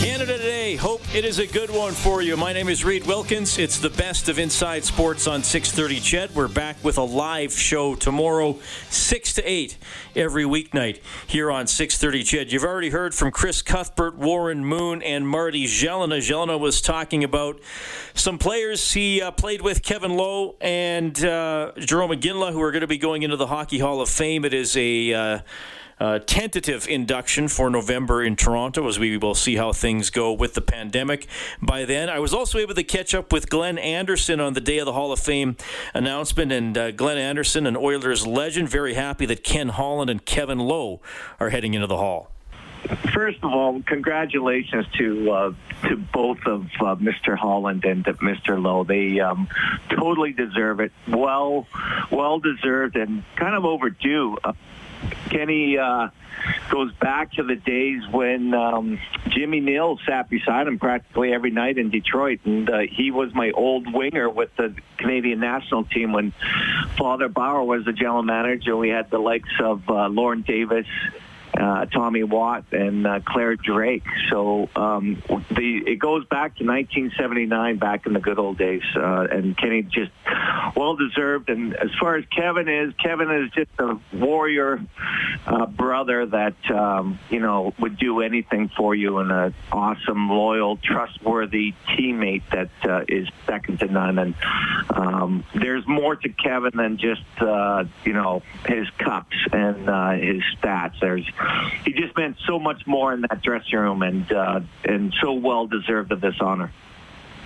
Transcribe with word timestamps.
Canada 0.00 0.38
Today. 0.38 0.76
Hope 0.76 1.02
it 1.14 1.24
is 1.24 1.38
a 1.40 1.46
good 1.46 1.68
one 1.68 1.92
for 1.92 2.22
you. 2.22 2.36
My 2.36 2.52
name 2.52 2.68
is 2.68 2.84
Reed 2.84 3.06
Wilkins. 3.06 3.58
It's 3.58 3.78
the 3.78 3.90
best 3.90 4.28
of 4.28 4.38
Inside 4.38 4.84
Sports 4.84 5.26
on 5.26 5.42
6:30 5.42 6.00
CHED. 6.00 6.34
We're 6.34 6.48
back 6.48 6.76
with 6.82 6.96
a 6.96 7.02
live 7.02 7.52
show 7.52 7.94
tomorrow, 7.94 8.58
6 8.88 9.34
to 9.34 9.42
8 9.42 9.76
every 10.14 10.44
weeknight 10.44 11.00
here 11.26 11.50
on 11.50 11.66
6:30 11.66 12.22
CHED. 12.24 12.52
You've 12.52 12.64
already 12.64 12.90
heard 12.90 13.14
from 13.14 13.30
Chris 13.30 13.62
Cuthbert, 13.62 14.16
Warren 14.16 14.64
Moon, 14.64 15.02
and 15.02 15.28
Marty 15.28 15.66
Gelinas. 15.66 16.28
Gelinas 16.28 16.60
was 16.60 16.80
talking 16.80 17.24
about 17.24 17.60
some 18.14 18.38
players 18.38 18.92
he 18.92 19.20
uh, 19.20 19.30
played 19.32 19.60
with, 19.60 19.82
Kevin 19.82 20.16
Lowe 20.16 20.56
and 20.60 21.18
uh, 21.24 21.72
Jarome 21.76 22.18
Iginla, 22.18 22.52
who 22.52 22.62
are 22.62 22.70
going 22.70 22.82
to 22.82 22.86
be 22.86 22.98
going 22.98 23.22
into 23.22 23.36
the 23.36 23.48
Hockey 23.48 23.80
Hall 23.80 24.00
of 24.00 24.08
Fame. 24.08 24.44
It 24.44 24.54
is 24.54 24.76
a 24.76 25.12
uh, 25.12 25.38
uh, 26.00 26.18
tentative 26.20 26.88
induction 26.88 27.46
for 27.46 27.70
November 27.70 28.22
in 28.22 28.34
Toronto 28.34 28.88
as 28.88 28.98
we 28.98 29.16
will 29.18 29.34
see 29.34 29.56
how 29.56 29.72
things 29.72 30.10
go 30.10 30.32
with 30.32 30.54
the 30.54 30.60
pandemic 30.62 31.26
by 31.60 31.84
then. 31.84 32.08
I 32.08 32.18
was 32.18 32.32
also 32.32 32.58
able 32.58 32.74
to 32.74 32.82
catch 32.82 33.14
up 33.14 33.32
with 33.32 33.50
Glenn 33.50 33.78
Anderson 33.78 34.40
on 34.40 34.54
the 34.54 34.60
day 34.60 34.78
of 34.78 34.86
the 34.86 34.94
Hall 34.94 35.12
of 35.12 35.20
Fame 35.20 35.56
announcement, 35.92 36.50
and 36.50 36.76
uh, 36.76 36.90
Glenn 36.92 37.18
Anderson, 37.18 37.66
an 37.66 37.76
Oilers 37.76 38.26
legend, 38.26 38.68
very 38.68 38.94
happy 38.94 39.26
that 39.26 39.44
Ken 39.44 39.68
Holland 39.68 40.10
and 40.10 40.24
Kevin 40.24 40.58
Lowe 40.58 41.00
are 41.38 41.50
heading 41.50 41.74
into 41.74 41.86
the 41.86 41.98
Hall. 41.98 42.30
First 43.12 43.38
of 43.42 43.52
all, 43.52 43.82
congratulations 43.82 44.86
to 44.96 45.30
uh, 45.30 45.52
to 45.86 45.96
both 45.96 46.38
of 46.46 46.62
uh, 46.80 46.96
Mr. 46.96 47.36
Holland 47.36 47.84
and 47.84 48.04
Mr. 48.04 48.60
Lowe. 48.60 48.84
They 48.84 49.20
um, 49.20 49.48
totally 49.90 50.32
deserve 50.32 50.80
it. 50.80 50.90
Well, 51.06 51.66
well 52.10 52.38
deserved, 52.38 52.96
and 52.96 53.22
kind 53.36 53.54
of 53.54 53.66
overdue. 53.66 54.38
Uh, 54.42 54.54
Kenny 55.30 55.78
uh, 55.78 56.08
goes 56.70 56.92
back 56.94 57.32
to 57.32 57.42
the 57.42 57.56
days 57.56 58.02
when 58.10 58.52
um, 58.54 58.98
Jimmy 59.28 59.60
Nill 59.60 59.98
sat 60.06 60.28
beside 60.28 60.66
him 60.66 60.78
practically 60.78 61.32
every 61.32 61.50
night 61.50 61.78
in 61.78 61.90
Detroit, 61.90 62.40
and 62.44 62.68
uh, 62.68 62.78
he 62.80 63.10
was 63.10 63.34
my 63.34 63.50
old 63.52 63.92
winger 63.92 64.28
with 64.28 64.54
the 64.56 64.74
Canadian 64.98 65.40
national 65.40 65.84
team 65.84 66.12
when 66.12 66.32
Father 66.98 67.28
Bauer 67.28 67.62
was 67.62 67.84
the 67.84 67.92
general 67.92 68.22
manager. 68.22 68.76
We 68.76 68.90
had 68.90 69.10
the 69.10 69.18
likes 69.18 69.48
of 69.62 69.88
uh, 69.88 70.08
Lorne 70.08 70.42
Davis, 70.42 70.86
uh, 71.58 71.86
Tommy 71.86 72.22
Watt 72.22 72.64
and 72.72 73.06
uh, 73.06 73.20
Clare 73.24 73.56
Drake. 73.56 74.04
So 74.30 74.68
um, 74.76 75.22
the 75.50 75.82
it 75.86 75.98
goes 75.98 76.24
back 76.26 76.56
to 76.56 76.64
1979, 76.64 77.78
back 77.78 78.06
in 78.06 78.12
the 78.12 78.20
good 78.20 78.38
old 78.38 78.58
days, 78.58 78.82
uh, 78.96 79.26
and 79.30 79.56
Kenny 79.56 79.82
just 79.82 80.12
well 80.76 80.96
deserved. 80.96 81.48
And 81.48 81.74
as 81.74 81.90
far 81.98 82.16
as 82.16 82.24
Kevin 82.26 82.68
is, 82.68 82.94
Kevin 83.02 83.30
is 83.30 83.50
just 83.52 83.70
a 83.78 83.98
warrior 84.16 84.80
uh, 85.46 85.66
brother 85.66 86.26
that 86.26 86.70
um, 86.70 87.18
you 87.30 87.40
know 87.40 87.74
would 87.78 87.98
do 87.98 88.20
anything 88.20 88.70
for 88.76 88.94
you, 88.94 89.18
and 89.18 89.32
an 89.32 89.54
awesome, 89.72 90.28
loyal, 90.30 90.76
trustworthy 90.76 91.74
teammate 91.88 92.42
that 92.50 92.70
uh, 92.88 93.04
is 93.08 93.28
second 93.46 93.80
to 93.80 93.86
none. 93.86 94.18
And 94.18 94.34
um, 94.90 95.44
there's 95.54 95.86
more 95.86 96.14
to 96.14 96.28
Kevin 96.28 96.72
than 96.74 96.98
just 96.98 97.22
you 98.04 98.12
know 98.12 98.42
his 98.66 98.88
cups 98.98 99.36
and 99.52 99.78
his 100.22 100.42
stats. 100.58 101.00
There's 101.00 101.26
he 101.84 101.92
just 101.92 102.16
meant 102.16 102.36
so 102.46 102.58
much 102.58 102.86
more 102.86 103.12
in 103.12 103.22
that 103.22 103.42
dressing 103.42 103.78
room, 103.78 104.02
and 104.02 104.30
uh, 104.32 104.60
and 104.84 105.14
so 105.20 105.32
well 105.32 105.66
deserved 105.66 106.12
of 106.12 106.20
this 106.20 106.36
honor. 106.40 106.72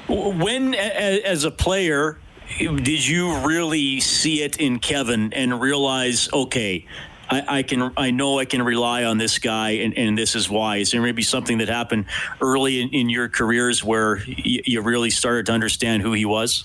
When, 0.09 0.75
as 0.75 1.44
a 1.44 1.50
player, 1.50 2.19
did 2.59 3.06
you 3.06 3.38
really 3.38 4.00
see 4.00 4.43
it 4.43 4.59
in 4.59 4.78
Kevin 4.78 5.32
and 5.32 5.60
realize, 5.60 6.28
okay, 6.31 6.87
I, 7.31 7.59
I, 7.59 7.62
can 7.62 7.91
I 7.97 8.10
know 8.10 8.38
I 8.38 8.44
can 8.44 8.62
rely 8.62 9.05
on 9.05 9.16
this 9.16 9.38
guy, 9.38 9.71
and, 9.71 9.97
and 9.97 10.19
this 10.19 10.34
is 10.34 10.50
why. 10.50 10.76
Is 10.76 10.91
there 10.91 11.00
maybe 11.00 11.22
something 11.22 11.59
that 11.59 11.69
happened 11.69 12.05
early 12.41 12.81
in, 12.81 12.91
in 12.91 13.09
your 13.09 13.28
careers 13.28 13.82
where 13.82 14.16
y- 14.16 14.34
you 14.66 14.82
really 14.82 15.11
started 15.11 15.47
to 15.47 15.53
understand 15.53 16.03
who 16.03 16.12
he 16.12 16.26
was? 16.26 16.65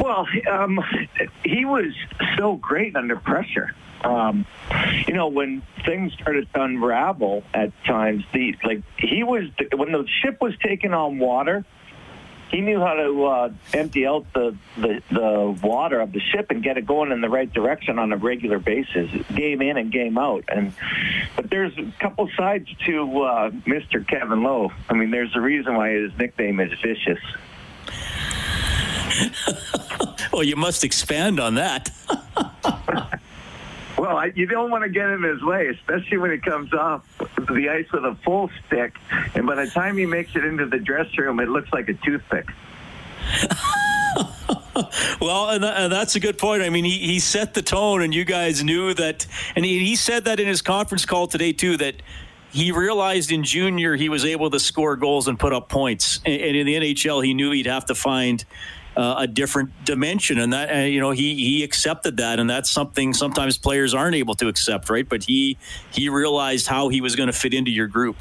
Well, 0.00 0.26
um, 0.50 0.80
he 1.44 1.64
was 1.64 1.92
so 2.38 2.54
great 2.56 2.96
under 2.96 3.16
pressure. 3.16 3.74
Um, 4.04 4.46
you 5.06 5.14
know, 5.14 5.28
when 5.28 5.62
things 5.84 6.12
started 6.14 6.48
to 6.52 6.62
unravel 6.62 7.44
at 7.54 7.72
times, 7.84 8.24
the 8.32 8.56
like 8.64 8.82
he 8.98 9.22
was 9.22 9.44
when 9.74 9.92
the 9.92 10.06
ship 10.22 10.38
was 10.40 10.56
taken 10.58 10.92
on 10.94 11.18
water. 11.18 11.64
He 12.50 12.60
knew 12.60 12.80
how 12.80 12.92
to 12.92 13.24
uh, 13.24 13.52
empty 13.72 14.06
out 14.06 14.26
the, 14.34 14.54
the 14.76 15.02
the 15.10 15.58
water 15.62 16.00
of 16.00 16.12
the 16.12 16.20
ship 16.20 16.50
and 16.50 16.62
get 16.62 16.76
it 16.76 16.84
going 16.84 17.10
in 17.10 17.22
the 17.22 17.30
right 17.30 17.50
direction 17.50 17.98
on 17.98 18.12
a 18.12 18.16
regular 18.18 18.58
basis, 18.58 19.10
game 19.34 19.62
in 19.62 19.78
and 19.78 19.90
game 19.90 20.18
out. 20.18 20.44
And 20.48 20.74
but 21.34 21.48
there's 21.48 21.76
a 21.78 21.90
couple 21.98 22.28
sides 22.36 22.68
to 22.86 23.22
uh, 23.22 23.50
Mr. 23.50 24.06
Kevin 24.06 24.42
Lowe. 24.42 24.70
I 24.90 24.94
mean, 24.94 25.10
there's 25.10 25.34
a 25.34 25.40
reason 25.40 25.76
why 25.76 25.92
his 25.92 26.12
nickname 26.18 26.60
is 26.60 26.72
Vicious. 26.82 27.20
well, 30.32 30.42
you 30.42 30.56
must 30.56 30.84
expand 30.84 31.40
on 31.40 31.54
that. 31.54 31.90
Well, 34.02 34.16
I, 34.16 34.32
you 34.34 34.46
don't 34.46 34.68
want 34.68 34.82
to 34.82 34.90
get 34.90 35.08
in 35.10 35.22
his 35.22 35.44
way, 35.44 35.68
especially 35.68 36.18
when 36.18 36.32
he 36.32 36.38
comes 36.38 36.72
off 36.72 37.06
the 37.36 37.68
ice 37.68 37.86
with 37.92 38.04
a 38.04 38.16
full 38.24 38.50
stick. 38.66 38.96
And 39.36 39.46
by 39.46 39.54
the 39.54 39.70
time 39.70 39.96
he 39.96 40.06
makes 40.06 40.34
it 40.34 40.44
into 40.44 40.66
the 40.66 40.80
dressing 40.80 41.20
room, 41.20 41.38
it 41.38 41.48
looks 41.48 41.72
like 41.72 41.88
a 41.88 41.94
toothpick. 41.94 42.48
well, 45.20 45.50
and, 45.50 45.64
and, 45.64 45.92
that's 45.92 46.16
a 46.16 46.20
good 46.20 46.36
point. 46.36 46.64
I 46.64 46.68
mean, 46.68 46.84
he, 46.84 46.98
he 46.98 47.20
set 47.20 47.54
the 47.54 47.62
tone, 47.62 48.02
and 48.02 48.12
you 48.12 48.24
guys 48.24 48.64
knew 48.64 48.92
that. 48.92 49.24
And 49.54 49.64
he, 49.64 49.78
he 49.78 49.94
said 49.94 50.24
that 50.24 50.40
in 50.40 50.48
his 50.48 50.62
conference 50.62 51.06
call 51.06 51.28
today, 51.28 51.52
too, 51.52 51.76
that 51.76 52.02
he 52.50 52.72
realized 52.72 53.30
in 53.30 53.44
junior 53.44 53.94
he 53.94 54.08
was 54.08 54.24
able 54.24 54.50
to 54.50 54.58
score 54.58 54.96
goals 54.96 55.28
and 55.28 55.38
put 55.38 55.52
up 55.52 55.68
points. 55.68 56.18
And, 56.26 56.42
and 56.42 56.56
in 56.56 56.66
the 56.66 56.74
NHL, 56.74 57.24
he 57.24 57.34
knew 57.34 57.52
he'd 57.52 57.66
have 57.66 57.86
to 57.86 57.94
find 57.94 58.44
uh, 58.96 59.16
a 59.18 59.26
different 59.26 59.70
dimension, 59.84 60.38
and 60.38 60.52
that 60.52 60.74
uh, 60.74 60.78
you 60.80 61.00
know 61.00 61.10
he 61.10 61.34
he 61.34 61.64
accepted 61.64 62.18
that, 62.18 62.38
and 62.38 62.48
that's 62.48 62.70
something 62.70 63.14
sometimes 63.14 63.58
players 63.58 63.94
aren't 63.94 64.16
able 64.16 64.34
to 64.36 64.48
accept, 64.48 64.90
right? 64.90 65.08
But 65.08 65.24
he 65.24 65.58
he 65.92 66.08
realized 66.08 66.66
how 66.66 66.88
he 66.88 67.00
was 67.00 67.16
going 67.16 67.28
to 67.28 67.32
fit 67.32 67.54
into 67.54 67.70
your 67.70 67.86
group. 67.86 68.16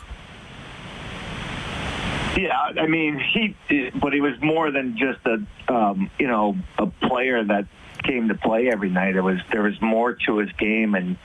Yeah, 2.38 2.58
I 2.58 2.88
mean 2.88 3.20
he, 3.20 3.56
but 3.96 4.14
he 4.14 4.22
was 4.22 4.42
more 4.42 4.72
than 4.72 4.98
just 4.98 5.20
a 5.26 5.46
um, 5.74 6.09
you 6.18 6.28
know 6.28 6.58
a 6.78 6.88
player 6.88 7.44
that 7.44 7.66
came 8.03 8.30
to 8.30 8.36
play 8.36 8.70
every 8.70 8.90
night. 8.90 9.16
It 9.16 9.22
was 9.22 9.40
there 9.52 9.64
was 9.64 9.80
more 9.82 10.14
to 10.26 10.38
his 10.38 10.52
game 10.53 10.96
and 10.96 11.18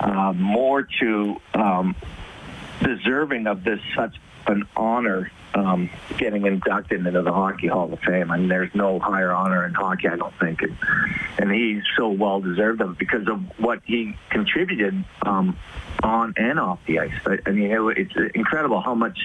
uh, 0.00 0.32
more 0.32 0.84
to 1.00 1.40
um, 1.54 1.96
deserving 2.82 3.46
of 3.46 3.64
this 3.64 3.80
such 3.94 4.16
an 4.46 4.64
honor 4.76 5.30
um, 5.56 5.90
getting 6.18 6.46
inducted 6.46 7.06
into 7.06 7.22
the 7.22 7.32
Hockey 7.32 7.66
Hall 7.66 7.92
of 7.92 7.98
Fame. 8.00 8.30
I 8.30 8.36
mean, 8.36 8.48
there's 8.48 8.74
no 8.74 8.98
higher 8.98 9.32
honor 9.32 9.64
in 9.64 9.74
hockey, 9.74 10.08
I 10.08 10.16
don't 10.16 10.34
think. 10.38 10.62
And, 10.62 10.76
and 11.38 11.50
he's 11.50 11.82
so 11.96 12.08
well 12.10 12.40
deserved 12.40 12.80
of 12.80 12.92
it 12.92 12.98
because 12.98 13.26
of 13.26 13.40
what 13.58 13.80
he 13.84 14.14
contributed 14.30 15.02
um, 15.22 15.58
on 16.02 16.34
and 16.36 16.60
off 16.60 16.78
the 16.86 16.98
ice. 16.98 17.14
I, 17.24 17.38
I 17.46 17.50
mean, 17.52 17.70
it, 17.70 17.98
it's 17.98 18.34
incredible 18.34 18.80
how 18.80 18.94
much 18.94 19.18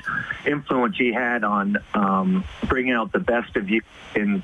influence 0.46 0.96
he 0.98 1.12
had 1.12 1.44
on 1.44 1.78
um, 1.94 2.46
bringing 2.66 2.94
out 2.94 3.12
the 3.12 3.20
best 3.20 3.56
of 3.58 3.70
you 3.70 3.82
in 4.16 4.44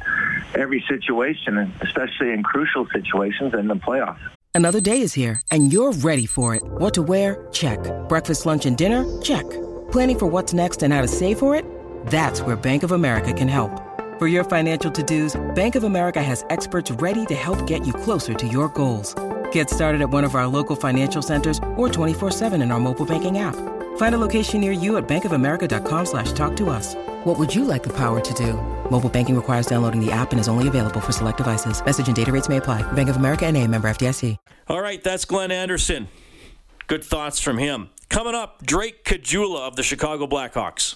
every 0.56 0.84
situation, 0.90 1.74
especially 1.82 2.32
in 2.32 2.44
crucial 2.44 2.88
situations 2.94 3.54
in 3.54 3.68
the 3.68 3.76
playoffs. 3.76 4.20
Another 4.54 4.82
day 4.82 5.02
is 5.02 5.14
here, 5.14 5.40
and 5.52 5.72
you're 5.72 5.92
ready 5.92 6.26
for 6.26 6.56
it. 6.56 6.64
What 6.64 6.96
to 6.96 7.04
wear? 7.04 7.48
Check. 7.52 7.80
Breakfast, 8.10 8.46
lunch, 8.46 8.66
and 8.66 8.76
dinner? 8.76 9.06
Check. 9.22 9.46
Planning 9.92 10.18
for 10.18 10.26
what's 10.26 10.52
next 10.52 10.84
and 10.84 10.92
how 10.92 11.02
to 11.02 11.08
save 11.08 11.38
for 11.38 11.56
it? 11.56 11.64
That's 12.08 12.42
where 12.42 12.56
Bank 12.56 12.84
of 12.84 12.94
America 12.94 13.34
can 13.34 13.50
help. 13.50 13.84
For 14.18 14.28
your 14.28 14.46
financial 14.46 14.90
to-dos, 14.90 15.40
Bank 15.54 15.76
of 15.76 15.84
America 15.84 16.24
has 16.24 16.44
experts 16.50 16.90
ready 16.90 17.26
to 17.28 17.36
help 17.36 17.68
get 17.68 17.86
you 17.86 17.94
closer 17.94 18.34
to 18.34 18.48
your 18.48 18.70
goals. 18.70 19.14
Get 19.52 19.70
started 19.70 20.02
at 20.02 20.10
one 20.10 20.24
of 20.24 20.34
our 20.34 20.48
local 20.48 20.76
financial 20.76 21.22
centers 21.22 21.60
or 21.76 21.88
24-7 21.88 22.60
in 22.64 22.72
our 22.72 22.80
mobile 22.80 23.06
banking 23.06 23.38
app. 23.38 23.54
Find 23.98 24.16
a 24.16 24.18
location 24.18 24.62
near 24.62 24.72
you 24.72 24.98
at 24.98 25.08
bankofamerica.com 25.08 26.06
slash 26.06 26.32
talk 26.32 26.56
to 26.58 26.72
us. 26.72 26.96
What 27.26 27.38
would 27.38 27.54
you 27.54 27.64
like 27.64 27.84
the 27.84 27.94
power 27.94 28.20
to 28.20 28.34
do? 28.34 28.54
Mobile 28.90 29.10
banking 29.10 29.36
requires 29.36 29.68
downloading 29.68 30.04
the 30.04 30.12
app 30.12 30.32
and 30.32 30.40
is 30.40 30.48
only 30.48 30.68
available 30.68 31.02
for 31.02 31.12
select 31.12 31.38
devices. 31.38 31.84
Message 31.86 32.08
and 32.08 32.16
data 32.16 32.32
rates 32.32 32.50
may 32.50 32.58
apply. 32.58 32.90
Bank 32.94 33.10
of 33.10 33.18
America 33.18 33.46
and 33.46 33.56
a 33.56 33.68
member 33.68 33.88
FDIC. 33.88 34.38
All 34.70 34.82
right, 34.82 35.04
that's 35.04 35.26
Glenn 35.26 35.52
Anderson. 35.52 36.08
Good 36.88 37.04
thoughts 37.04 37.40
from 37.40 37.58
him. 37.58 37.90
Coming 38.10 38.34
up, 38.36 38.66
Drake 38.66 39.04
Caggiula 39.04 39.68
of 39.68 39.76
the 39.76 39.84
Chicago 39.84 40.26
Blackhawks. 40.26 40.96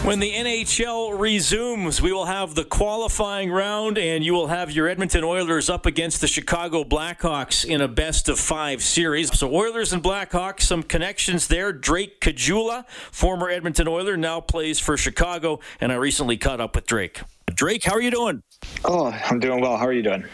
When 0.00 0.18
the 0.18 0.32
NHL 0.32 1.16
resumes, 1.18 2.02
we 2.02 2.12
will 2.12 2.24
have 2.24 2.56
the 2.56 2.64
qualifying 2.64 3.52
round, 3.52 3.98
and 3.98 4.24
you 4.24 4.32
will 4.32 4.48
have 4.48 4.72
your 4.72 4.88
Edmonton 4.88 5.22
Oilers 5.22 5.70
up 5.70 5.86
against 5.86 6.20
the 6.20 6.26
Chicago 6.26 6.82
Blackhawks 6.82 7.64
in 7.64 7.80
a 7.80 7.86
best 7.86 8.28
of 8.28 8.40
five 8.40 8.82
series. 8.82 9.38
So, 9.38 9.54
Oilers 9.54 9.92
and 9.92 10.02
Blackhawks, 10.02 10.62
some 10.62 10.82
connections 10.82 11.46
there. 11.46 11.72
Drake 11.72 12.20
Caggiula, 12.20 12.88
former 13.12 13.48
Edmonton 13.48 13.86
Oiler, 13.86 14.16
now 14.16 14.40
plays 14.40 14.80
for 14.80 14.96
Chicago, 14.96 15.60
and 15.80 15.92
I 15.92 15.94
recently 15.94 16.36
caught 16.36 16.60
up 16.60 16.74
with 16.74 16.86
Drake. 16.86 17.20
Drake, 17.54 17.84
how 17.84 17.92
are 17.92 18.00
you 18.00 18.10
doing? 18.10 18.42
Oh, 18.84 19.06
I'm 19.06 19.38
doing 19.38 19.60
well. 19.60 19.76
How 19.76 19.86
are 19.86 19.92
you 19.92 20.02
doing? 20.02 20.24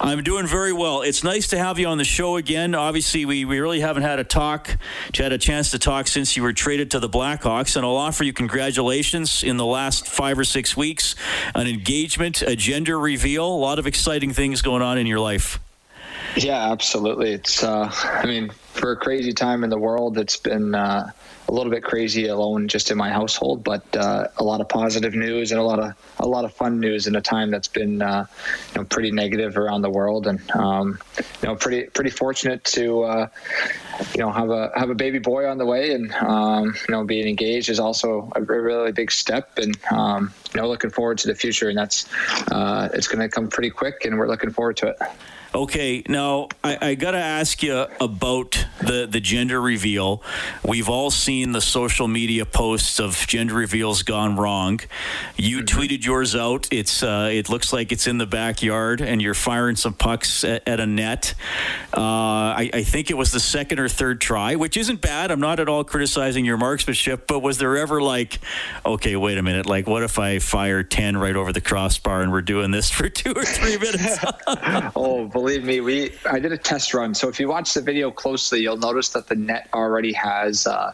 I'm 0.00 0.22
doing 0.22 0.46
very 0.46 0.72
well. 0.72 1.02
It's 1.02 1.22
nice 1.22 1.48
to 1.48 1.58
have 1.58 1.78
you 1.78 1.86
on 1.86 1.98
the 1.98 2.04
show 2.04 2.36
again. 2.36 2.74
Obviously, 2.74 3.24
we, 3.24 3.44
we 3.44 3.60
really 3.60 3.80
haven't 3.80 4.02
had 4.02 4.18
a 4.18 4.24
talk, 4.24 4.76
had 5.14 5.32
a 5.32 5.38
chance 5.38 5.70
to 5.72 5.78
talk 5.78 6.06
since 6.06 6.36
you 6.36 6.42
were 6.42 6.52
traded 6.52 6.90
to 6.92 7.00
the 7.00 7.08
Blackhawks, 7.08 7.76
and 7.76 7.84
I'll 7.84 7.96
offer 7.96 8.24
you 8.24 8.32
congratulations 8.32 9.42
in 9.42 9.56
the 9.56 9.66
last 9.66 10.06
five 10.06 10.38
or 10.38 10.44
six 10.44 10.76
weeks, 10.76 11.14
an 11.54 11.66
engagement, 11.66 12.42
a 12.42 12.56
gender 12.56 12.98
reveal, 12.98 13.46
a 13.46 13.56
lot 13.56 13.78
of 13.78 13.86
exciting 13.86 14.32
things 14.32 14.62
going 14.62 14.82
on 14.82 14.98
in 14.98 15.06
your 15.06 15.20
life. 15.20 15.58
Yeah, 16.36 16.70
absolutely. 16.70 17.32
It's, 17.32 17.62
uh, 17.62 17.90
I 17.92 18.26
mean, 18.26 18.50
for 18.72 18.92
a 18.92 18.96
crazy 18.96 19.32
time 19.32 19.64
in 19.64 19.70
the 19.70 19.78
world, 19.78 20.16
it's 20.16 20.36
been 20.36 20.74
uh, 20.74 21.10
a 21.50 21.52
little 21.52 21.72
bit 21.72 21.82
crazy 21.82 22.28
alone 22.28 22.68
just 22.68 22.92
in 22.92 22.96
my 22.96 23.10
household, 23.10 23.64
but 23.64 23.82
uh, 23.96 24.28
a 24.36 24.44
lot 24.44 24.60
of 24.60 24.68
positive 24.68 25.14
news 25.14 25.50
and 25.50 25.60
a 25.60 25.64
lot 25.64 25.80
of 25.80 25.94
a 26.20 26.26
lot 26.26 26.44
of 26.44 26.52
fun 26.54 26.78
news 26.78 27.08
in 27.08 27.16
a 27.16 27.20
time 27.20 27.50
that's 27.50 27.66
been 27.66 28.00
uh, 28.00 28.24
you 28.72 28.80
know 28.80 28.84
pretty 28.84 29.10
negative 29.10 29.56
around 29.56 29.82
the 29.82 29.90
world, 29.90 30.28
and 30.28 30.48
um, 30.52 30.96
you 31.18 31.48
know 31.48 31.56
pretty 31.56 31.90
pretty 31.90 32.10
fortunate 32.10 32.62
to 32.62 33.02
uh, 33.02 33.28
you 34.14 34.20
know 34.20 34.30
have 34.30 34.50
a 34.50 34.70
have 34.76 34.90
a 34.90 34.94
baby 34.94 35.18
boy 35.18 35.44
on 35.44 35.58
the 35.58 35.66
way, 35.66 35.92
and 35.92 36.12
um, 36.12 36.66
you 36.88 36.94
know 36.94 37.02
being 37.02 37.26
engaged 37.26 37.68
is 37.68 37.80
also 37.80 38.30
a 38.36 38.42
really 38.42 38.92
big 38.92 39.10
step, 39.10 39.58
and 39.58 39.76
um, 39.90 40.32
you 40.54 40.60
know 40.60 40.68
looking 40.68 40.90
forward 40.90 41.18
to 41.18 41.26
the 41.26 41.34
future, 41.34 41.68
and 41.68 41.76
that's 41.76 42.06
uh, 42.52 42.88
it's 42.94 43.08
going 43.08 43.18
to 43.18 43.28
come 43.28 43.48
pretty 43.48 43.70
quick, 43.70 44.04
and 44.04 44.16
we're 44.16 44.28
looking 44.28 44.50
forward 44.50 44.76
to 44.76 44.86
it. 44.86 44.96
Okay, 45.52 46.04
now 46.08 46.46
I, 46.62 46.78
I 46.80 46.94
got 46.94 47.10
to 47.10 47.18
ask 47.18 47.60
you 47.60 47.86
about 48.00 48.64
the, 48.80 49.08
the 49.10 49.18
gender 49.18 49.60
reveal. 49.60 50.22
We've 50.64 50.88
all 50.88 51.10
seen 51.10 51.50
the 51.50 51.60
social 51.60 52.06
media 52.06 52.46
posts 52.46 53.00
of 53.00 53.26
gender 53.26 53.54
reveals 53.54 54.04
gone 54.04 54.36
wrong. 54.36 54.78
You 55.36 55.58
mm-hmm. 55.58 55.78
tweeted 55.78 56.04
yours 56.04 56.36
out. 56.36 56.68
It's 56.70 57.02
uh, 57.02 57.30
it 57.32 57.48
looks 57.48 57.72
like 57.72 57.90
it's 57.90 58.06
in 58.06 58.18
the 58.18 58.26
backyard, 58.26 59.00
and 59.00 59.20
you're 59.20 59.34
firing 59.34 59.74
some 59.74 59.92
pucks 59.92 60.44
at, 60.44 60.68
at 60.68 60.78
a 60.78 60.86
net. 60.86 61.34
Uh, 61.92 62.00
I, 62.00 62.70
I 62.72 62.82
think 62.84 63.10
it 63.10 63.16
was 63.16 63.32
the 63.32 63.40
second 63.40 63.80
or 63.80 63.88
third 63.88 64.20
try, 64.20 64.54
which 64.54 64.76
isn't 64.76 65.00
bad. 65.00 65.32
I'm 65.32 65.40
not 65.40 65.58
at 65.58 65.68
all 65.68 65.82
criticizing 65.82 66.44
your 66.44 66.58
marksmanship, 66.58 67.26
but 67.26 67.40
was 67.40 67.58
there 67.58 67.76
ever 67.76 68.00
like, 68.00 68.38
okay, 68.86 69.16
wait 69.16 69.36
a 69.36 69.42
minute, 69.42 69.66
like 69.66 69.88
what 69.88 70.04
if 70.04 70.16
I 70.16 70.38
fire 70.38 70.84
ten 70.84 71.16
right 71.16 71.34
over 71.34 71.52
the 71.52 71.60
crossbar 71.60 72.22
and 72.22 72.30
we're 72.30 72.40
doing 72.40 72.70
this 72.70 72.88
for 72.88 73.08
two 73.08 73.32
or 73.32 73.42
three 73.44 73.78
minutes? 73.78 74.18
oh 74.94 75.28
believe 75.40 75.64
me, 75.64 75.80
we 75.80 76.12
I 76.30 76.38
did 76.38 76.52
a 76.52 76.58
test 76.58 76.92
run. 76.92 77.14
So 77.14 77.28
if 77.28 77.40
you 77.40 77.48
watch 77.48 77.72
the 77.72 77.80
video 77.80 78.10
closely, 78.10 78.60
you'll 78.60 78.76
notice 78.76 79.08
that 79.10 79.26
the 79.26 79.36
net 79.36 79.68
already 79.72 80.12
has 80.12 80.66
uh, 80.66 80.92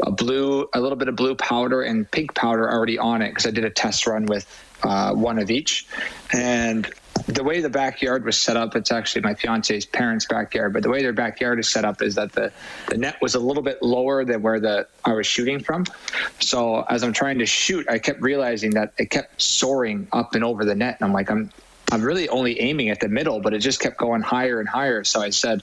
a 0.00 0.10
blue, 0.10 0.68
a 0.74 0.80
little 0.80 0.96
bit 0.96 1.08
of 1.08 1.16
blue 1.16 1.34
powder 1.34 1.82
and 1.82 2.08
pink 2.10 2.34
powder 2.34 2.70
already 2.70 2.98
on 2.98 3.22
it 3.22 3.30
because 3.30 3.46
I 3.46 3.50
did 3.50 3.64
a 3.64 3.70
test 3.70 4.06
run 4.06 4.26
with 4.26 4.46
uh, 4.82 5.14
one 5.14 5.38
of 5.38 5.50
each, 5.50 5.86
and 6.32 6.86
the 7.26 7.42
way 7.42 7.60
the 7.60 7.70
backyard 7.70 8.24
was 8.24 8.38
set 8.38 8.56
up, 8.56 8.76
it's 8.76 8.92
actually 8.92 9.22
my 9.22 9.34
fiance's 9.34 9.84
parents' 9.84 10.24
backyard, 10.24 10.72
but 10.72 10.82
the 10.82 10.88
way 10.88 11.02
their 11.02 11.12
backyard 11.12 11.58
is 11.58 11.68
set 11.68 11.84
up 11.84 12.00
is 12.00 12.14
that 12.14 12.32
the, 12.32 12.52
the 12.88 12.96
net 12.96 13.16
was 13.20 13.34
a 13.34 13.40
little 13.40 13.62
bit 13.62 13.82
lower 13.82 14.24
than 14.24 14.40
where 14.40 14.60
the 14.60 14.86
I 15.04 15.12
was 15.12 15.26
shooting 15.26 15.58
from. 15.60 15.84
So 16.40 16.82
as 16.88 17.02
I'm 17.02 17.12
trying 17.12 17.38
to 17.40 17.46
shoot, 17.46 17.88
I 17.90 17.98
kept 17.98 18.22
realizing 18.22 18.70
that 18.72 18.92
it 18.98 19.10
kept 19.10 19.42
soaring 19.42 20.08
up 20.12 20.34
and 20.34 20.44
over 20.44 20.64
the 20.64 20.74
net. 20.74 20.98
And 21.00 21.06
I'm 21.06 21.12
like, 21.12 21.30
I'm 21.30 21.50
I'm 21.90 22.02
really 22.02 22.28
only 22.28 22.60
aiming 22.60 22.90
at 22.90 23.00
the 23.00 23.08
middle, 23.08 23.40
but 23.40 23.54
it 23.54 23.60
just 23.60 23.80
kept 23.80 23.96
going 23.96 24.22
higher 24.22 24.60
and 24.60 24.68
higher. 24.68 25.04
So 25.04 25.20
I 25.20 25.30
said, 25.30 25.62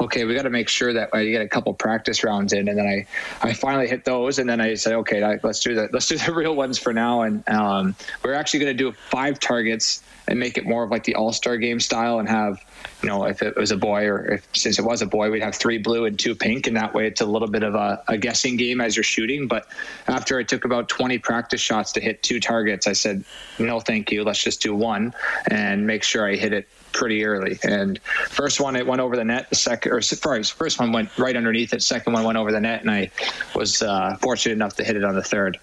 okay, 0.00 0.24
we 0.24 0.34
got 0.34 0.42
to 0.42 0.50
make 0.50 0.68
sure 0.68 0.92
that 0.92 1.10
I 1.12 1.24
get 1.26 1.42
a 1.42 1.48
couple 1.48 1.72
practice 1.74 2.24
rounds 2.24 2.52
in. 2.52 2.68
And 2.68 2.78
then 2.78 2.86
I, 2.86 3.06
I 3.42 3.52
finally 3.52 3.88
hit 3.88 4.04
those. 4.04 4.38
And 4.38 4.48
then 4.48 4.60
I 4.60 4.74
said, 4.74 4.94
okay, 4.94 5.38
let's 5.42 5.60
do 5.60 5.74
the, 5.74 5.88
let's 5.92 6.08
do 6.08 6.18
the 6.18 6.32
real 6.32 6.54
ones 6.54 6.78
for 6.78 6.92
now. 6.92 7.22
And 7.22 7.48
um, 7.48 7.94
we're 8.24 8.34
actually 8.34 8.60
going 8.60 8.76
to 8.76 8.84
do 8.84 8.92
five 9.10 9.40
targets 9.40 10.02
and 10.28 10.38
make 10.38 10.58
it 10.58 10.66
more 10.66 10.84
of 10.84 10.90
like 10.90 11.04
the 11.04 11.14
all-star 11.14 11.56
game 11.56 11.80
style 11.80 12.18
and 12.18 12.28
have 12.28 12.62
you 13.02 13.08
know 13.08 13.24
if 13.24 13.42
it 13.42 13.56
was 13.56 13.70
a 13.70 13.76
boy 13.76 14.04
or 14.06 14.34
if 14.34 14.48
since 14.52 14.78
it 14.78 14.84
was 14.84 15.00
a 15.02 15.06
boy 15.06 15.30
we'd 15.30 15.42
have 15.42 15.54
three 15.54 15.78
blue 15.78 16.04
and 16.04 16.18
two 16.18 16.34
pink 16.34 16.66
and 16.66 16.76
that 16.76 16.94
way 16.94 17.06
it's 17.06 17.20
a 17.20 17.26
little 17.26 17.48
bit 17.48 17.62
of 17.62 17.74
a, 17.74 18.02
a 18.08 18.18
guessing 18.18 18.56
game 18.56 18.80
as 18.80 18.96
you're 18.96 19.02
shooting 19.02 19.48
but 19.48 19.66
after 20.06 20.38
i 20.38 20.42
took 20.42 20.64
about 20.64 20.88
20 20.88 21.18
practice 21.18 21.60
shots 21.60 21.92
to 21.92 22.00
hit 22.00 22.22
two 22.22 22.38
targets 22.38 22.86
i 22.86 22.92
said 22.92 23.24
no 23.58 23.80
thank 23.80 24.12
you 24.12 24.22
let's 24.22 24.42
just 24.42 24.60
do 24.60 24.74
one 24.74 25.14
and 25.50 25.86
make 25.86 26.02
sure 26.02 26.28
i 26.28 26.36
hit 26.36 26.52
it 26.52 26.68
pretty 26.92 27.24
early. 27.24 27.58
And 27.62 28.00
first 28.30 28.60
one, 28.60 28.76
it 28.76 28.86
went 28.86 29.00
over 29.00 29.16
the 29.16 29.24
net. 29.24 29.48
The 29.50 29.56
second, 29.56 29.92
or 29.92 30.00
sorry, 30.00 30.42
first 30.42 30.78
one 30.78 30.92
went 30.92 31.16
right 31.18 31.36
underneath 31.36 31.72
it. 31.72 31.82
Second 31.82 32.12
one 32.12 32.24
went 32.24 32.38
over 32.38 32.52
the 32.52 32.60
net, 32.60 32.82
and 32.82 32.90
I 32.90 33.10
was 33.54 33.82
uh, 33.82 34.16
fortunate 34.20 34.54
enough 34.54 34.76
to 34.76 34.84
hit 34.84 34.96
it 34.96 35.04
on 35.04 35.14
the 35.14 35.22
third. 35.22 35.58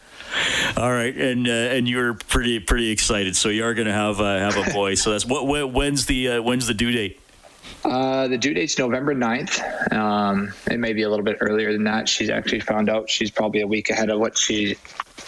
All 0.78 0.92
right, 0.92 1.16
and 1.16 1.48
uh, 1.48 1.52
and 1.52 1.88
you're 1.88 2.14
pretty 2.14 2.60
pretty 2.60 2.90
excited. 2.90 3.36
So 3.36 3.50
you 3.50 3.64
are 3.66 3.74
going 3.74 3.88
to 3.88 3.94
have 3.94 4.20
uh, 4.20 4.40
have 4.40 4.58
a 4.58 4.70
boy. 4.74 4.96
So 4.96 5.12
that's 5.12 5.26
what 5.26 5.46
when's 5.46 6.06
the 6.06 6.30
uh, 6.30 6.42
when's 6.42 6.68
the 6.68 6.74
due 6.74 6.92
date? 6.92 7.20
Uh, 7.84 8.28
the 8.28 8.38
due 8.38 8.54
date's 8.54 8.78
November 8.80 9.14
9th. 9.14 9.94
Um, 9.94 10.52
it 10.70 10.80
may 10.80 10.94
be 10.94 11.04
a 11.04 11.10
little 11.10 11.24
bit 11.24 11.38
earlier 11.40 11.72
than 11.72 11.84
that. 11.84 12.10
She's 12.10 12.32
actually 12.32 12.62
found 12.62 12.90
out 12.90 13.10
she's 13.10 13.30
probably 13.30 13.62
a 13.62 13.68
week 13.68 13.92
ahead 13.92 14.10
of 14.10 14.20
what 14.20 14.38
she 14.38 14.76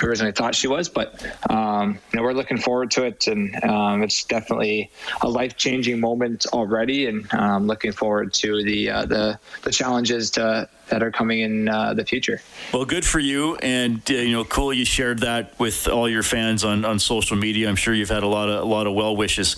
originally 0.01 0.31
thought 0.31 0.55
she 0.55 0.67
was. 0.67 0.89
But 0.89 1.25
um, 1.49 1.99
you 2.11 2.17
know, 2.17 2.23
we're 2.23 2.33
looking 2.33 2.57
forward 2.57 2.91
to 2.91 3.03
it, 3.03 3.27
and 3.27 3.63
um, 3.63 4.03
it's 4.03 4.23
definitely 4.23 4.91
a 5.21 5.29
life 5.29 5.57
changing 5.57 5.99
moment 5.99 6.45
already. 6.47 7.07
And 7.07 7.31
um, 7.33 7.67
looking 7.67 7.91
forward 7.91 8.33
to 8.35 8.63
the 8.63 8.89
uh, 8.89 9.05
the 9.05 9.39
the 9.63 9.71
challenges 9.71 10.31
to 10.31 10.69
that 10.89 11.03
are 11.03 11.11
coming 11.11 11.39
in 11.39 11.69
uh, 11.69 11.93
the 11.93 12.05
future. 12.05 12.41
Well, 12.73 12.85
good 12.85 13.05
for 13.05 13.19
you, 13.19 13.55
and 13.57 14.01
uh, 14.09 14.13
you 14.13 14.31
know, 14.31 14.43
cool 14.45 14.73
you 14.73 14.85
shared 14.85 15.19
that 15.19 15.57
with 15.59 15.87
all 15.87 16.09
your 16.09 16.23
fans 16.23 16.63
on, 16.63 16.85
on 16.85 16.99
social 16.99 17.37
media. 17.37 17.69
I'm 17.69 17.75
sure 17.75 17.93
you've 17.93 18.09
had 18.09 18.23
a 18.23 18.27
lot 18.27 18.49
of 18.49 18.61
a 18.61 18.65
lot 18.65 18.87
of 18.87 18.93
well 18.93 19.15
wishes. 19.15 19.55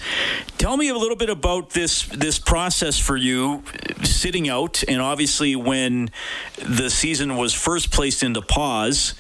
Tell 0.58 0.78
me 0.78 0.90
a 0.90 0.96
little 0.96 1.16
bit 1.16 1.30
about 1.30 1.72
this 1.72 2.06
this 2.08 2.40
process 2.40 3.00
for 3.00 3.16
you, 3.16 3.64
sitting 4.04 4.50
out, 4.50 4.84
and 4.88 5.02
obviously 5.02 5.56
when 5.56 6.10
the 6.58 6.90
season 6.90 7.38
was 7.38 7.54
first 7.54 7.92
placed 7.92 8.24
into 8.24 8.42
pause. 8.42 9.14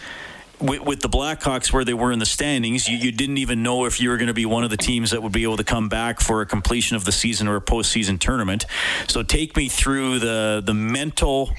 With, 0.61 0.81
with, 0.81 0.99
the 0.99 1.09
Blackhawks 1.09 1.71
where 1.71 1.85
they 1.85 1.93
were 1.93 2.11
in 2.11 2.19
the 2.19 2.25
standings, 2.25 2.87
you, 2.89 2.97
you 2.97 3.11
didn't 3.13 3.37
even 3.37 3.63
know 3.63 3.85
if 3.85 4.01
you 4.01 4.09
were 4.09 4.17
going 4.17 4.27
to 4.27 4.33
be 4.33 4.45
one 4.45 4.65
of 4.65 4.69
the 4.69 4.77
teams 4.77 5.11
that 5.11 5.23
would 5.23 5.31
be 5.31 5.43
able 5.43 5.57
to 5.57 5.63
come 5.63 5.87
back 5.87 6.19
for 6.19 6.41
a 6.41 6.45
completion 6.45 6.97
of 6.97 7.05
the 7.05 7.13
season 7.13 7.47
or 7.47 7.55
a 7.55 7.61
postseason 7.61 8.19
tournament. 8.19 8.65
So 9.07 9.23
take 9.23 9.55
me 9.55 9.69
through 9.69 10.19
the 10.19 10.61
the 10.65 10.73
mental 10.73 11.51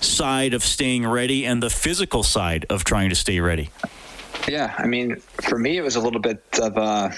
side 0.00 0.54
of 0.54 0.62
staying 0.62 1.06
ready 1.06 1.46
and 1.46 1.62
the 1.62 1.70
physical 1.70 2.22
side 2.22 2.66
of 2.70 2.84
trying 2.84 3.08
to 3.10 3.14
stay 3.14 3.40
ready? 3.40 3.70
Yeah, 4.48 4.74
I 4.78 4.86
mean, 4.86 5.16
for 5.16 5.58
me, 5.58 5.76
it 5.76 5.82
was 5.82 5.96
a 5.96 6.00
little 6.00 6.20
bit 6.20 6.42
of 6.60 6.76
a 6.76 7.14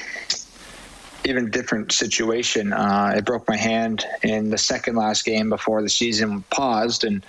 even 1.25 1.51
different 1.51 1.91
situation. 1.93 2.73
Uh, 2.73 3.13
I 3.17 3.21
broke 3.21 3.49
my 3.49 3.57
hand 3.57 4.05
in 4.23 4.51
the 4.51 4.59
second 4.59 4.97
last 4.97 5.25
game 5.25 5.49
before 5.49 5.81
the 5.81 5.89
season 5.89 6.43
paused, 6.51 7.05
and 7.05 7.25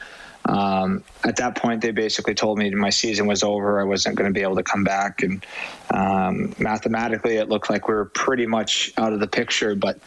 um, 0.47 1.03
at 1.23 1.37
that 1.37 1.55
point, 1.55 1.81
they 1.81 1.91
basically 1.91 2.35
told 2.35 2.59
me 2.59 2.69
my 2.69 2.91
season 2.91 3.25
was 3.25 3.41
over. 3.43 3.79
I 3.79 3.83
wasn't 3.83 4.15
going 4.15 4.29
to 4.29 4.33
be 4.33 4.43
able 4.43 4.57
to 4.57 4.63
come 4.63 4.83
back, 4.83 5.23
and 5.23 5.43
um, 5.91 6.53
mathematically, 6.59 7.37
it 7.37 7.49
looked 7.49 7.69
like 7.69 7.87
we 7.87 7.95
were 7.95 8.05
pretty 8.05 8.45
much 8.45 8.93
out 8.97 9.11
of 9.11 9.19
the 9.19 9.27
picture. 9.27 9.73
But 9.75 9.99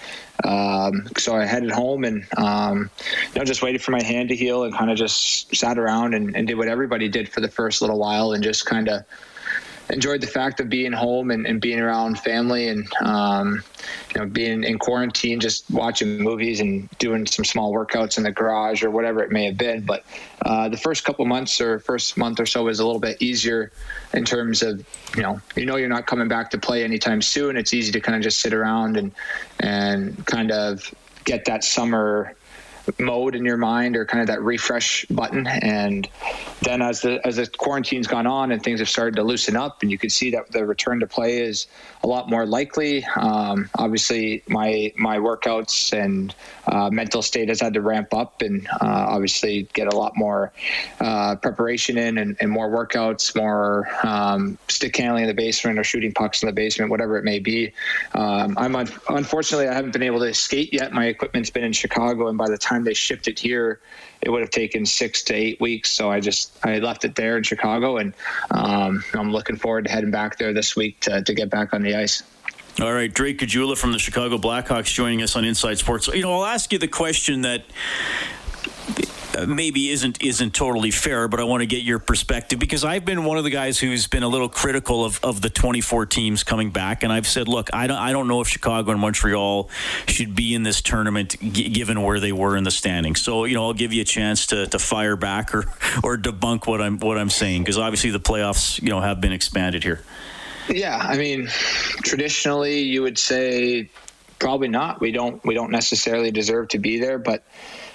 um, 0.45 1.09
so 1.17 1.35
I 1.35 1.45
headed 1.45 1.71
home 1.71 2.05
and 2.05 2.25
um, 2.37 2.91
you 3.35 3.39
know 3.41 3.45
just 3.45 3.63
waited 3.63 3.83
for 3.83 3.91
my 3.91 4.03
hand 4.03 4.29
to 4.29 4.37
heal 4.37 4.63
and 4.63 4.73
kind 4.73 4.91
of 4.91 4.97
just 4.97 5.55
sat 5.57 5.79
around 5.79 6.15
and, 6.15 6.37
and 6.37 6.47
did 6.47 6.57
what 6.57 6.69
everybody 6.69 7.09
did 7.09 7.29
for 7.29 7.41
the 7.41 7.49
first 7.49 7.81
little 7.81 7.99
while 7.99 8.33
and 8.33 8.43
just 8.43 8.65
kind 8.65 8.89
of 8.89 9.05
enjoyed 9.91 10.21
the 10.21 10.27
fact 10.27 10.61
of 10.61 10.69
being 10.69 10.93
home 10.93 11.31
and, 11.31 11.47
and 11.47 11.61
being 11.61 11.81
around 11.81 12.19
family 12.19 12.69
and 12.69 12.87
um, 13.03 13.63
you 14.15 14.21
know 14.21 14.27
being 14.27 14.65
in 14.65 14.79
quarantine, 14.79 15.41
just 15.41 15.71
watching 15.71 16.19
movies 16.19 16.61
and 16.61 16.89
doing 16.99 17.27
some 17.27 17.45
small 17.45 17.73
workouts 17.73 18.19
in 18.19 18.25
the 18.25 18.33
garage 18.33 18.83
or 18.83 18.91
whatever 18.91 19.23
it 19.23 19.31
may 19.31 19.47
have 19.47 19.57
been. 19.57 19.85
But 19.85 20.05
uh, 20.45 20.69
the 20.69 20.77
first 20.77 21.05
couple 21.05 21.25
months 21.25 21.61
or 21.61 21.79
first 21.81 22.17
month 22.17 22.41
or 22.41 22.47
so 22.47 22.65
was 22.65 22.81
a 22.81 22.87
little 22.87 23.01
bit 23.01 23.21
easier 23.21 23.73
in 24.13 24.25
terms 24.25 24.63
of 24.63 24.85
you 25.17 25.23
know 25.23 25.41
you 25.57 25.67
know 25.67 25.77
you're 25.77 25.89
not 25.89 26.07
coming 26.07 26.29
back 26.29 26.51
to 26.51 26.59
play 26.59 26.85
anytime 26.85 27.23
soon. 27.23 27.57
It's 27.57 27.73
easy 27.73 27.93
to 27.93 28.01
kind 28.01 28.17
of 28.17 28.23
just 28.23 28.41
sit 28.41 28.53
around 28.53 28.97
and 28.97 29.13
and 29.61 30.25
kind 30.27 30.51
of 30.51 30.95
get 31.25 31.45
that 31.45 31.65
summer 31.65 32.35
mode 32.99 33.35
in 33.35 33.45
your 33.45 33.57
mind 33.57 33.97
or 33.97 34.05
kind 34.05 34.21
of 34.21 34.29
that 34.29 34.43
refresh 34.43 35.05
button. 35.07 35.47
And 35.47 36.09
then 36.63 36.83
as 36.83 37.03
the 37.03 37.25
as 37.27 37.37
the 37.37 37.47
quarantine's 37.47 38.07
gone 38.07 38.27
on 38.27 38.53
and 38.53 38.63
things 38.63 38.81
have 38.81 38.89
started 38.89 39.17
to 39.17 39.23
loosen 39.23 39.57
up, 39.57 39.83
and 39.83 39.91
you 39.91 39.99
can 39.99 40.11
see 40.11 40.31
that 40.31 40.51
the 40.53 40.65
return 40.65 41.01
to 41.01 41.07
play 41.07 41.41
is 41.41 41.67
a 42.03 42.07
lot 42.07 42.31
more 42.31 42.47
likely. 42.47 43.05
Um, 43.17 43.69
obviously, 43.77 44.43
my 44.49 44.93
my 44.97 45.19
workouts 45.19 45.93
and 45.93 46.35
uh, 46.67 46.91
mental 46.91 47.23
state 47.23 47.49
has 47.49 47.61
had 47.61 47.75
to 47.75 47.81
ramp 47.81 48.13
up, 48.15 48.43
and 48.43 48.67
uh, 48.81 49.07
obviously 49.09 49.69
get 49.73 49.93
a 49.93 49.97
lot 49.97 50.17
more 50.17 50.53
uh, 51.01 51.37
preparation 51.37 51.97
in 51.97 52.19
and, 52.19 52.37
and, 52.41 52.51
more 52.51 52.69
workouts, 52.69 53.35
more 53.35 53.89
um, 54.03 54.59
stick 54.69 54.97
handling 54.97 55.25
in 55.25 55.29
the 55.29 55.35
basement 55.35 55.79
or 55.79 55.85
shooting 55.85 56.13
pucks 56.13 56.43
in 56.43 56.47
the 56.47 56.53
basement, 56.53 56.91
whatever 56.91 57.17
it 57.17 57.25
may 57.25 57.39
be. 57.39 57.73
Um, 58.15 58.57
I'm 58.59 58.77
un- 58.77 58.89
unfortunately 59.09 59.69
I 59.69 59.75
haven't 59.75 59.93
been 59.93 60.03
able 60.03 60.21
to 60.21 60.33
skate 60.35 60.73
yet. 60.73 60.93
My 60.93 61.07
equipment's 61.07 61.51
been 61.51 61.65
in 61.65 61.73
Chicago, 61.73 62.29
and 62.29 62.37
by 62.37 62.49
the 62.49 62.59
time 62.59 62.78
they 62.85 62.95
shipped 62.95 63.29
it 63.29 63.39
here, 63.39 63.81
it 64.21 64.31
would 64.31 64.41
have 64.41 64.51
taken 64.51 64.85
six 64.87 65.23
to 65.25 65.35
eight 65.35 65.61
weeks. 65.61 65.91
So 65.91 66.11
I 66.11 66.21
just 66.21 66.59
I 66.65 66.79
left 66.79 67.05
it 67.05 67.15
there 67.15 67.37
in 67.37 67.43
Chicago, 67.43 67.99
and 67.99 68.15
um, 68.51 69.05
I'm 69.15 69.33
looking 69.33 69.57
forward 69.57 69.85
to 69.87 69.91
heading 69.91 70.11
back 70.11 70.39
there 70.39 70.53
this 70.53 70.77
week 70.77 71.01
to, 71.01 71.23
to 71.23 71.35
get 71.35 71.51
back 71.51 71.73
on 71.73 71.83
the 71.83 71.95
ice. 71.95 72.23
All 72.81 72.93
right, 72.93 73.13
Drake 73.13 73.39
Caggiula 73.39 73.77
from 73.77 73.91
the 73.91 73.99
Chicago 73.99 74.39
Blackhawks 74.39 74.93
joining 74.93 75.21
us 75.23 75.35
on 75.35 75.45
Inside 75.45 75.79
Sports. 75.79 76.07
You 76.09 76.23
know, 76.23 76.33
I'll 76.33 76.45
ask 76.47 76.73
you 76.73 76.79
the 76.79 76.87
question 76.87 77.43
that 77.43 77.65
maybe 79.47 79.91
isn't 79.91 80.23
isn't 80.23 80.55
totally 80.55 80.91
fair, 80.91 81.29
but 81.29 81.41
I 81.41 81.45
want 81.45 81.61
to 81.61 81.67
get 81.67 81.83
your 81.83 81.99
perspective 81.99 82.59
because 82.59 82.85
I've 82.85 83.05
been 83.05 83.25
one 83.25 83.39
of 83.39 83.45
the 83.45 83.51
guys 83.51 83.79
who's 83.79 84.07
been 84.07 84.23
a 84.23 84.29
little 84.29 84.49
critical 84.49 85.05
of, 85.05 85.21
of 85.23 85.41
the 85.41 85.51
24 85.51 86.07
teams 86.07 86.43
coming 86.45 86.71
back, 86.71 87.03
and 87.03 87.13
I've 87.13 87.27
said, 87.27 87.49
look, 87.49 87.69
I 87.73 87.87
don't 87.87 87.99
I 87.99 88.13
don't 88.13 88.29
know 88.29 88.41
if 88.41 88.49
Chicago 88.49 88.91
and 88.91 89.01
Montreal 89.01 89.71
should 90.07 90.35
be 90.35 90.55
in 90.55 90.63
this 90.63 90.81
tournament 90.81 91.37
g- 91.41 91.69
given 91.69 92.03
where 92.03 92.21
they 92.21 92.33
were 92.33 92.57
in 92.57 92.65
the 92.65 92.71
standings. 92.71 93.21
So 93.21 93.45
you 93.45 93.55
know, 93.55 93.65
I'll 93.65 93.75
give 93.75 93.93
you 93.93 94.03
a 94.03 94.07
chance 94.07 94.47
to, 94.47 94.67
to 94.67 94.79
fire 94.79 95.17
back 95.17 95.55
or 95.55 95.61
or 96.03 96.17
debunk 96.17 96.67
what 96.67 96.81
I'm 96.81 96.99
what 96.99 97.19
I'm 97.19 97.31
saying 97.31 97.63
because 97.63 97.79
obviously 97.79 98.11
the 98.11 98.21
playoffs 98.21 98.81
you 98.83 98.91
know 98.91 99.01
have 99.01 99.21
been 99.21 99.33
expanded 99.33 99.83
here. 99.85 100.03
Yeah, 100.69 100.99
I 100.99 101.17
mean, 101.17 101.47
traditionally 101.47 102.81
you 102.81 103.03
would 103.03 103.19
say 103.19 103.91
probably 104.39 104.69
not. 104.69 105.01
We 105.01 105.13
don't 105.13 105.45
we 105.45 105.55
don't 105.55 105.71
necessarily 105.71 106.31
deserve 106.31 106.69
to 106.69 106.79
be 106.79 106.99
there, 106.99 107.19
but 107.19 107.45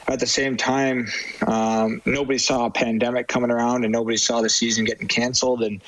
at 0.08 0.20
the 0.20 0.28
same 0.28 0.58
time, 0.58 1.08
um, 1.48 2.02
nobody 2.06 2.38
saw 2.38 2.66
a 2.66 2.72
pandemic 2.72 3.28
coming 3.28 3.52
around 3.52 3.84
and 3.84 3.92
nobody 3.92 4.18
saw 4.18 4.42
the 4.42 4.50
season 4.50 4.86
getting 4.86 5.08
canceled. 5.08 5.64
And 5.64 5.82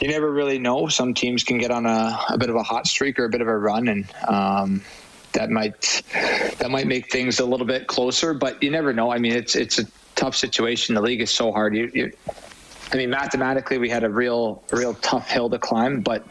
you 0.00 0.08
never 0.08 0.30
really 0.30 0.58
know. 0.58 0.88
Some 0.88 1.14
teams 1.14 1.44
can 1.44 1.58
get 1.58 1.70
on 1.70 1.86
a, 1.86 2.18
a 2.28 2.38
bit 2.38 2.50
of 2.50 2.56
a 2.56 2.62
hot 2.62 2.86
streak 2.86 3.18
or 3.18 3.24
a 3.24 3.28
bit 3.28 3.40
of 3.40 3.48
a 3.48 3.56
run, 3.56 3.88
and 3.88 4.06
um, 4.26 4.82
that 5.32 5.50
might 5.50 6.02
that 6.58 6.70
might 6.70 6.86
make 6.86 7.10
things 7.10 7.38
a 7.38 7.46
little 7.46 7.66
bit 7.66 7.86
closer. 7.86 8.34
But 8.34 8.62
you 8.62 8.70
never 8.70 8.92
know. 8.92 9.12
I 9.12 9.18
mean, 9.18 9.32
it's 9.32 9.54
it's 9.54 9.78
a 9.78 9.84
tough 10.16 10.34
situation. 10.34 10.94
The 10.94 11.02
league 11.02 11.20
is 11.20 11.30
so 11.30 11.52
hard. 11.52 11.76
You, 11.76 11.90
you 11.94 12.12
I 12.92 12.96
mean, 12.96 13.08
mathematically, 13.08 13.78
we 13.78 13.88
had 13.88 14.04
a 14.04 14.10
real, 14.10 14.62
real 14.70 14.92
tough 14.94 15.30
hill 15.30 15.48
to 15.48 15.58
climb, 15.58 16.02
but 16.02 16.26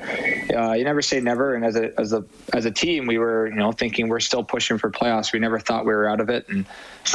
uh, 0.55 0.73
you 0.73 0.83
never 0.83 1.01
say 1.01 1.19
never. 1.19 1.55
And 1.55 1.65
as 1.65 1.75
a 1.75 1.99
as 1.99 2.13
a 2.13 2.23
as 2.53 2.65
a 2.65 2.71
team, 2.71 3.07
we 3.07 3.17
were, 3.17 3.47
you 3.47 3.55
know, 3.55 3.71
thinking 3.71 4.09
we're 4.09 4.19
still 4.19 4.43
pushing 4.43 4.77
for 4.77 4.91
playoffs. 4.91 5.33
We 5.33 5.39
never 5.39 5.57
thought 5.59 5.85
we 5.85 5.93
were 5.93 6.07
out 6.07 6.19
of 6.19 6.29
it, 6.29 6.47
and 6.49 6.67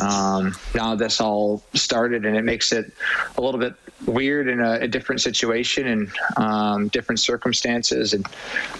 um, 0.02 0.56
now 0.74 0.96
this 0.96 1.20
all 1.20 1.62
started, 1.74 2.26
and 2.26 2.36
it 2.36 2.42
makes 2.42 2.72
it 2.72 2.92
a 3.36 3.40
little 3.40 3.60
bit 3.60 3.74
weird 4.04 4.48
in 4.48 4.60
a, 4.60 4.80
a 4.80 4.88
different 4.88 5.20
situation 5.20 5.86
and 5.86 6.12
um, 6.36 6.88
different 6.88 7.20
circumstances. 7.20 8.14
And 8.14 8.26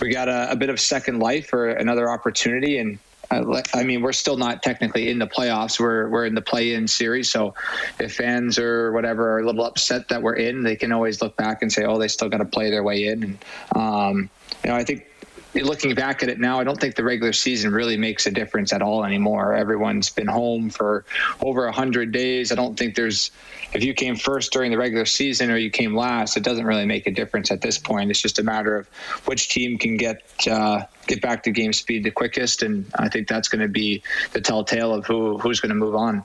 we 0.01 0.11
got 0.11 0.29
a, 0.29 0.51
a 0.51 0.57
bit 0.57 0.69
of 0.69 0.81
second 0.81 1.21
life 1.21 1.53
or 1.53 1.69
another 1.69 2.11
opportunity, 2.11 2.79
and 2.79 2.99
I 3.31 3.83
mean, 3.83 4.03
we're 4.03 4.13
still 4.13 4.37
not 4.37 4.63
technically 4.63 5.11
in 5.11 5.19
the 5.19 5.27
playoffs. 5.27 5.81
We're 5.81 6.09
we're 6.09 6.27
in 6.27 6.35
the 6.35 6.43
play-in 6.43 6.87
series. 6.87 7.31
So, 7.31 7.55
if 7.99 8.15
fans 8.15 8.59
or 8.59 8.93
whatever 8.93 9.33
are 9.33 9.41
a 9.41 9.47
little 9.47 9.65
upset 9.65 10.09
that 10.09 10.23
we're 10.23 10.35
in, 10.35 10.63
they 10.63 10.77
can 10.77 10.93
always 10.93 11.21
look 11.21 11.37
back 11.37 11.63
and 11.63 11.73
say, 11.73 11.85
"Oh, 11.85 11.99
they 11.99 12.09
still 12.09 12.29
got 12.29 12.39
to 12.39 12.45
play 12.45 12.71
their 12.71 12.83
way 12.83 13.09
in." 13.09 13.23
And 13.23 13.45
um, 13.75 14.31
you 14.63 14.71
know, 14.71 14.77
I 14.77 14.85
think 14.85 15.07
looking 15.65 15.95
back 15.95 16.23
at 16.23 16.29
it 16.29 16.39
now, 16.39 16.61
I 16.61 16.65
don't 16.65 16.81
think 16.81 16.97
the 16.97 17.05
regular 17.05 17.33
season 17.33 17.73
really 17.73 17.97
makes 17.97 18.27
a 18.27 18.31
difference 18.31 18.73
at 18.73 18.83
all 18.83 19.05
anymore. 19.05 19.55
Everyone's 19.55 20.11
been 20.11 20.27
home 20.27 20.71
for 20.71 21.05
over 21.43 21.65
100 21.65 22.13
days. 22.13 22.53
I 22.53 22.55
don't 22.55 22.79
think 22.79 22.95
there's, 22.95 23.31
if 23.73 23.83
you 23.83 23.95
came 23.95 24.17
first 24.17 24.53
during 24.53 24.71
the 24.71 24.79
regular 24.79 25.07
season 25.07 25.51
or 25.51 25.57
you 25.57 25.71
came 25.71 25.95
last, 25.95 26.37
it 26.37 26.43
doesn't 26.43 26.67
really 26.67 26.87
make 26.87 27.07
a 27.07 27.11
difference 27.11 27.51
at 27.51 27.61
this 27.61 27.79
point. 27.79 28.11
It's 28.11 28.21
just 28.21 28.39
a 28.39 28.43
matter 28.43 28.77
of 28.77 28.89
which 29.27 29.49
team 29.49 29.79
can 29.79 29.97
get 29.97 30.23
uh, 30.51 30.83
get 31.07 31.23
back 31.23 31.43
to 31.45 31.51
game 31.51 31.73
speed 31.73 32.05
the 32.05 32.11
quickest, 32.11 32.63
and 32.63 32.87
I 32.99 33.09
think 33.09 33.29
that's 33.29 33.49
going 33.49 33.63
to 33.63 33.69
be 33.69 34.03
the 34.33 34.41
telltale 34.41 34.95
of 34.95 35.07
who 35.07 35.39
who's 35.39 35.61
going 35.61 35.71
to 35.71 35.77
move 35.77 35.95
on. 35.95 36.25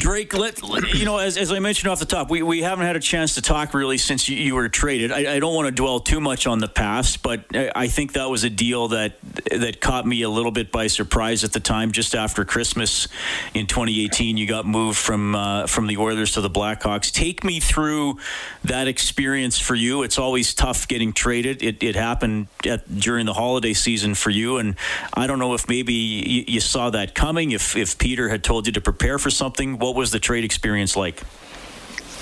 Drake, 0.00 0.32
let 0.34 0.62
you 0.94 1.04
know, 1.04 1.18
as, 1.18 1.36
as 1.36 1.52
I 1.52 1.58
mentioned 1.58 1.90
off 1.90 1.98
the 1.98 2.06
top, 2.06 2.30
we, 2.30 2.42
we 2.42 2.62
haven't 2.62 2.86
had 2.86 2.96
a 2.96 3.00
chance 3.00 3.34
to 3.34 3.42
talk 3.42 3.74
really 3.74 3.98
since 3.98 4.28
you, 4.28 4.36
you 4.36 4.54
were 4.54 4.68
traded. 4.68 5.12
I, 5.12 5.34
I, 5.34 5.40
don't 5.40 5.54
want 5.54 5.66
to 5.66 5.72
dwell 5.72 6.00
too 6.00 6.20
much 6.20 6.46
on 6.46 6.58
the 6.58 6.68
past, 6.68 7.22
but 7.22 7.44
I 7.54 7.88
think 7.88 8.14
that 8.14 8.30
was 8.30 8.44
a 8.44 8.50
deal 8.50 8.88
that 8.88 9.14
that 9.50 9.80
caught 9.80 10.06
me 10.06 10.22
a 10.22 10.28
little 10.30 10.52
bit 10.52 10.70
by 10.72 10.86
surprise 10.86 11.44
at 11.44 11.52
the 11.52 11.60
time. 11.60 11.92
Just 11.92 12.14
after 12.14 12.44
Christmas 12.44 13.08
in 13.52 13.66
2018, 13.66 14.36
you 14.36 14.46
got 14.46 14.64
moved 14.64 14.98
from 14.98 15.34
uh, 15.34 15.66
from 15.66 15.86
the 15.86 15.96
Oilers 15.96 16.32
to 16.32 16.40
the 16.40 16.50
Blackhawks. 16.50 17.12
Take 17.12 17.44
me 17.44 17.60
through 17.60 18.18
that 18.64 18.88
experience 18.88 19.58
for 19.58 19.74
you. 19.74 20.02
It's 20.02 20.18
always 20.18 20.54
tough 20.54 20.88
getting 20.88 21.12
traded. 21.12 21.62
It, 21.62 21.82
it 21.82 21.96
happened 21.96 22.46
at, 22.64 23.00
during 23.00 23.26
the 23.26 23.34
holiday 23.34 23.74
season 23.74 24.14
for 24.14 24.30
you, 24.30 24.58
and 24.58 24.76
I 25.14 25.26
don't 25.26 25.38
know 25.38 25.54
if 25.54 25.68
maybe 25.68 25.92
you, 25.92 26.44
you 26.46 26.60
saw 26.60 26.90
that 26.90 27.14
coming. 27.14 27.50
If 27.50 27.76
if 27.76 27.98
Peter 27.98 28.28
had 28.28 28.44
told 28.44 28.66
you 28.66 28.69
to 28.72 28.80
prepare 28.80 29.18
for 29.18 29.30
something 29.30 29.78
what 29.78 29.94
was 29.94 30.10
the 30.10 30.18
trade 30.18 30.44
experience 30.44 30.96
like? 30.96 31.22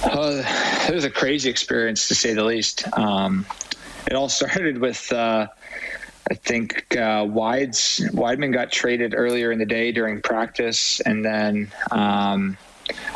Uh, 0.03 0.43
it 0.89 0.95
was 0.95 1.05
a 1.05 1.11
crazy 1.11 1.51
experience 1.51 2.09
to 2.09 2.15
say 2.15 2.33
the 2.33 2.45
least. 2.45 2.85
Um, 2.97 3.45
it 4.07 4.15
all 4.15 4.29
started 4.29 4.79
with, 4.79 5.11
uh, 5.13 5.49
I 6.31 6.35
think, 6.35 6.97
uh, 6.97 7.27
Wides 7.29 8.01
Wideman 8.13 8.53
got 8.53 8.71
traded 8.71 9.15
earlier 9.17 9.51
in 9.51 9.59
the 9.59 9.67
day 9.67 9.93
during 9.93 10.21
practice, 10.23 11.01
and 11.01 11.25
then 11.25 11.73
um, 11.91 12.57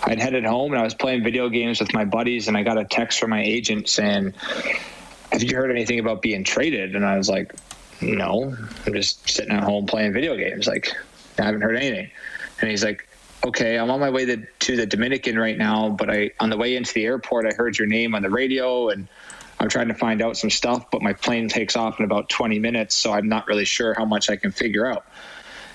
I'd 0.04 0.18
headed 0.18 0.44
home 0.44 0.72
and 0.72 0.80
I 0.80 0.84
was 0.84 0.94
playing 0.94 1.22
video 1.22 1.48
games 1.48 1.80
with 1.80 1.94
my 1.94 2.04
buddies, 2.04 2.48
and 2.48 2.56
I 2.56 2.62
got 2.62 2.78
a 2.78 2.84
text 2.84 3.20
from 3.20 3.30
my 3.30 3.42
agent 3.42 3.88
saying, 3.88 4.34
"Have 5.30 5.42
you 5.42 5.56
heard 5.56 5.70
anything 5.70 5.98
about 5.98 6.20
being 6.20 6.42
traded?" 6.42 6.96
And 6.96 7.06
I 7.06 7.16
was 7.16 7.28
like, 7.28 7.54
"No, 8.00 8.56
I'm 8.86 8.92
just 8.92 9.28
sitting 9.28 9.52
at 9.52 9.62
home 9.62 9.86
playing 9.86 10.12
video 10.12 10.36
games. 10.36 10.66
Like, 10.66 10.92
I 11.38 11.44
haven't 11.44 11.60
heard 11.60 11.76
anything." 11.76 12.10
And 12.60 12.70
he's 12.70 12.84
like, 12.84 13.06
okay, 13.44 13.78
I'm 13.78 13.90
on 13.90 14.00
my 14.00 14.10
way 14.10 14.24
to, 14.24 14.46
to 14.60 14.76
the 14.76 14.86
Dominican 14.86 15.38
right 15.38 15.56
now, 15.56 15.90
but 15.90 16.10
I 16.10 16.30
on 16.40 16.50
the 16.50 16.56
way 16.56 16.76
into 16.76 16.92
the 16.94 17.04
airport, 17.04 17.46
I 17.46 17.54
heard 17.54 17.78
your 17.78 17.88
name 17.88 18.14
on 18.14 18.22
the 18.22 18.30
radio 18.30 18.88
and 18.88 19.08
I'm 19.58 19.68
trying 19.68 19.88
to 19.88 19.94
find 19.94 20.20
out 20.22 20.36
some 20.36 20.50
stuff, 20.50 20.90
but 20.90 21.02
my 21.02 21.12
plane 21.12 21.48
takes 21.48 21.76
off 21.76 21.98
in 22.00 22.04
about 22.04 22.28
20 22.28 22.58
minutes, 22.58 22.94
so 22.94 23.12
I'm 23.12 23.28
not 23.28 23.46
really 23.46 23.64
sure 23.64 23.94
how 23.94 24.04
much 24.04 24.28
I 24.28 24.36
can 24.36 24.50
figure 24.50 24.86
out. 24.86 25.06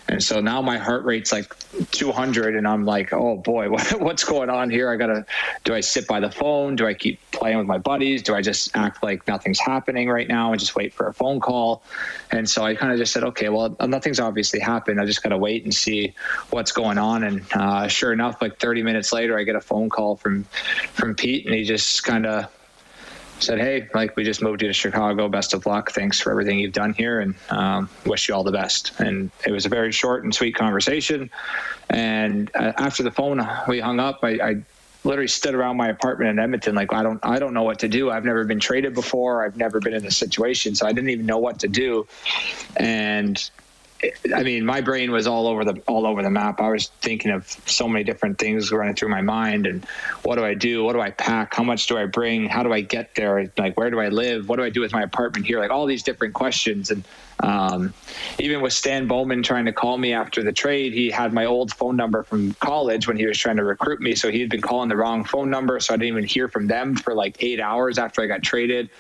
And 0.09 0.23
so 0.23 0.39
now 0.39 0.61
my 0.61 0.77
heart 0.77 1.03
rate's 1.03 1.31
like 1.31 1.53
200, 1.91 2.55
and 2.55 2.67
I'm 2.67 2.85
like, 2.85 3.11
oh 3.11 3.37
boy, 3.37 3.69
what, 3.71 4.01
what's 4.01 4.23
going 4.23 4.49
on 4.49 4.69
here? 4.69 4.89
I 4.89 4.95
gotta, 4.95 5.25
do 5.63 5.73
I 5.73 5.81
sit 5.81 6.07
by 6.07 6.19
the 6.19 6.31
phone? 6.31 6.75
Do 6.75 6.87
I 6.87 6.93
keep 6.93 7.19
playing 7.31 7.57
with 7.57 7.67
my 7.67 7.77
buddies? 7.77 8.23
Do 8.23 8.33
I 8.33 8.41
just 8.41 8.75
act 8.75 9.03
like 9.03 9.27
nothing's 9.27 9.59
happening 9.59 10.09
right 10.09 10.27
now 10.27 10.51
and 10.51 10.59
just 10.59 10.75
wait 10.75 10.93
for 10.93 11.07
a 11.07 11.13
phone 11.13 11.39
call? 11.39 11.83
And 12.31 12.49
so 12.49 12.63
I 12.63 12.75
kind 12.75 12.91
of 12.91 12.97
just 12.97 13.11
said, 13.11 13.23
okay, 13.23 13.49
well, 13.49 13.75
nothing's 13.81 14.19
obviously 14.19 14.59
happened. 14.59 15.01
I 15.01 15.05
just 15.05 15.23
gotta 15.23 15.37
wait 15.37 15.63
and 15.63 15.73
see 15.73 16.13
what's 16.51 16.71
going 16.71 16.97
on. 16.97 17.23
And 17.23 17.45
uh, 17.53 17.87
sure 17.87 18.13
enough, 18.13 18.41
like 18.41 18.59
30 18.59 18.83
minutes 18.83 19.11
later, 19.11 19.37
I 19.37 19.43
get 19.43 19.55
a 19.55 19.61
phone 19.61 19.89
call 19.89 20.15
from 20.15 20.43
from 20.93 21.15
Pete, 21.15 21.45
and 21.45 21.53
he 21.53 21.63
just 21.63 22.03
kind 22.03 22.25
of 22.25 22.49
said, 23.39 23.59
"Hey, 23.59 23.87
like 23.93 24.15
we 24.15 24.23
just 24.23 24.41
moved 24.41 24.61
you 24.61 24.67
to 24.67 24.73
Chicago. 24.73 25.27
Best 25.29 25.53
of 25.53 25.65
luck. 25.65 25.91
Thanks 25.91 26.19
for 26.19 26.31
everything 26.31 26.59
you've 26.59 26.73
done 26.73 26.93
here, 26.93 27.19
and 27.19 27.35
um, 27.49 27.89
wish 28.05 28.27
you 28.29 28.35
all 28.35 28.43
the 28.43 28.51
best." 28.51 28.99
And 28.99 29.31
it 29.45 29.51
was 29.51 29.65
a 29.65 29.69
very 29.69 29.91
short 29.91 30.23
and 30.23 30.33
sweet 30.33 30.55
conversation. 30.55 31.29
And 31.89 32.51
uh, 32.55 32.73
after 32.77 33.03
the 33.03 33.11
phone 33.11 33.47
we 33.67 33.79
hung 33.79 33.99
up, 33.99 34.19
I, 34.23 34.29
I 34.29 34.55
literally 35.03 35.27
stood 35.27 35.55
around 35.55 35.77
my 35.77 35.87
apartment 35.87 36.29
in 36.31 36.39
Edmonton 36.39 36.75
like 36.75 36.93
I 36.93 37.01
don't 37.03 37.19
I 37.23 37.39
don't 37.39 37.53
know 37.53 37.63
what 37.63 37.79
to 37.79 37.87
do. 37.87 38.11
I've 38.11 38.25
never 38.25 38.43
been 38.43 38.59
traded 38.59 38.93
before. 38.93 39.45
I've 39.45 39.57
never 39.57 39.79
been 39.79 39.93
in 39.93 40.03
this 40.03 40.17
situation, 40.17 40.75
so 40.75 40.85
I 40.85 40.91
didn't 40.91 41.09
even 41.09 41.25
know 41.25 41.37
what 41.37 41.59
to 41.59 41.67
do. 41.67 42.07
And 42.75 43.49
I 44.35 44.43
mean, 44.43 44.65
my 44.65 44.81
brain 44.81 45.11
was 45.11 45.25
all 45.25 45.47
over 45.47 45.65
the 45.65 45.81
all 45.87 46.05
over 46.05 46.21
the 46.21 46.29
map. 46.29 46.61
I 46.61 46.69
was 46.69 46.87
thinking 47.01 47.31
of 47.31 47.47
so 47.65 47.87
many 47.87 48.03
different 48.03 48.37
things 48.37 48.71
running 48.71 48.93
through 48.93 49.09
my 49.09 49.21
mind, 49.21 49.65
and 49.65 49.83
what 50.23 50.35
do 50.35 50.45
I 50.45 50.53
do? 50.53 50.83
What 50.83 50.93
do 50.93 51.01
I 51.01 51.09
pack? 51.09 51.55
How 51.55 51.63
much 51.63 51.87
do 51.87 51.97
I 51.97 52.05
bring? 52.05 52.47
How 52.47 52.61
do 52.61 52.71
I 52.71 52.81
get 52.81 53.15
there? 53.15 53.51
Like, 53.57 53.75
where 53.75 53.89
do 53.89 53.99
I 53.99 54.09
live? 54.09 54.49
What 54.49 54.57
do 54.57 54.63
I 54.63 54.69
do 54.69 54.81
with 54.81 54.93
my 54.93 55.01
apartment 55.01 55.47
here? 55.47 55.59
Like 55.59 55.71
all 55.71 55.87
these 55.87 56.03
different 56.03 56.35
questions, 56.35 56.91
and 56.91 57.03
um, 57.39 57.93
even 58.37 58.61
with 58.61 58.73
Stan 58.73 59.07
Bowman 59.07 59.41
trying 59.41 59.65
to 59.65 59.73
call 59.73 59.97
me 59.97 60.13
after 60.13 60.43
the 60.43 60.53
trade, 60.53 60.93
he 60.93 61.09
had 61.09 61.33
my 61.33 61.45
old 61.45 61.73
phone 61.73 61.95
number 61.95 62.21
from 62.21 62.53
college 62.55 63.07
when 63.07 63.17
he 63.17 63.25
was 63.25 63.37
trying 63.39 63.57
to 63.57 63.63
recruit 63.63 63.99
me. 63.99 64.13
So 64.13 64.31
he 64.31 64.41
had 64.41 64.49
been 64.49 64.61
calling 64.61 64.89
the 64.89 64.97
wrong 64.97 65.23
phone 65.23 65.49
number, 65.49 65.79
so 65.79 65.95
I 65.95 65.97
didn't 65.97 66.09
even 66.09 66.23
hear 66.23 66.47
from 66.47 66.67
them 66.67 66.95
for 66.95 67.15
like 67.15 67.37
eight 67.39 67.59
hours 67.59 67.97
after 67.97 68.21
I 68.21 68.27
got 68.27 68.43
traded. 68.43 68.91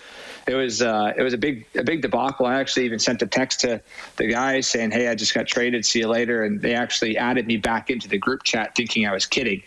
It 0.47 0.55
was 0.55 0.81
uh, 0.81 1.13
it 1.15 1.21
was 1.21 1.33
a 1.33 1.37
big 1.37 1.65
a 1.75 1.83
big 1.83 2.01
debacle. 2.01 2.45
I 2.45 2.55
actually 2.55 2.85
even 2.85 2.99
sent 2.99 3.21
a 3.21 3.27
text 3.27 3.59
to 3.61 3.81
the 4.15 4.27
guys 4.27 4.67
saying, 4.67 4.91
"Hey, 4.91 5.09
I 5.09 5.15
just 5.15 5.33
got 5.33 5.45
traded. 5.45 5.85
See 5.85 5.99
you 5.99 6.07
later." 6.07 6.43
And 6.43 6.61
they 6.61 6.73
actually 6.73 7.17
added 7.17 7.47
me 7.47 7.57
back 7.57 7.89
into 7.89 8.07
the 8.07 8.17
group 8.17 8.43
chat, 8.43 8.73
thinking 8.73 9.05
I 9.05 9.11
was 9.11 9.25
kidding. 9.25 9.61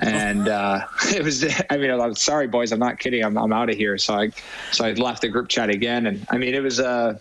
And 0.00 0.48
uh, 0.48 0.86
it 1.14 1.22
was. 1.22 1.44
I 1.68 1.76
mean, 1.76 1.90
I'm 1.90 2.14
sorry, 2.14 2.48
boys. 2.48 2.72
I'm 2.72 2.78
not 2.78 2.98
kidding. 2.98 3.22
I'm, 3.22 3.36
I'm 3.36 3.52
out 3.52 3.68
of 3.68 3.76
here. 3.76 3.98
So 3.98 4.14
I 4.14 4.30
so 4.70 4.86
I 4.86 4.92
left 4.92 5.20
the 5.20 5.28
group 5.28 5.48
chat 5.48 5.68
again. 5.68 6.06
And 6.06 6.26
I 6.30 6.38
mean, 6.38 6.54
it 6.54 6.62
was 6.62 6.78
a 6.78 6.88
uh, 6.88 7.18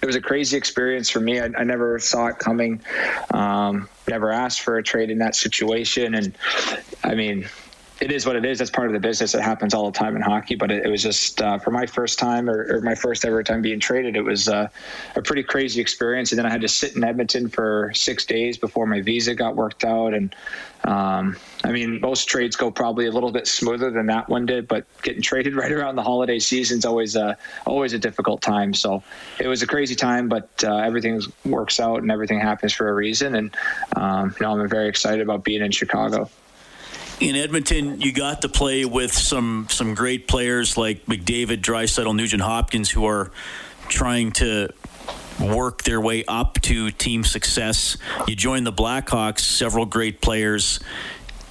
it 0.00 0.06
was 0.06 0.16
a 0.16 0.20
crazy 0.20 0.56
experience 0.56 1.10
for 1.10 1.20
me. 1.20 1.40
I, 1.40 1.46
I 1.46 1.64
never 1.64 1.98
saw 1.98 2.28
it 2.28 2.38
coming. 2.38 2.80
Um, 3.32 3.88
never 4.08 4.30
asked 4.30 4.60
for 4.60 4.78
a 4.78 4.82
trade 4.82 5.10
in 5.10 5.18
that 5.18 5.34
situation, 5.34 6.14
and 6.14 6.36
I 7.04 7.14
mean, 7.14 7.48
it 8.00 8.12
is 8.12 8.26
what 8.26 8.36
it 8.36 8.44
is. 8.44 8.58
That's 8.58 8.70
part 8.70 8.86
of 8.86 8.92
the 8.92 9.00
business. 9.00 9.34
It 9.34 9.40
happens 9.40 9.74
all 9.74 9.90
the 9.90 9.98
time 9.98 10.14
in 10.14 10.22
hockey. 10.22 10.54
But 10.54 10.70
it, 10.70 10.86
it 10.86 10.88
was 10.88 11.02
just 11.02 11.42
uh, 11.42 11.58
for 11.58 11.70
my 11.70 11.86
first 11.86 12.18
time 12.18 12.48
or, 12.48 12.76
or, 12.76 12.80
my 12.80 12.94
first 12.94 13.24
ever 13.24 13.42
time 13.42 13.60
being 13.60 13.80
traded. 13.80 14.16
It 14.16 14.22
was 14.22 14.48
uh, 14.48 14.68
a 15.16 15.22
pretty 15.22 15.42
crazy 15.42 15.80
experience. 15.80 16.30
And 16.30 16.38
then 16.38 16.46
I 16.46 16.50
had 16.50 16.60
to 16.60 16.68
sit 16.68 16.94
in 16.94 17.02
Edmonton 17.02 17.48
for 17.48 17.92
six 17.94 18.24
days 18.24 18.56
before 18.56 18.86
my 18.86 19.00
visa 19.00 19.34
got 19.34 19.56
worked 19.56 19.84
out. 19.84 20.14
And 20.14 20.34
um, 20.84 21.36
I 21.64 21.72
mean, 21.72 22.00
most 22.00 22.28
trades 22.28 22.54
go 22.54 22.70
probably 22.70 23.06
a 23.06 23.10
little 23.10 23.32
bit 23.32 23.48
smoother 23.48 23.90
than 23.90 24.06
that 24.06 24.28
one 24.28 24.46
did. 24.46 24.68
But 24.68 24.86
getting 25.02 25.22
traded 25.22 25.56
right 25.56 25.72
around 25.72 25.96
the 25.96 26.04
holiday 26.04 26.38
season 26.38 26.78
is 26.78 26.84
always 26.84 27.16
a 27.16 27.36
always 27.66 27.94
a 27.94 27.98
difficult 27.98 28.42
time. 28.42 28.74
So 28.74 29.02
it 29.40 29.48
was 29.48 29.62
a 29.62 29.66
crazy 29.66 29.96
time, 29.96 30.28
but 30.28 30.48
uh, 30.62 30.76
everything 30.76 31.20
works 31.44 31.80
out 31.80 32.02
and 32.02 32.12
everything 32.12 32.38
happens 32.38 32.72
for 32.72 32.88
a 32.88 32.94
reason. 32.94 33.34
And 33.34 33.56
um, 33.96 34.34
you 34.38 34.46
know, 34.46 34.52
I'm 34.52 34.68
very 34.68 34.88
excited 34.88 35.20
about 35.20 35.42
being 35.42 35.62
in 35.62 35.72
Chicago 35.72 36.30
in 37.20 37.36
Edmonton, 37.36 38.00
you 38.00 38.12
got 38.12 38.42
to 38.42 38.48
play 38.48 38.84
with 38.84 39.12
some 39.12 39.66
some 39.70 39.94
great 39.94 40.28
players 40.28 40.76
like 40.76 41.06
McDavid, 41.06 41.60
Draisaitl, 41.60 42.14
Nugent 42.14 42.42
Hopkins, 42.42 42.90
who 42.90 43.06
are 43.06 43.30
trying 43.88 44.32
to 44.32 44.68
work 45.40 45.82
their 45.82 46.00
way 46.00 46.24
up 46.26 46.60
to 46.62 46.90
team 46.90 47.24
success. 47.24 47.96
You 48.26 48.36
joined 48.36 48.66
the 48.66 48.72
Blackhawks, 48.72 49.40
several 49.40 49.86
great 49.86 50.20
players. 50.20 50.80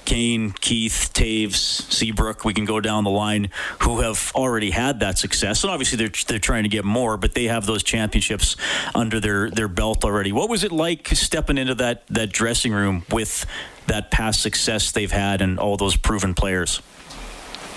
Kane, 0.04 0.52
Keith, 0.52 1.10
Toews, 1.12 1.52
Seabrook, 1.54 2.42
we 2.42 2.54
can 2.54 2.64
go 2.64 2.80
down 2.80 3.04
the 3.04 3.10
line, 3.10 3.50
who 3.80 4.00
have 4.00 4.32
already 4.34 4.70
had 4.70 5.00
that 5.00 5.18
success. 5.18 5.64
And 5.64 5.70
obviously 5.70 5.98
they're, 5.98 6.12
they're 6.28 6.38
trying 6.38 6.62
to 6.62 6.70
get 6.70 6.86
more, 6.86 7.18
but 7.18 7.34
they 7.34 7.44
have 7.44 7.66
those 7.66 7.82
championships 7.82 8.56
under 8.94 9.20
their, 9.20 9.50
their 9.50 9.68
belt 9.68 10.06
already. 10.06 10.32
What 10.32 10.48
was 10.48 10.64
it 10.64 10.72
like 10.72 11.08
stepping 11.08 11.58
into 11.58 11.74
that, 11.74 12.06
that 12.06 12.32
dressing 12.32 12.72
room 12.72 13.04
with 13.10 13.44
that 13.88 14.10
past 14.10 14.40
success 14.42 14.92
they've 14.92 15.12
had 15.12 15.42
and 15.42 15.58
all 15.58 15.76
those 15.76 15.96
proven 15.96 16.34
players? 16.34 16.80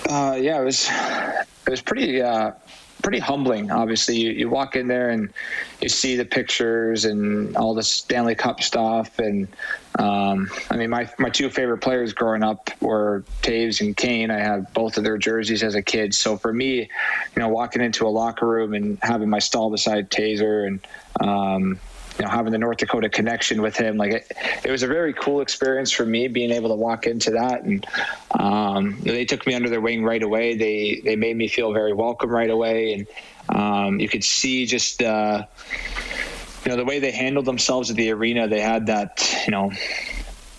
Uh, 0.08 0.36
yeah, 0.40 0.60
it 0.60 0.64
was 0.64 0.88
it 1.66 1.70
was 1.70 1.80
pretty 1.80 2.20
uh, 2.20 2.52
pretty 3.02 3.18
humbling. 3.18 3.70
Obviously, 3.70 4.16
you, 4.16 4.30
you 4.30 4.48
walk 4.48 4.76
in 4.76 4.86
there 4.86 5.10
and 5.10 5.32
you 5.80 5.88
see 5.88 6.16
the 6.16 6.24
pictures 6.24 7.04
and 7.04 7.56
all 7.56 7.74
the 7.74 7.82
Stanley 7.82 8.34
Cup 8.34 8.62
stuff. 8.62 9.18
And 9.18 9.48
um, 9.98 10.50
I 10.70 10.76
mean, 10.76 10.90
my 10.90 11.10
my 11.18 11.28
two 11.28 11.50
favorite 11.50 11.78
players 11.78 12.12
growing 12.12 12.42
up 12.42 12.70
were 12.80 13.24
Toews 13.42 13.80
and 13.80 13.96
Kane. 13.96 14.30
I 14.30 14.38
had 14.38 14.72
both 14.72 14.96
of 14.96 15.04
their 15.04 15.18
jerseys 15.18 15.62
as 15.62 15.74
a 15.74 15.82
kid. 15.82 16.14
So 16.14 16.36
for 16.36 16.52
me, 16.52 16.78
you 16.78 16.88
know, 17.36 17.48
walking 17.48 17.82
into 17.82 18.06
a 18.06 18.10
locker 18.10 18.46
room 18.46 18.72
and 18.74 18.98
having 19.02 19.28
my 19.28 19.40
stall 19.40 19.70
beside 19.70 20.10
Taser 20.10 20.66
and 20.66 20.86
um, 21.20 21.80
you 22.18 22.24
know, 22.24 22.30
having 22.30 22.52
the 22.52 22.58
North 22.58 22.78
Dakota 22.78 23.08
connection 23.08 23.62
with 23.62 23.76
him, 23.76 23.96
like 23.96 24.12
it, 24.12 24.32
it 24.64 24.70
was 24.70 24.82
a 24.82 24.86
very 24.86 25.12
cool 25.14 25.40
experience 25.40 25.90
for 25.90 26.04
me 26.04 26.28
being 26.28 26.50
able 26.50 26.68
to 26.68 26.74
walk 26.74 27.06
into 27.06 27.30
that. 27.30 27.62
And 27.62 27.86
um, 28.38 29.00
they 29.02 29.24
took 29.24 29.46
me 29.46 29.54
under 29.54 29.68
their 29.68 29.80
wing 29.80 30.04
right 30.04 30.22
away. 30.22 30.56
They 30.56 31.00
they 31.04 31.16
made 31.16 31.36
me 31.36 31.48
feel 31.48 31.72
very 31.72 31.92
welcome 31.92 32.30
right 32.30 32.50
away, 32.50 32.92
and 32.94 33.06
um, 33.56 34.00
you 34.00 34.08
could 34.08 34.24
see 34.24 34.66
just 34.66 35.02
uh, 35.02 35.44
you 36.64 36.70
know 36.70 36.76
the 36.76 36.84
way 36.84 36.98
they 36.98 37.12
handled 37.12 37.46
themselves 37.46 37.90
at 37.90 37.96
the 37.96 38.10
arena. 38.10 38.46
They 38.46 38.60
had 38.60 38.86
that 38.86 39.44
you 39.46 39.50
know 39.50 39.72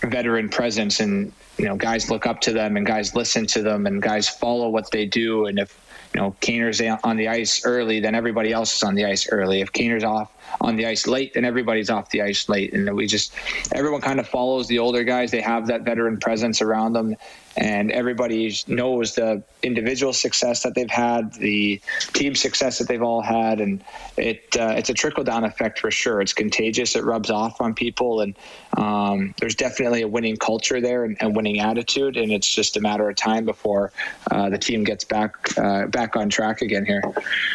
veteran 0.02 0.48
presence, 0.48 0.98
and 0.98 1.32
you 1.56 1.66
know 1.66 1.76
guys 1.76 2.10
look 2.10 2.26
up 2.26 2.40
to 2.42 2.52
them, 2.52 2.76
and 2.76 2.84
guys 2.84 3.14
listen 3.14 3.46
to 3.48 3.62
them, 3.62 3.86
and 3.86 4.02
guys 4.02 4.28
follow 4.28 4.68
what 4.70 4.90
they 4.90 5.06
do. 5.06 5.46
And 5.46 5.60
if 5.60 5.78
you 6.14 6.20
know 6.20 6.36
Kaner's 6.40 6.80
on 7.04 7.16
the 7.16 7.28
ice 7.28 7.64
early, 7.64 8.00
then 8.00 8.16
everybody 8.16 8.52
else 8.52 8.76
is 8.76 8.82
on 8.82 8.96
the 8.96 9.04
ice 9.04 9.28
early. 9.30 9.60
If 9.60 9.72
Kaner's 9.72 10.04
off 10.04 10.33
on 10.60 10.76
the 10.76 10.86
ice 10.86 11.06
late, 11.06 11.34
then 11.34 11.44
everybody's 11.44 11.90
off 11.90 12.10
the 12.10 12.22
ice 12.22 12.48
late. 12.48 12.72
And 12.72 12.94
we 12.94 13.06
just 13.06 13.34
everyone 13.72 14.00
kind 14.00 14.20
of 14.20 14.28
follows 14.28 14.68
the 14.68 14.78
older 14.78 15.04
guys. 15.04 15.30
They 15.30 15.40
have 15.40 15.66
that 15.68 15.82
veteran 15.82 16.18
presence 16.18 16.62
around 16.62 16.92
them, 16.94 17.16
and 17.56 17.92
everybody 17.92 18.54
knows 18.66 19.14
the 19.14 19.42
individual 19.62 20.12
success 20.12 20.62
that 20.62 20.74
they've 20.74 20.90
had, 20.90 21.32
the 21.34 21.80
team 22.12 22.34
success 22.34 22.78
that 22.78 22.88
they've 22.88 23.02
all 23.02 23.22
had, 23.22 23.60
and 23.60 23.82
it 24.16 24.56
uh, 24.58 24.74
it's 24.76 24.90
a 24.90 24.94
trickle 24.94 25.24
down 25.24 25.44
effect 25.44 25.78
for 25.78 25.90
sure. 25.90 26.20
It's 26.20 26.32
contagious. 26.32 26.96
It 26.96 27.04
rubs 27.04 27.30
off 27.30 27.60
on 27.60 27.74
people, 27.74 28.20
and 28.20 28.36
um, 28.76 29.34
there's 29.38 29.54
definitely 29.54 30.02
a 30.02 30.08
winning 30.08 30.36
culture 30.36 30.80
there 30.80 31.04
and, 31.04 31.16
and, 31.20 31.36
winning 31.36 31.60
attitude, 31.60 32.16
and 32.16 32.32
it's 32.32 32.52
just 32.52 32.76
a 32.76 32.80
matter 32.80 33.08
of 33.08 33.16
time 33.16 33.44
before 33.44 33.92
uh, 34.30 34.50
the 34.50 34.58
team 34.58 34.84
gets 34.84 35.04
back 35.04 35.56
uh, 35.58 35.86
back 35.86 36.16
on 36.16 36.28
track 36.28 36.62
again 36.62 36.84
here. 36.84 37.02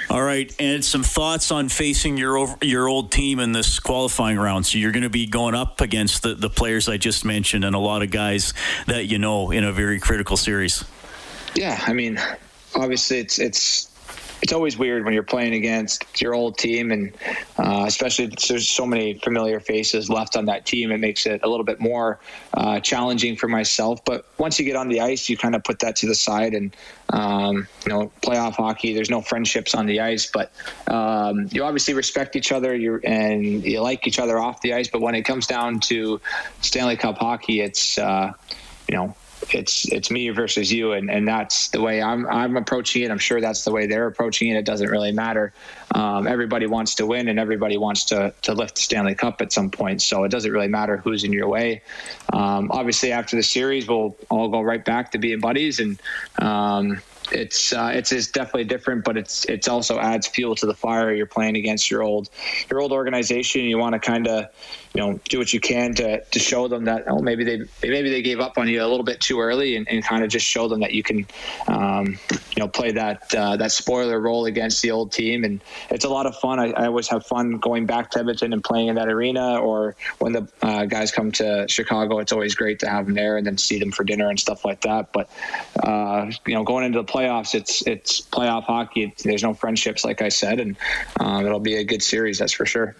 All 0.09 0.23
right, 0.23 0.53
and 0.59 0.83
some 0.83 1.03
thoughts 1.03 1.51
on 1.51 1.69
facing 1.69 2.17
your 2.17 2.37
over, 2.37 2.57
your 2.61 2.88
old 2.89 3.11
team 3.11 3.39
in 3.39 3.51
this 3.51 3.79
qualifying 3.79 4.37
round. 4.37 4.65
So 4.65 4.77
you're 4.77 4.91
going 4.91 5.03
to 5.03 5.09
be 5.09 5.27
going 5.27 5.55
up 5.55 5.81
against 5.81 6.23
the 6.23 6.35
the 6.35 6.49
players 6.49 6.87
I 6.87 6.97
just 6.97 7.25
mentioned 7.25 7.65
and 7.65 7.75
a 7.75 7.79
lot 7.79 8.01
of 8.01 8.11
guys 8.11 8.53
that 8.87 9.05
you 9.05 9.19
know 9.19 9.51
in 9.51 9.63
a 9.63 9.71
very 9.71 9.89
very 9.89 9.99
critical 9.99 10.37
series. 10.37 10.85
Yeah, 11.55 11.83
I 11.87 11.93
mean, 11.93 12.19
obviously 12.75 13.17
it's 13.17 13.39
it's 13.39 13.88
it's 14.41 14.53
always 14.53 14.77
weird 14.77 15.03
when 15.03 15.13
you're 15.13 15.23
playing 15.23 15.53
against 15.53 16.21
your 16.21 16.33
old 16.33 16.57
team, 16.57 16.91
and 16.91 17.13
uh, 17.57 17.83
especially 17.85 18.31
there's 18.47 18.69
so 18.69 18.85
many 18.85 19.15
familiar 19.19 19.59
faces 19.59 20.09
left 20.09 20.35
on 20.35 20.45
that 20.45 20.65
team. 20.65 20.91
It 20.91 20.99
makes 20.99 21.25
it 21.25 21.41
a 21.43 21.49
little 21.49 21.65
bit 21.65 21.79
more 21.79 22.19
uh, 22.53 22.79
challenging 22.79 23.35
for 23.35 23.47
myself. 23.47 24.03
But 24.05 24.25
once 24.37 24.59
you 24.59 24.65
get 24.65 24.75
on 24.75 24.87
the 24.87 25.01
ice, 25.01 25.29
you 25.29 25.37
kind 25.37 25.55
of 25.55 25.63
put 25.63 25.79
that 25.79 25.95
to 25.97 26.07
the 26.07 26.15
side, 26.15 26.53
and 26.53 26.75
um, 27.09 27.67
you 27.85 27.91
know, 27.91 28.11
playoff 28.21 28.53
hockey. 28.53 28.93
There's 28.93 29.09
no 29.09 29.21
friendships 29.21 29.75
on 29.75 29.85
the 29.85 29.99
ice, 29.99 30.27
but 30.27 30.51
um, 30.87 31.49
you 31.51 31.63
obviously 31.63 31.93
respect 31.93 32.35
each 32.35 32.51
other. 32.51 32.75
You 32.75 32.99
and 33.03 33.63
you 33.63 33.81
like 33.81 34.07
each 34.07 34.19
other 34.19 34.39
off 34.39 34.61
the 34.61 34.73
ice. 34.73 34.87
But 34.87 35.01
when 35.01 35.15
it 35.15 35.23
comes 35.23 35.47
down 35.47 35.79
to 35.81 36.21
Stanley 36.61 36.95
Cup 36.97 37.17
hockey, 37.17 37.61
it's 37.61 37.97
uh, 37.97 38.33
you 38.87 38.95
know 38.95 39.15
it's 39.53 39.87
it's 39.91 40.11
me 40.11 40.29
versus 40.29 40.71
you, 40.71 40.93
and, 40.93 41.09
and 41.09 41.27
that's 41.27 41.69
the 41.69 41.81
way 41.81 42.01
I'm 42.01 42.27
I'm 42.27 42.57
approaching 42.57 43.03
it. 43.03 43.11
I'm 43.11 43.17
sure 43.17 43.41
that's 43.41 43.63
the 43.63 43.71
way 43.71 43.87
they're 43.87 44.07
approaching 44.07 44.49
it. 44.49 44.57
It 44.57 44.65
doesn't 44.65 44.89
really 44.89 45.11
matter. 45.11 45.53
Um, 45.93 46.27
everybody 46.27 46.67
wants 46.67 46.95
to 46.95 47.05
win, 47.05 47.27
and 47.27 47.39
everybody 47.39 47.77
wants 47.77 48.05
to 48.05 48.33
to 48.43 48.53
lift 48.53 48.75
the 48.75 48.81
Stanley 48.81 49.15
Cup 49.15 49.41
at 49.41 49.51
some 49.51 49.69
point. 49.69 50.01
So 50.01 50.23
it 50.23 50.29
doesn't 50.29 50.51
really 50.51 50.67
matter 50.67 50.97
who's 50.97 51.23
in 51.23 51.33
your 51.33 51.47
way. 51.47 51.81
Um, 52.33 52.71
obviously, 52.71 53.11
after 53.11 53.35
the 53.35 53.43
series, 53.43 53.87
we'll 53.87 54.15
all 54.29 54.49
go 54.49 54.61
right 54.61 54.83
back 54.83 55.11
to 55.11 55.17
being 55.17 55.39
buddies, 55.39 55.79
and 55.79 55.99
um, 56.39 57.01
it's 57.31 57.73
uh, 57.73 57.91
it's, 57.93 58.11
it's 58.11 58.27
definitely 58.27 58.65
different, 58.65 59.03
but 59.03 59.17
it's 59.17 59.45
it's 59.45 59.67
also 59.67 59.99
adds 59.99 60.27
fuel 60.27 60.55
to 60.55 60.65
the 60.65 60.73
fire. 60.73 61.13
You're 61.13 61.25
playing 61.25 61.57
against 61.57 61.89
your 61.89 62.01
old 62.03 62.29
your 62.69 62.81
old 62.81 62.91
organization. 62.91 63.61
You 63.61 63.77
want 63.77 63.93
to 63.93 63.99
kind 63.99 64.27
of 64.27 64.47
you 64.93 65.01
know 65.01 65.19
do 65.29 65.37
what 65.37 65.53
you 65.53 65.59
can 65.59 65.93
to 65.95 66.23
to 66.23 66.39
show 66.39 66.67
them 66.67 66.85
that 66.85 67.03
oh 67.07 67.19
maybe 67.19 67.43
they 67.43 67.59
maybe 67.87 68.09
they 68.09 68.21
gave 68.21 68.39
up 68.39 68.57
on 68.57 68.67
you 68.67 68.81
a 68.81 68.87
little 68.87 69.03
bit 69.03 69.19
too 69.21 69.39
early, 69.39 69.75
and, 69.75 69.87
and 69.87 70.03
kind 70.03 70.23
of 70.23 70.29
just 70.29 70.45
show 70.45 70.67
them 70.67 70.79
that 70.79 70.93
you 70.93 71.03
can 71.03 71.27
um, 71.67 72.17
you 72.55 72.59
know 72.59 72.67
play 72.67 72.91
that 72.91 73.33
uh, 73.35 73.55
that 73.57 73.71
spoiler 73.71 74.19
role 74.19 74.45
against 74.45 74.81
the 74.81 74.91
old 74.91 75.11
team. 75.11 75.43
And 75.43 75.61
it's 75.89 76.05
a 76.05 76.09
lot 76.09 76.25
of 76.25 76.35
fun. 76.37 76.59
I, 76.59 76.71
I, 76.71 76.87
always 76.87 77.07
have 77.09 77.25
fun 77.25 77.57
going 77.59 77.85
back 77.85 78.11
to 78.11 78.19
Edmonton 78.19 78.51
and 78.51 78.63
playing 78.63 78.87
in 78.87 78.95
that 78.95 79.07
arena, 79.07 79.59
or 79.59 79.95
when 80.17 80.33
the 80.33 80.47
uh, 80.61 80.85
guys 80.85 81.11
come 81.11 81.31
to 81.33 81.67
Chicago, 81.67 82.19
it's 82.19 82.31
always 82.31 82.55
great 82.55 82.79
to 82.79 82.89
have 82.89 83.05
them 83.05 83.15
there 83.15 83.37
and 83.37 83.45
then 83.45 83.57
see 83.57 83.79
them 83.79 83.91
for 83.91 84.03
dinner 84.03 84.29
and 84.29 84.39
stuff 84.39 84.65
like 84.65 84.81
that. 84.81 85.13
But 85.13 85.29
uh, 85.83 86.31
you 86.47 86.55
know 86.55 86.63
going 86.63 86.85
into 86.85 86.99
the 86.99 87.11
playoffs, 87.11 87.53
it's 87.53 87.85
it's 87.85 88.21
playoff 88.21 88.63
hockey. 88.63 89.13
There's 89.23 89.43
no 89.43 89.53
friendships, 89.53 90.03
like 90.03 90.21
I 90.21 90.29
said, 90.29 90.59
and 90.59 90.75
um, 91.19 91.45
it'll 91.45 91.59
be 91.59 91.75
a 91.75 91.83
good 91.83 92.01
series, 92.01 92.39
that's 92.39 92.53
for 92.53 92.65
sure. 92.65 92.95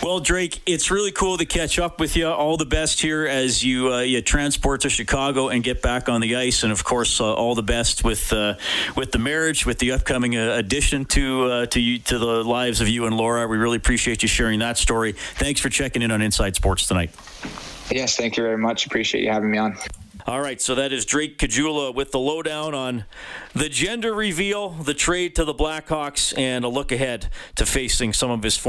Well, 0.00 0.20
Drake, 0.20 0.62
it's 0.64 0.92
really 0.92 1.10
cool 1.10 1.38
to 1.38 1.44
catch 1.44 1.78
up 1.78 1.98
with 1.98 2.16
you. 2.16 2.28
All 2.28 2.56
the 2.56 2.64
best 2.64 3.00
here 3.00 3.26
as 3.26 3.64
you 3.64 3.92
uh, 3.92 4.00
you 4.00 4.22
transport 4.22 4.82
to 4.82 4.88
Chicago 4.88 5.48
and 5.48 5.62
get 5.62 5.82
back 5.82 6.08
on 6.08 6.20
the 6.20 6.36
ice, 6.36 6.62
and 6.62 6.70
of 6.70 6.84
course, 6.84 7.20
uh, 7.20 7.34
all 7.34 7.56
the 7.56 7.64
best 7.64 8.04
with 8.04 8.32
uh, 8.32 8.54
with 8.94 9.10
the 9.10 9.18
marriage, 9.18 9.66
with 9.66 9.80
the 9.80 9.90
upcoming 9.90 10.36
uh, 10.36 10.54
addition 10.54 11.04
to 11.06 11.44
uh, 11.44 11.66
to 11.66 11.80
you, 11.80 11.98
to 11.98 12.18
the 12.18 12.44
lives 12.44 12.80
of 12.80 12.88
you 12.88 13.06
and 13.06 13.16
Laura. 13.16 13.48
We 13.48 13.56
really 13.56 13.76
appreciate 13.76 14.22
you 14.22 14.28
sharing 14.28 14.60
that 14.60 14.78
story. 14.78 15.12
Thanks 15.12 15.60
for 15.60 15.68
checking 15.68 16.00
in 16.02 16.12
on 16.12 16.22
Inside 16.22 16.54
Sports 16.54 16.86
tonight. 16.86 17.10
Yes, 17.90 18.16
thank 18.16 18.36
you 18.36 18.44
very 18.44 18.58
much. 18.58 18.86
Appreciate 18.86 19.24
you 19.24 19.30
having 19.30 19.50
me 19.50 19.58
on. 19.58 19.76
All 20.28 20.40
right, 20.40 20.60
so 20.60 20.76
that 20.76 20.92
is 20.92 21.06
Drake 21.06 21.38
Caggiula 21.38 21.92
with 21.92 22.12
the 22.12 22.18
lowdown 22.18 22.72
on 22.72 23.04
the 23.52 23.68
gender 23.68 24.14
reveal, 24.14 24.70
the 24.70 24.94
trade 24.94 25.34
to 25.36 25.44
the 25.44 25.54
Blackhawks, 25.54 26.36
and 26.38 26.64
a 26.64 26.68
look 26.68 26.92
ahead 26.92 27.28
to 27.56 27.66
facing 27.66 28.12
some 28.12 28.30
of 28.30 28.42
his. 28.44 28.68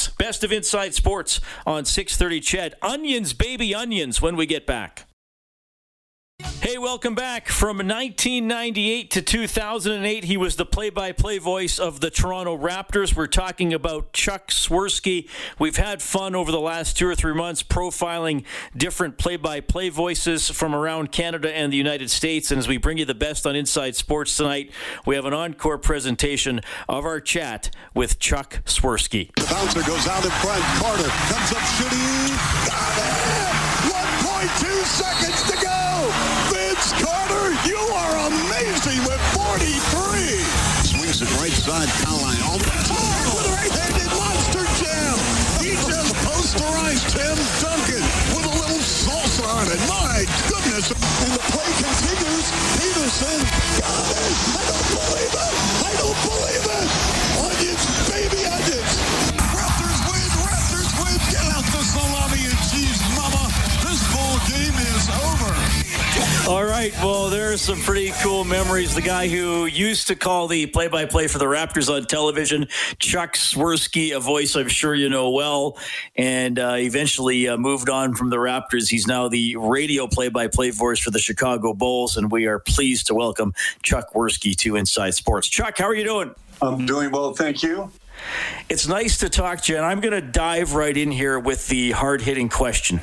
Best 0.21 0.43
of 0.43 0.51
Inside 0.51 0.93
Sports 0.93 1.41
on 1.65 1.83
630 1.83 2.41
CHED. 2.41 2.75
Onions, 2.83 3.33
baby 3.33 3.73
onions, 3.73 4.21
when 4.21 4.35
we 4.35 4.45
get 4.45 4.67
back. 4.67 5.10
Hey, 6.61 6.77
welcome 6.77 7.15
back. 7.15 7.47
From 7.47 7.77
1998 7.77 9.09
to 9.09 9.23
2008, 9.23 10.25
he 10.25 10.37
was 10.37 10.57
the 10.57 10.65
play 10.65 10.91
by 10.91 11.11
play 11.11 11.39
voice 11.39 11.79
of 11.79 12.01
the 12.01 12.11
Toronto 12.11 12.55
Raptors. 12.55 13.15
We're 13.15 13.25
talking 13.25 13.73
about 13.73 14.13
Chuck 14.13 14.49
Swirsky. 14.49 15.27
We've 15.57 15.77
had 15.77 16.03
fun 16.03 16.35
over 16.35 16.51
the 16.51 16.59
last 16.59 16.95
two 16.95 17.07
or 17.07 17.15
three 17.15 17.33
months 17.33 17.63
profiling 17.63 18.43
different 18.77 19.17
play 19.17 19.37
by 19.37 19.59
play 19.59 19.89
voices 19.89 20.51
from 20.51 20.75
around 20.75 21.11
Canada 21.11 21.51
and 21.51 21.73
the 21.73 21.77
United 21.77 22.11
States. 22.11 22.51
And 22.51 22.59
as 22.59 22.67
we 22.67 22.77
bring 22.77 22.99
you 22.99 23.05
the 23.05 23.15
best 23.15 23.47
on 23.47 23.55
Inside 23.55 23.95
Sports 23.95 24.37
tonight, 24.37 24.71
we 25.03 25.15
have 25.15 25.25
an 25.25 25.33
encore 25.33 25.79
presentation 25.79 26.61
of 26.87 27.05
our 27.05 27.19
chat 27.19 27.71
with 27.95 28.19
Chuck 28.19 28.61
Swirsky. 28.65 29.33
The 29.33 29.47
bouncer 29.49 29.81
goes 29.81 30.05
out 30.07 30.23
in 30.23 30.29
front. 30.29 30.61
Carter 30.77 31.09
comes 31.09 31.53
up 31.53 31.63
shooting. 31.73 32.37
Got 32.69 32.97
it! 32.99 33.41
1.2 33.89 34.83
seconds 34.85 35.49
to 35.49 35.65
go! 35.65 35.70
Side, 41.61 41.93
Caroline. 42.01 42.41
All 42.41 42.57
the 42.57 42.73
oh, 42.73 43.37
with 43.37 43.45
a 43.45 43.53
right-handed 43.53 44.09
monster 44.17 44.65
jam. 44.81 45.13
He 45.61 45.77
just 45.77 46.09
posterized 46.25 47.05
Tim 47.13 47.37
Duncan 47.61 48.01
with 48.33 48.49
a 48.49 48.55
little 48.65 48.81
salsa 48.81 49.45
on 49.45 49.69
it. 49.69 49.77
My 49.85 50.25
goodness. 50.49 50.89
And 50.89 51.31
the 51.37 51.43
play 51.53 51.69
continues. 51.77 52.49
Peterson 52.81 53.45
got 53.77 54.09
it. 54.09 54.33
I 54.57 54.63
don't 54.73 54.87
believe 54.89 55.33
it. 55.37 55.53
I 55.85 55.91
don't 56.01 56.19
believe 56.25 56.65
it. 56.65 56.87
Onions, 57.45 57.85
baby 58.09 58.41
onions. 58.41 58.93
Raptors 59.53 60.01
win. 60.09 60.29
Raptors 60.41 60.89
win. 60.97 61.13
Get 61.29 61.45
out 61.45 61.65
the 61.69 61.85
salami 61.85 62.41
and 62.49 62.61
cheese, 62.73 62.97
mama. 63.13 63.53
This 63.85 64.01
ball 64.09 64.41
game 64.49 64.73
is 64.81 65.05
over. 65.13 65.80
All 66.47 66.65
right. 66.65 66.91
Well, 66.97 67.29
there 67.29 67.53
are 67.53 67.57
some 67.57 67.79
pretty 67.79 68.11
cool 68.21 68.43
memories. 68.43 68.93
The 68.93 69.01
guy 69.01 69.27
who 69.27 69.67
used 69.67 70.07
to 70.07 70.15
call 70.15 70.47
the 70.47 70.65
play 70.65 70.87
by 70.87 71.05
play 71.05 71.27
for 71.27 71.37
the 71.37 71.45
Raptors 71.45 71.89
on 71.89 72.05
television, 72.05 72.67
Chuck 72.99 73.35
Swirsky, 73.35 74.15
a 74.15 74.19
voice 74.19 74.55
I'm 74.55 74.67
sure 74.67 74.93
you 74.93 75.07
know 75.07 75.29
well, 75.29 75.77
and 76.17 76.59
uh, 76.59 76.75
eventually 76.77 77.47
uh, 77.47 77.57
moved 77.57 77.89
on 77.89 78.15
from 78.15 78.29
the 78.29 78.37
Raptors. 78.37 78.89
He's 78.89 79.07
now 79.07 79.29
the 79.29 79.55
radio 79.55 80.07
play 80.07 80.29
by 80.29 80.47
play 80.47 80.71
voice 80.71 80.99
for 80.99 81.11
the 81.11 81.19
Chicago 81.19 81.73
Bulls, 81.73 82.17
and 82.17 82.31
we 82.31 82.47
are 82.47 82.59
pleased 82.59 83.07
to 83.07 83.13
welcome 83.13 83.53
Chuck 83.83 84.11
Swirsky 84.13 84.55
to 84.57 84.75
Inside 84.75 85.13
Sports. 85.13 85.47
Chuck, 85.47 85.77
how 85.77 85.85
are 85.85 85.95
you 85.95 86.03
doing? 86.03 86.35
I'm 86.61 86.85
doing 86.85 87.11
well. 87.11 87.33
Thank 87.33 87.63
you. 87.63 87.91
It's 88.69 88.87
nice 88.87 89.17
to 89.19 89.29
talk 89.29 89.61
to 89.61 89.71
you, 89.71 89.77
and 89.77 89.85
I'm 89.85 90.01
going 90.01 90.13
to 90.13 90.21
dive 90.21 90.73
right 90.73 90.95
in 90.95 91.11
here 91.11 91.39
with 91.39 91.67
the 91.67 91.91
hard 91.91 92.21
hitting 92.21 92.49
question 92.49 92.99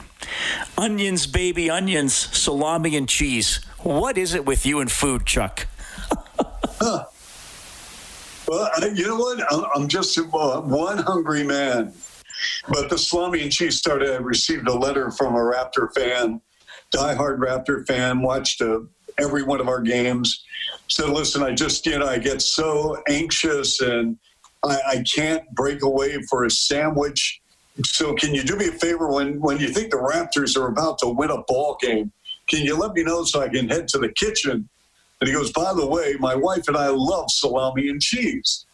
Onions, 0.77 1.27
baby, 1.27 1.71
onions, 1.71 2.15
salami, 2.15 2.97
and 2.97 3.09
cheese. 3.09 3.61
What 3.83 4.19
is 4.19 4.35
it 4.35 4.45
with 4.45 4.67
you 4.67 4.81
and 4.81 4.91
food, 4.91 5.27
Chuck? 5.27 5.67
huh. 6.81 7.05
Well, 8.49 8.71
you 8.95 9.07
know 9.07 9.17
what? 9.17 9.45
I'm 9.77 9.89
just 9.89 10.19
one 10.25 10.97
hungry 10.97 11.45
man. 11.45 11.93
But 12.69 12.89
the 12.89 12.97
salami 12.97 13.43
and 13.43 13.53
cheese 13.53 13.77
started. 13.77 14.11
I 14.11 14.17
received 14.17 14.69
a 14.69 14.75
letter 14.75 15.11
from 15.11 15.35
a 15.35 15.39
Raptor 15.39 15.93
fan, 15.95 16.41
diehard 16.91 17.41
Raptor 17.41 17.87
fan, 17.87 18.23
watched 18.23 18.63
uh, 18.63 18.81
every 19.19 19.43
one 19.43 19.61
of 19.61 19.69
our 19.69 19.83
games. 19.83 20.45
Said, 20.89 21.11
listen, 21.11 21.43
I 21.43 21.53
just, 21.53 21.85
you 21.85 21.99
know, 21.99 22.07
I 22.07 22.17
get 22.17 22.41
so 22.41 23.03
anxious 23.09 23.83
and 23.83 24.17
I, 24.65 24.79
I 24.89 25.05
can't 25.15 25.45
break 25.55 25.83
away 25.83 26.19
for 26.31 26.45
a 26.45 26.51
sandwich. 26.51 27.43
So 27.85 28.14
can 28.14 28.35
you 28.35 28.43
do 28.43 28.57
me 28.57 28.69
a 28.69 28.73
favor 28.73 29.09
when 29.09 29.41
when 29.41 29.59
you 29.59 29.69
think 29.69 29.91
the 29.91 29.97
Raptors 29.97 30.57
are 30.57 30.69
about 30.69 30.99
to 31.01 31.09
win 31.09 31.31
a 31.31 31.43
ball 31.43 31.77
game? 31.81 32.12
Can 32.49 32.64
you 32.64 32.77
let 32.77 32.93
me 32.95 33.03
know 33.03 33.25
so 33.25 33.41
I 33.41 33.49
can 33.49 33.69
head 33.69 33.88
to 33.88 33.99
the 33.99 34.09
kitchen? 34.09 34.69
And 35.21 35.29
he 35.29 35.35
goes, 35.35 35.53
by 35.53 35.73
the 35.75 35.87
way, 35.87 36.14
my 36.19 36.35
wife 36.35 36.69
and 36.69 36.77
I 36.77 36.88
love 36.88 37.31
salami 37.31 37.88
and 37.88 38.01
cheese. 38.01 38.64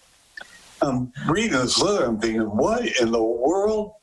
Um, 0.82 1.12
I'm 1.24 1.32
reading 1.32 1.52
this 1.52 1.80
letter. 1.80 2.04
I'm 2.04 2.20
thinking, 2.20 2.42
what 2.42 2.86
in 3.00 3.10
the 3.10 3.22
world? 3.22 3.94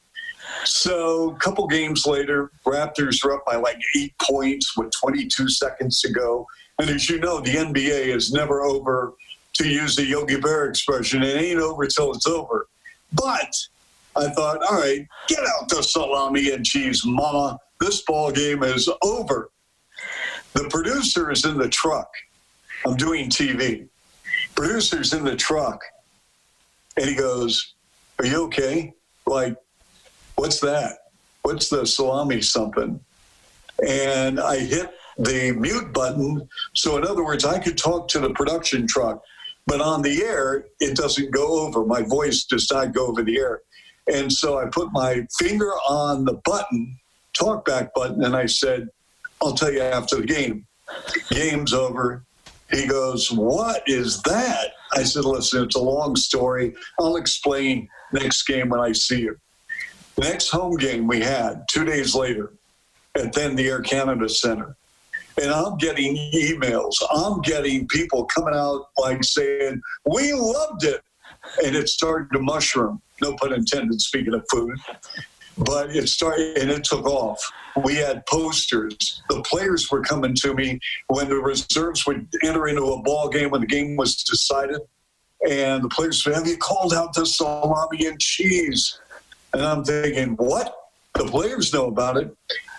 So 0.65 1.31
a 1.31 1.35
couple 1.35 1.67
games 1.67 2.05
later, 2.05 2.51
Raptors 2.65 3.23
are 3.23 3.33
up 3.33 3.45
by 3.45 3.55
like 3.55 3.79
eight 3.95 4.13
points 4.21 4.75
with 4.75 4.91
22 4.99 5.49
seconds 5.49 6.01
to 6.01 6.11
go. 6.11 6.47
And 6.79 6.89
as 6.89 7.09
you 7.09 7.19
know, 7.19 7.39
the 7.39 7.55
NBA 7.55 8.07
is 8.07 8.31
never 8.31 8.63
over 8.63 9.13
to 9.53 9.67
use 9.67 9.95
the 9.95 10.05
Yogi 10.05 10.39
Bear 10.39 10.65
expression, 10.67 11.23
it 11.23 11.35
ain't 11.35 11.59
over 11.59 11.85
till 11.87 12.13
it's 12.13 12.25
over. 12.25 12.67
But 13.13 13.53
I 14.15 14.29
thought, 14.29 14.61
all 14.69 14.79
right, 14.79 15.07
get 15.27 15.39
out 15.39 15.69
the 15.69 15.81
salami 15.81 16.51
and 16.51 16.65
cheese, 16.65 17.03
mama. 17.05 17.57
This 17.79 18.01
ball 18.03 18.31
game 18.31 18.63
is 18.63 18.89
over. 19.03 19.49
The 20.53 20.67
producer 20.69 21.31
is 21.31 21.45
in 21.45 21.57
the 21.57 21.69
truck. 21.69 22.09
I'm 22.85 22.95
doing 22.95 23.29
TV. 23.29 23.87
Producer's 24.55 25.13
in 25.13 25.23
the 25.23 25.35
truck. 25.35 25.81
And 26.97 27.07
he 27.07 27.15
goes, 27.15 27.75
Are 28.19 28.25
you 28.25 28.43
okay? 28.45 28.93
Like, 29.25 29.55
what's 30.35 30.59
that? 30.59 30.97
What's 31.43 31.69
the 31.69 31.85
salami 31.85 32.41
something? 32.41 32.99
And 33.87 34.39
I 34.39 34.59
hit 34.59 34.91
the 35.17 35.53
mute 35.53 35.93
button. 35.93 36.47
So, 36.75 36.97
in 36.97 37.07
other 37.07 37.23
words, 37.23 37.45
I 37.45 37.59
could 37.59 37.77
talk 37.77 38.09
to 38.09 38.19
the 38.19 38.31
production 38.31 38.87
truck 38.87 39.23
but 39.67 39.81
on 39.81 40.01
the 40.01 40.23
air, 40.23 40.65
it 40.79 40.97
doesn't 40.97 41.31
go 41.31 41.59
over. 41.65 41.85
My 41.85 42.01
voice 42.01 42.43
does 42.43 42.69
not 42.71 42.93
go 42.93 43.07
over 43.07 43.23
the 43.23 43.37
air. 43.37 43.61
And 44.11 44.31
so 44.31 44.59
I 44.59 44.65
put 44.65 44.91
my 44.91 45.25
finger 45.39 45.71
on 45.87 46.25
the 46.25 46.33
button, 46.45 46.97
talkback 47.33 47.89
button, 47.95 48.23
and 48.23 48.35
I 48.35 48.45
said, 48.45 48.89
I'll 49.41 49.53
tell 49.53 49.71
you 49.71 49.81
after 49.81 50.17
the 50.17 50.25
game. 50.25 50.65
Game's 51.29 51.73
over. 51.73 52.23
He 52.69 52.87
goes, 52.87 53.31
What 53.31 53.83
is 53.87 54.21
that? 54.23 54.71
I 54.93 55.03
said, 55.03 55.25
Listen, 55.25 55.63
it's 55.63 55.75
a 55.75 55.81
long 55.81 56.15
story. 56.15 56.75
I'll 56.99 57.15
explain 57.15 57.87
next 58.13 58.43
game 58.43 58.69
when 58.69 58.79
I 58.79 58.91
see 58.91 59.21
you. 59.21 59.37
Next 60.17 60.49
home 60.49 60.75
game 60.75 61.07
we 61.07 61.21
had 61.21 61.63
two 61.69 61.85
days 61.85 62.13
later 62.13 62.53
at 63.15 63.33
then 63.33 63.55
the 63.55 63.67
Air 63.67 63.81
Canada 63.81 64.27
Center 64.27 64.75
and 65.41 65.51
I'm 65.51 65.77
getting 65.77 66.15
emails. 66.33 66.95
I'm 67.11 67.41
getting 67.41 67.87
people 67.87 68.25
coming 68.25 68.53
out 68.53 68.89
like 68.97 69.23
saying, 69.23 69.81
"We 70.05 70.33
loved 70.33 70.83
it," 70.83 71.01
and 71.63 71.75
it 71.75 71.89
started 71.89 72.31
to 72.33 72.39
mushroom. 72.39 73.01
No 73.21 73.35
pun 73.35 73.53
intended. 73.53 74.01
Speaking 74.01 74.33
of 74.33 74.45
food, 74.51 74.77
but 75.57 75.95
it 75.95 76.07
started 76.07 76.57
and 76.57 76.69
it 76.69 76.83
took 76.83 77.05
off. 77.05 77.39
We 77.83 77.95
had 77.95 78.25
posters. 78.25 79.21
The 79.29 79.41
players 79.43 79.89
were 79.89 80.01
coming 80.01 80.35
to 80.35 80.53
me 80.53 80.79
when 81.07 81.29
the 81.29 81.35
reserves 81.35 82.05
would 82.05 82.27
enter 82.43 82.67
into 82.67 82.83
a 82.83 83.01
ball 83.01 83.29
game 83.29 83.51
when 83.51 83.61
the 83.61 83.67
game 83.67 83.95
was 83.95 84.23
decided, 84.23 84.81
and 85.49 85.83
the 85.83 85.89
players 85.89 86.23
said, 86.23 86.33
"Have 86.33 86.47
you 86.47 86.57
called 86.57 86.93
out 86.93 87.13
the 87.13 87.25
salami 87.25 88.05
and 88.07 88.19
cheese?" 88.19 88.99
And 89.53 89.63
I'm 89.63 89.83
thinking, 89.83 90.35
"What?" 90.35 90.75
The 91.15 91.25
players 91.25 91.73
know 91.73 91.87
about 91.87 92.17
it, 92.17 92.35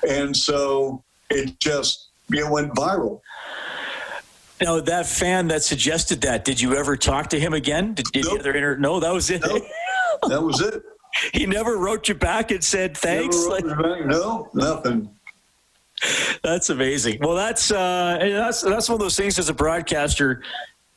and 0.08 0.36
so 0.36 1.02
it 1.30 1.58
just 1.60 2.08
it 2.30 2.48
went 2.50 2.74
viral. 2.74 3.20
Now, 4.62 4.80
that 4.80 5.06
fan 5.06 5.48
that 5.48 5.64
suggested 5.64 6.20
that, 6.20 6.44
did 6.44 6.60
you 6.60 6.76
ever 6.76 6.96
talk 6.96 7.30
to 7.30 7.40
him 7.40 7.52
again? 7.52 7.94
Did, 7.94 8.06
did 8.12 8.24
nope. 8.24 8.44
you 8.44 8.52
inter- 8.52 8.76
no, 8.76 9.00
that 9.00 9.12
was 9.12 9.28
it. 9.28 9.42
Nope. 9.44 9.64
that 10.28 10.42
was 10.42 10.60
it. 10.60 10.82
he 11.32 11.46
never 11.46 11.76
wrote 11.76 12.08
you 12.08 12.14
back 12.14 12.50
and 12.50 12.62
said 12.62 12.96
thanks. 12.96 13.46
Like, 13.46 13.64
no, 13.64 14.48
nothing. 14.54 15.10
That's 16.42 16.70
amazing. 16.70 17.18
Well, 17.20 17.36
that's 17.36 17.70
uh, 17.70 18.18
that's 18.20 18.62
that's 18.62 18.88
one 18.88 18.94
of 18.94 19.00
those 19.00 19.16
things 19.16 19.38
as 19.38 19.48
a 19.48 19.54
broadcaster 19.54 20.42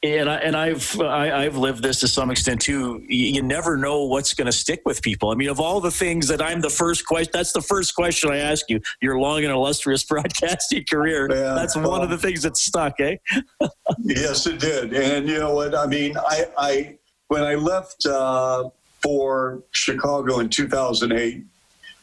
and 0.06 0.30
I, 0.30 0.36
and 0.38 0.56
I've 0.56 1.00
I, 1.02 1.44
have 1.44 1.58
lived 1.58 1.82
this 1.82 2.00
to 2.02 2.08
some 2.08 2.30
extent 2.30 2.62
too. 2.62 3.04
You, 3.08 3.42
never 3.42 3.78
know 3.78 4.06
what's 4.06 4.34
going 4.34 4.46
to 4.46 4.52
stick 4.52 4.82
with 4.86 5.02
people. 5.02 5.32
I 5.32 5.36
mean, 5.36 5.50
of 5.50 5.60
all 5.60 5.80
the 5.80 5.92
things 5.92 6.28
that 6.28 6.42
I'm 6.42 6.62
the 6.62 6.70
first 6.70 7.06
question, 7.06 7.32
that's 7.34 7.54
the 7.54 7.62
first 7.62 7.96
question 7.96 8.32
I 8.32 8.38
ask 8.38 8.70
you. 8.70 8.82
Your 9.02 9.18
long 9.20 9.44
and 9.44 9.52
illustrious 9.52 10.04
broadcasting 10.10 10.86
career. 10.90 11.28
That's 11.28 11.76
one 11.76 12.02
of 12.02 12.10
the 12.10 12.18
things 12.18 12.44
that 12.44 12.58
stuck, 12.58 13.00
eh? 13.00 13.18
yes, 14.00 14.46
it 14.48 14.60
did. 14.60 14.94
And 14.94 15.28
you 15.28 15.40
know 15.40 15.54
what? 15.54 15.76
I 15.76 15.86
mean, 15.88 16.18
I, 16.18 16.46
I 16.58 16.98
when 17.28 17.44
I 17.44 17.56
left 17.56 18.06
uh, 18.06 18.70
for 19.06 19.62
Chicago 19.70 20.40
in 20.40 20.50
2008, 20.50 21.44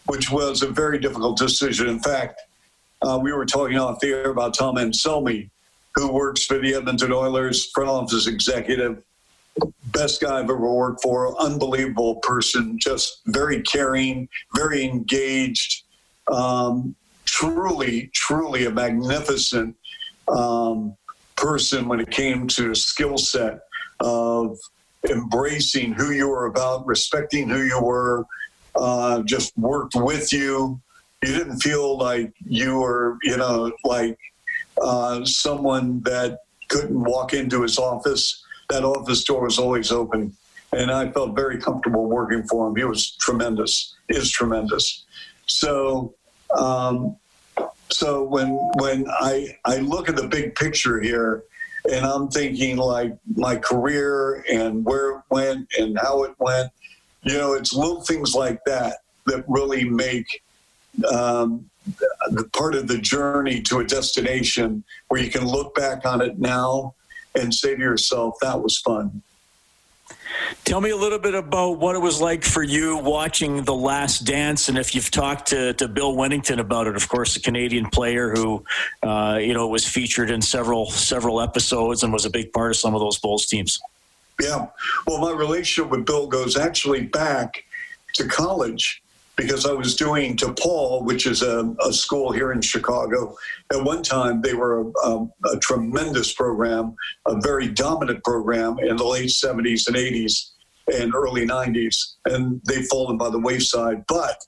which 0.07 0.31
was 0.31 0.63
a 0.63 0.69
very 0.69 1.01
difficult 1.01 1.37
decision. 1.37 1.89
In 1.89 1.99
fact, 1.99 2.41
uh, 3.03 3.19
we 3.21 3.33
were 3.33 3.45
talking 3.45 3.77
off 3.77 3.99
the 3.99 4.11
air 4.11 4.31
about 4.31 4.55
Tom 4.55 4.77
Anselmi, 4.77 5.51
who 5.97 6.13
works 6.13 6.47
for 6.47 6.61
the 6.61 6.77
Edmonton 6.77 7.13
Oilers, 7.13 7.69
front 7.73 7.91
office 7.91 8.29
executive, 8.29 9.03
best 9.87 10.21
guy 10.21 10.39
I've 10.39 10.45
ever 10.45 10.57
worked 10.57 11.03
for, 11.03 11.37
unbelievable 11.43 12.17
person, 12.17 12.79
just 12.79 13.23
very 13.27 13.63
caring, 13.63 14.29
very 14.55 14.85
engaged, 14.85 15.83
um, 16.31 16.95
truly, 17.25 18.13
truly 18.15 18.67
a 18.67 18.71
magnificent 18.71 19.75
um, 20.29 20.97
person 21.35 21.89
when 21.89 21.99
it 21.99 22.13
came 22.13 22.47
to 22.47 22.77
skill 22.77 23.19
set 23.19 23.63
of 23.99 24.57
embracing 25.11 25.93
who 25.93 26.13
you 26.13 26.29
were 26.29 26.47
about, 26.47 26.87
respecting 26.87 27.49
who 27.49 27.63
you 27.63 27.81
were, 27.81 28.25
uh, 28.75 29.23
just 29.23 29.57
worked 29.59 29.95
with 29.95 30.33
you. 30.33 30.81
You 31.23 31.33
didn't 31.39 31.61
feel 31.61 31.99
like 31.99 32.33
you 32.45 32.79
were, 32.79 33.19
you 33.23 33.37
know, 33.37 33.73
like 33.85 34.19
uh, 34.81 35.25
someone 35.25 36.01
that 36.01 36.39
couldn't 36.69 37.05
walk 37.05 37.33
into 37.35 37.63
his 37.63 37.79
office. 37.79 38.45
That 38.71 38.85
office 38.85 39.25
door 39.25 39.45
was 39.45 39.59
always 39.59 39.93
open. 39.93 40.35
And 40.73 40.91
I 40.91 41.11
felt 41.11 41.37
very 41.37 41.59
comfortable 41.59 42.09
working 42.09 42.45
for 42.45 42.69
him. 42.69 42.77
He 42.77 42.85
was 42.85 43.11
tremendous, 43.17 43.95
is 44.09 44.31
tremendous. 44.31 45.05
So, 45.47 46.15
um, 46.57 47.17
so 47.91 48.25
when 48.25 48.49
when 48.79 49.07
I 49.09 49.59
I 49.67 49.77
look 49.77 50.09
at 50.09 50.17
the 50.17 50.27
big 50.27 50.55
picture 50.55 50.99
here, 51.01 51.45
and 51.91 52.05
I'm 52.05 52.29
thinking 52.29 52.77
like 52.77 53.17
my 53.35 53.57
career 53.57 54.45
and 54.51 54.85
where 54.85 55.19
it 55.19 55.23
went 55.31 55.69
and 55.79 55.99
how 55.99 56.25
it 56.25 56.35
went, 56.39 56.71
you 57.23 57.37
know, 57.37 57.55
it's 57.55 57.73
little 57.73 58.03
things 58.03 58.35
like 58.35 58.61
that 58.67 58.99
that 59.27 59.45
really 59.49 59.89
make 59.89 60.43
um, 61.13 61.69
the 62.31 62.49
part 62.53 62.75
of 62.75 62.87
the 62.87 62.99
journey 62.99 63.61
to 63.63 63.79
a 63.79 63.85
destination 63.85 64.85
where 65.09 65.21
you 65.21 65.31
can 65.31 65.47
look 65.47 65.75
back 65.75 66.07
on 66.07 66.21
it 66.21 66.39
now 66.39 66.95
and 67.35 67.53
say 67.53 67.75
to 67.75 67.81
yourself, 67.81 68.35
that 68.41 68.61
was 68.61 68.79
fun. 68.79 69.23
Tell 70.65 70.81
me 70.81 70.91
a 70.91 70.97
little 70.97 71.19
bit 71.19 71.35
about 71.35 71.79
what 71.79 71.97
it 71.97 71.99
was 71.99 72.21
like 72.21 72.45
for 72.45 72.63
you 72.63 72.99
watching 72.99 73.65
The 73.65 73.75
Last 73.75 74.21
Dance, 74.21 74.69
and 74.69 74.79
if 74.79 74.95
you've 74.95 75.11
talked 75.11 75.49
to, 75.49 75.73
to 75.75 75.89
Bill 75.89 76.15
Wennington 76.15 76.59
about 76.59 76.87
it. 76.87 76.97
Of 76.97 77.09
course, 77.09 77.37
a 77.37 77.41
Canadian 77.41 77.91
player 77.91 78.31
who, 78.31 78.65
uh, 79.03 79.39
you 79.41 79.55
know, 79.55 79.69
was 79.69 79.87
featured 79.87 80.31
in 80.31 80.41
several 80.41 80.87
several 80.91 81.41
episodes 81.41 82.03
and 82.03 82.13
was 82.13 82.25
a 82.25 82.31
big 82.31 82.53
part 82.53 82.71
of 82.71 82.77
some 82.77 82.95
of 82.95 83.01
those 83.01 83.19
Bulls 83.19 83.47
teams. 83.47 83.81
Yeah, 84.41 84.69
well, 85.07 85.19
my 85.19 85.31
relationship 85.31 85.91
with 85.91 86.07
Bill 86.07 86.27
goes 86.27 86.57
actually 86.57 87.03
back 87.03 87.65
to 88.15 88.27
college 88.27 89.03
because 89.37 89.65
I 89.67 89.73
was 89.73 89.97
doing 89.97 90.37
DePaul, 90.37 91.05
which 91.05 91.27
is 91.27 91.43
a, 91.43 91.75
a 91.87 91.93
school 91.93 92.33
here 92.33 92.53
in 92.53 92.61
Chicago. 92.61 93.35
At 93.73 93.83
one 93.83 94.03
time, 94.03 94.43
they 94.43 94.55
were 94.55 94.91
a, 95.05 95.27
a, 95.47 95.59
tremendous 95.59 96.33
program, 96.33 96.95
a 97.27 97.41
very 97.41 97.69
dominant 97.69 98.23
program 98.25 98.79
in 98.79 98.97
the 98.97 99.05
late 99.05 99.31
70s 99.31 99.87
and 99.87 99.97
80s 99.97 100.51
and 100.93 101.15
early 101.15 101.47
90s, 101.47 102.15
and 102.27 102.61
they've 102.67 102.87
fallen 102.87 103.17
by 103.17 103.31
the 103.31 103.39
wayside. 103.39 104.05
But 104.07 104.45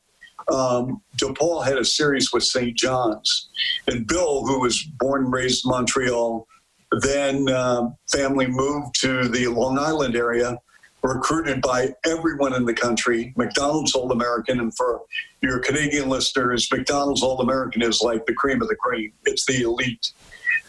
um, 0.53 1.01
DePaul 1.17 1.65
had 1.65 1.79
a 1.79 1.85
series 1.85 2.33
with 2.33 2.45
St. 2.45 2.77
John's, 2.77 3.49
and 3.87 4.07
Bill, 4.07 4.45
who 4.45 4.61
was 4.61 4.83
born 4.99 5.25
and 5.25 5.33
raised 5.33 5.65
in 5.65 5.71
Montreal, 5.71 6.47
then 7.01 7.49
uh, 7.49 7.89
family 8.13 8.47
moved 8.47 9.01
to 9.01 9.29
the 9.29 9.47
Long 9.49 9.79
Island 9.79 10.15
area 10.15 10.59
recruited 11.05 11.61
by 11.61 11.95
everyone 12.07 12.55
in 12.55 12.65
the 12.65 12.73
country. 12.73 13.35
McDonald's 13.37 13.95
All 13.95 14.11
American, 14.11 14.59
and 14.59 14.75
for 14.75 15.03
your 15.43 15.59
Canadian 15.59 16.09
listeners, 16.09 16.67
McDonald's 16.73 17.23
All 17.23 17.41
American 17.41 17.83
is 17.83 18.01
like 18.01 18.25
the 18.25 18.35
cream 18.35 18.63
of 18.63 18.69
the 18.69 18.77
cream. 18.77 19.13
It's 19.27 19.45
the 19.45 19.63
elite. 19.63 20.13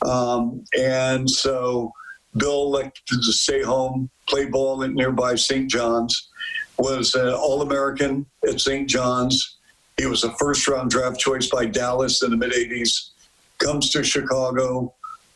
Um, 0.06 0.66
and 0.78 1.28
so 1.30 1.94
Bill 2.36 2.64
elected 2.66 3.22
to 3.24 3.32
stay 3.32 3.64
home, 3.64 4.10
play 4.28 4.46
ball 4.46 4.84
at 4.84 4.92
nearby 4.92 5.36
St. 5.36 5.72
John's, 5.72 6.30
was 6.78 7.16
an 7.16 7.30
All 7.30 7.62
American 7.62 8.26
at 8.48 8.60
St. 8.60 8.90
John's. 8.90 9.58
He 9.96 10.06
was 10.06 10.26
a 10.26 10.36
first 10.36 10.68
round 10.68 10.92
draft 10.92 11.18
choice 11.18 11.50
by 11.50 11.66
Dallas 11.66 12.22
in 12.22 12.32
the 12.32 12.38
mid 12.38 12.52
80s, 12.52 13.12
comes 13.60 13.90
to 13.92 14.04
Chicago, 14.04 14.94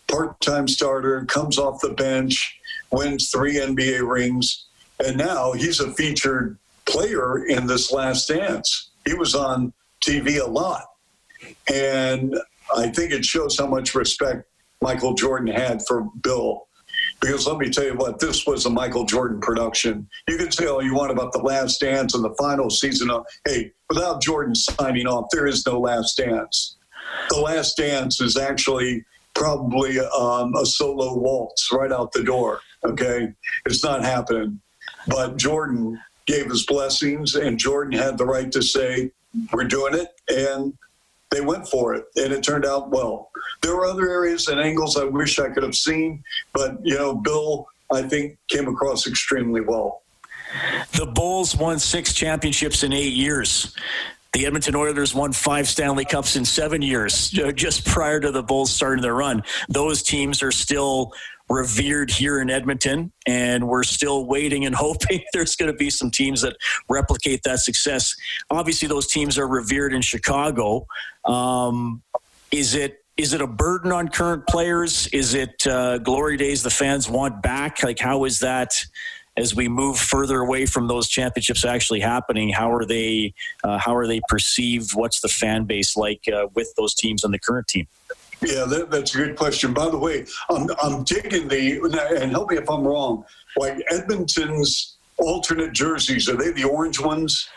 part 0.09 0.41
time 0.41 0.67
starter, 0.67 1.23
comes 1.23 1.57
off 1.57 1.79
the 1.79 1.93
bench, 1.93 2.59
wins 2.91 3.29
three 3.31 3.55
NBA 3.55 4.05
rings 4.05 4.65
and 5.05 5.17
now 5.17 5.53
he's 5.53 5.79
a 5.79 5.91
featured 5.93 6.57
player 6.85 7.45
in 7.45 7.67
this 7.67 7.91
last 7.91 8.27
dance. 8.27 8.91
He 9.05 9.13
was 9.13 9.35
on 9.35 9.73
TV 10.05 10.41
a 10.41 10.49
lot. 10.49 10.83
And 11.71 12.35
I 12.75 12.89
think 12.89 13.11
it 13.11 13.23
shows 13.23 13.57
how 13.57 13.67
much 13.67 13.95
respect 13.95 14.45
Michael 14.81 15.13
Jordan 15.13 15.47
had 15.47 15.81
for 15.87 16.07
Bill. 16.21 16.67
Because 17.21 17.47
let 17.47 17.57
me 17.57 17.69
tell 17.69 17.85
you 17.85 17.95
what, 17.95 18.19
this 18.19 18.45
was 18.45 18.65
a 18.65 18.69
Michael 18.69 19.05
Jordan 19.05 19.39
production. 19.39 20.07
You 20.27 20.37
can 20.37 20.51
say 20.51 20.67
all 20.67 20.81
you 20.81 20.93
want 20.93 21.11
about 21.11 21.31
the 21.31 21.39
last 21.39 21.79
dance 21.79 22.13
and 22.13 22.23
the 22.23 22.35
final 22.39 22.69
season 22.69 23.09
of, 23.09 23.25
hey, 23.45 23.71
without 23.89 24.21
Jordan 24.21 24.55
signing 24.55 25.07
off, 25.07 25.27
there 25.31 25.47
is 25.47 25.65
no 25.65 25.79
last 25.79 26.17
dance. 26.17 26.77
The 27.29 27.39
last 27.39 27.77
dance 27.77 28.21
is 28.21 28.37
actually 28.37 29.03
probably 29.33 29.99
um, 29.99 30.53
a 30.55 30.65
solo 30.65 31.17
waltz 31.17 31.69
right 31.71 31.91
out 31.91 32.11
the 32.11 32.23
door. 32.23 32.59
Okay. 32.85 33.29
It's 33.65 33.83
not 33.83 34.03
happening. 34.03 34.61
But 35.09 35.37
Jordan 35.37 35.99
gave 36.25 36.49
his 36.49 36.65
blessings, 36.65 37.35
and 37.35 37.57
Jordan 37.57 37.97
had 37.97 38.17
the 38.17 38.25
right 38.25 38.51
to 38.51 38.61
say, 38.61 39.11
We're 39.51 39.65
doing 39.65 39.95
it. 39.95 40.09
And 40.29 40.77
they 41.31 41.41
went 41.41 41.67
for 41.67 41.93
it, 41.93 42.05
and 42.15 42.33
it 42.33 42.43
turned 42.43 42.65
out 42.65 42.89
well. 42.89 43.29
There 43.61 43.75
were 43.75 43.85
other 43.85 44.09
areas 44.09 44.47
and 44.47 44.59
angles 44.59 44.97
I 44.97 45.03
wish 45.03 45.39
I 45.39 45.49
could 45.49 45.63
have 45.63 45.75
seen, 45.75 46.23
but, 46.53 46.77
you 46.83 46.95
know, 46.95 47.13
Bill, 47.15 47.67
I 47.93 48.01
think, 48.01 48.37
came 48.47 48.67
across 48.67 49.05
extremely 49.05 49.61
well. 49.61 50.01
The 50.93 51.05
Bulls 51.05 51.55
won 51.55 51.77
six 51.77 52.13
championships 52.13 52.83
in 52.83 52.93
eight 52.93 53.13
years. 53.13 53.75
The 54.33 54.45
Edmonton 54.45 54.75
Oilers 54.75 55.13
won 55.13 55.31
five 55.31 55.67
Stanley 55.67 56.05
Cups 56.05 56.35
in 56.35 56.45
seven 56.45 56.81
years, 56.81 57.29
just 57.55 57.85
prior 57.85 58.19
to 58.19 58.31
the 58.31 58.43
Bulls 58.43 58.71
starting 58.71 59.01
their 59.01 59.15
run. 59.15 59.43
Those 59.67 60.01
teams 60.01 60.41
are 60.41 60.51
still 60.51 61.13
revered 61.49 62.11
here 62.11 62.39
in 62.39 62.49
Edmonton, 62.49 63.11
and 63.25 63.67
we're 63.67 63.83
still 63.83 64.25
waiting 64.25 64.65
and 64.65 64.75
hoping 64.89 65.23
there's 65.33 65.55
going 65.55 65.71
to 65.71 65.77
be 65.77 65.89
some 65.89 66.11
teams 66.11 66.41
that 66.41 66.55
replicate 66.87 67.43
that 67.43 67.59
success. 67.59 68.15
Obviously, 68.49 68.87
those 68.87 69.07
teams 69.07 69.37
are 69.37 69.47
revered 69.47 69.93
in 69.93 70.01
Chicago. 70.01 70.85
Um, 71.25 72.01
is 72.51 72.75
it 72.75 73.03
is 73.17 73.33
it 73.33 73.41
a 73.41 73.47
burden 73.47 73.91
on 73.91 74.07
current 74.07 74.47
players? 74.47 75.07
Is 75.07 75.33
it 75.33 75.67
uh, 75.67 75.97
glory 75.97 76.37
days 76.37 76.63
the 76.63 76.69
fans 76.69 77.09
want 77.09 77.41
back? 77.41 77.83
Like, 77.83 77.99
how 77.99 78.23
is 78.23 78.39
that? 78.39 78.73
As 79.37 79.55
we 79.55 79.69
move 79.69 79.97
further 79.97 80.39
away 80.39 80.65
from 80.65 80.87
those 80.87 81.07
championships 81.07 81.63
actually 81.63 81.99
happening, 82.01 82.49
how 82.49 82.71
are 82.73 82.85
they? 82.85 83.33
Uh, 83.63 83.77
how 83.77 83.95
are 83.95 84.07
they 84.07 84.21
perceived? 84.27 84.91
What's 84.95 85.21
the 85.21 85.27
fan 85.27 85.65
base 85.65 85.95
like 85.95 86.27
uh, 86.33 86.47
with 86.55 86.73
those 86.77 86.93
teams 86.93 87.23
and 87.23 87.33
the 87.33 87.39
current 87.39 87.67
team? 87.67 87.87
Yeah, 88.41 88.65
that, 88.65 88.89
that's 88.89 89.13
a 89.15 89.17
good 89.17 89.35
question. 89.35 89.73
By 89.73 89.89
the 89.89 89.97
way, 89.97 90.25
I'm, 90.49 90.67
I'm 90.81 91.03
digging 91.03 91.47
the, 91.47 91.81
and 92.21 92.31
help 92.31 92.51
me 92.51 92.57
if 92.57 92.69
I'm 92.69 92.87
wrong, 92.87 93.25
like 93.57 93.83
Edmonton's 93.91 94.97
alternate 95.17 95.73
jerseys, 95.73 96.29
are 96.29 96.37
they 96.37 96.51
the 96.51 96.63
orange 96.63 96.99
ones? 96.99 97.49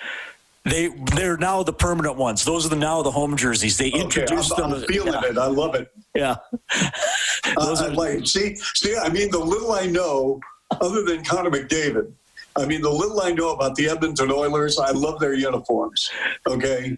They 0.65 0.89
they're 1.17 1.37
now 1.37 1.65
the 1.65 1.73
permanent 1.73 2.17
ones. 2.17 2.45
Those 2.45 2.67
are 2.67 2.69
the 2.69 2.77
now 2.77 3.03
the 3.03 3.11
home 3.11 3.37
jerseys. 3.37 3.77
They 3.77 3.89
introduced 3.89 4.53
okay, 4.53 4.63
I'm, 4.63 4.71
them. 4.71 4.81
I'm 4.81 4.87
feeling 4.87 5.13
yeah. 5.13 5.31
it. 5.31 5.39
I 5.39 5.47
love 5.47 5.75
it. 5.75 5.91
Yeah. 6.15 6.37
Those 7.57 7.83
uh, 7.83 7.87
are 7.87 7.95
like 7.95 8.27
see 8.27 8.55
see. 8.57 8.97
I 8.97 9.09
mean, 9.09 9.31
the 9.33 9.41
little 9.41 9.73
I 9.73 9.87
know, 9.87 10.39
other 10.81 11.03
than 11.03 11.25
Connor 11.25 11.51
McDavid, 11.51 12.13
I 12.55 12.67
mean, 12.67 12.81
the 12.81 12.91
little 12.91 13.21
I 13.23 13.33
know 13.33 13.53
about 13.53 13.75
the 13.75 13.89
Edmonton 13.89 14.31
Oilers, 14.31 14.79
I 14.79 14.93
love 14.93 15.19
their 15.19 15.35
uniforms. 15.35 16.11
Okay. 16.47 16.97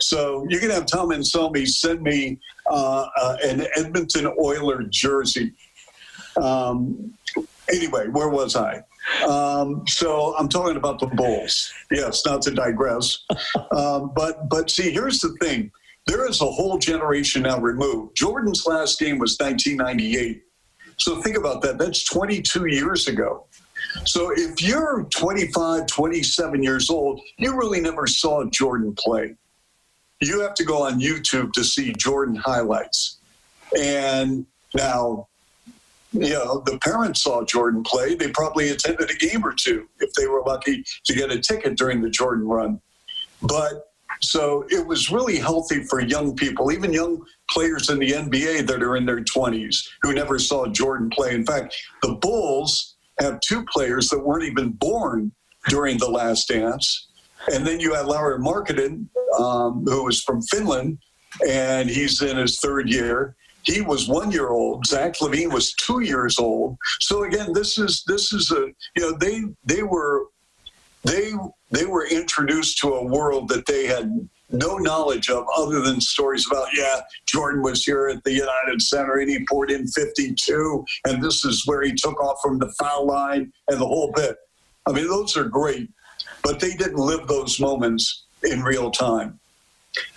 So 0.00 0.46
you 0.48 0.58
can 0.58 0.70
have 0.70 0.86
Tom 0.86 1.10
and 1.10 1.22
Anselmi 1.22 1.66
send 1.66 2.02
me 2.02 2.38
uh, 2.70 3.06
uh, 3.16 3.36
an 3.44 3.66
Edmonton 3.76 4.32
Oiler 4.42 4.82
jersey. 4.84 5.52
Um, 6.40 7.14
anyway, 7.72 8.08
where 8.08 8.28
was 8.28 8.56
I? 8.56 8.82
Um, 9.28 9.84
so 9.86 10.34
I'm 10.36 10.48
talking 10.48 10.76
about 10.76 10.98
the 11.00 11.06
Bulls. 11.06 11.72
Yes, 11.90 12.24
not 12.24 12.42
to 12.42 12.50
digress. 12.50 13.24
Um, 13.72 14.12
but 14.14 14.48
but 14.48 14.70
see, 14.70 14.90
here's 14.90 15.18
the 15.20 15.36
thing: 15.40 15.70
there 16.06 16.28
is 16.28 16.40
a 16.40 16.46
whole 16.46 16.78
generation 16.78 17.42
now 17.42 17.58
removed. 17.58 18.16
Jordan's 18.16 18.66
last 18.66 18.98
game 18.98 19.18
was 19.18 19.36
1998. 19.38 20.42
So 20.98 21.20
think 21.20 21.36
about 21.36 21.62
that. 21.62 21.78
That's 21.78 22.04
22 22.04 22.66
years 22.66 23.08
ago. 23.08 23.46
So 24.04 24.30
if 24.30 24.62
you're 24.62 25.04
25, 25.10 25.86
27 25.86 26.62
years 26.62 26.88
old, 26.90 27.20
you 27.38 27.56
really 27.56 27.80
never 27.80 28.06
saw 28.06 28.44
Jordan 28.44 28.94
play 28.96 29.34
you 30.22 30.40
have 30.40 30.54
to 30.54 30.64
go 30.64 30.86
on 30.86 31.00
YouTube 31.00 31.52
to 31.52 31.64
see 31.64 31.92
Jordan 31.98 32.36
highlights. 32.36 33.18
And 33.78 34.46
now, 34.74 35.28
you 36.12 36.30
know, 36.30 36.62
the 36.66 36.78
parents 36.78 37.22
saw 37.22 37.44
Jordan 37.44 37.82
play. 37.82 38.14
They 38.14 38.30
probably 38.30 38.70
attended 38.70 39.10
a 39.10 39.14
game 39.14 39.44
or 39.44 39.52
two 39.52 39.88
if 40.00 40.12
they 40.14 40.26
were 40.26 40.42
lucky 40.46 40.84
to 41.04 41.14
get 41.14 41.30
a 41.30 41.40
ticket 41.40 41.76
during 41.76 42.02
the 42.02 42.10
Jordan 42.10 42.46
run. 42.46 42.80
But 43.42 43.92
so 44.20 44.64
it 44.70 44.86
was 44.86 45.10
really 45.10 45.38
healthy 45.38 45.84
for 45.84 46.00
young 46.00 46.36
people, 46.36 46.70
even 46.70 46.92
young 46.92 47.24
players 47.50 47.90
in 47.90 47.98
the 47.98 48.12
NBA 48.12 48.66
that 48.66 48.82
are 48.82 48.96
in 48.96 49.06
their 49.06 49.24
20s 49.24 49.88
who 50.02 50.12
never 50.12 50.38
saw 50.38 50.66
Jordan 50.66 51.10
play. 51.10 51.34
In 51.34 51.44
fact, 51.44 51.74
the 52.02 52.14
Bulls 52.14 52.96
have 53.20 53.40
two 53.40 53.64
players 53.72 54.08
that 54.10 54.20
weren't 54.20 54.44
even 54.44 54.70
born 54.70 55.32
during 55.68 55.98
the 55.98 56.08
last 56.08 56.48
dance. 56.48 57.08
And 57.52 57.66
then 57.66 57.80
you 57.80 57.94
had 57.94 58.06
Lauri 58.06 58.38
Markkanen, 58.38 59.06
um, 59.38 59.84
who 59.86 60.04
was 60.04 60.22
from 60.22 60.42
Finland, 60.42 60.98
and 61.48 61.88
he's 61.88 62.22
in 62.22 62.36
his 62.36 62.60
third 62.60 62.88
year. 62.88 63.36
He 63.64 63.80
was 63.80 64.08
one 64.08 64.30
year 64.30 64.48
old. 64.48 64.86
Zach 64.86 65.14
LaVine 65.20 65.52
was 65.52 65.72
two 65.74 66.00
years 66.00 66.38
old. 66.38 66.76
So 67.00 67.24
again, 67.24 67.52
this 67.52 67.78
is 67.78 68.04
this 68.06 68.32
is 68.32 68.50
a 68.50 68.66
you 68.96 69.02
know 69.02 69.16
they 69.18 69.42
they 69.64 69.82
were 69.82 70.26
they 71.04 71.32
they 71.70 71.86
were 71.86 72.06
introduced 72.06 72.78
to 72.78 72.94
a 72.94 73.04
world 73.04 73.48
that 73.48 73.66
they 73.66 73.86
had 73.86 74.28
no 74.50 74.76
knowledge 74.76 75.30
of 75.30 75.46
other 75.56 75.80
than 75.80 76.00
stories 76.00 76.46
about 76.50 76.68
yeah 76.76 77.00
jordan 77.26 77.62
was 77.62 77.84
here 77.84 78.08
at 78.08 78.22
the 78.24 78.32
united 78.32 78.80
center 78.80 79.14
and 79.14 79.30
he 79.30 79.44
poured 79.46 79.70
in 79.70 79.86
52 79.88 80.84
and 81.06 81.22
this 81.22 81.44
is 81.44 81.66
where 81.66 81.82
he 81.82 81.94
took 81.94 82.20
off 82.22 82.38
from 82.42 82.58
the 82.58 82.70
foul 82.78 83.06
line 83.06 83.50
and 83.68 83.80
the 83.80 83.86
whole 83.86 84.12
bit 84.14 84.36
i 84.86 84.92
mean 84.92 85.08
those 85.08 85.36
are 85.36 85.44
great 85.44 85.88
but 86.42 86.60
they 86.60 86.74
didn't 86.74 86.96
live 86.96 87.26
those 87.26 87.60
moments 87.60 88.24
in 88.44 88.62
real 88.62 88.90
time 88.90 89.38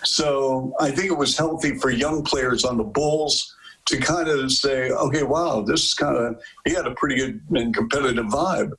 so 0.04 0.74
i 0.80 0.90
think 0.90 1.10
it 1.10 1.16
was 1.16 1.36
healthy 1.36 1.76
for 1.76 1.90
young 1.90 2.22
players 2.22 2.64
on 2.64 2.76
the 2.76 2.84
bulls 2.84 3.54
to 3.84 3.98
kind 3.98 4.28
of 4.28 4.50
say 4.50 4.90
okay 4.90 5.22
wow 5.22 5.60
this 5.60 5.84
is 5.84 5.94
kind 5.94 6.16
of 6.16 6.42
he 6.64 6.72
had 6.72 6.86
a 6.86 6.94
pretty 6.94 7.16
good 7.16 7.40
and 7.50 7.74
competitive 7.74 8.26
vibe 8.26 8.72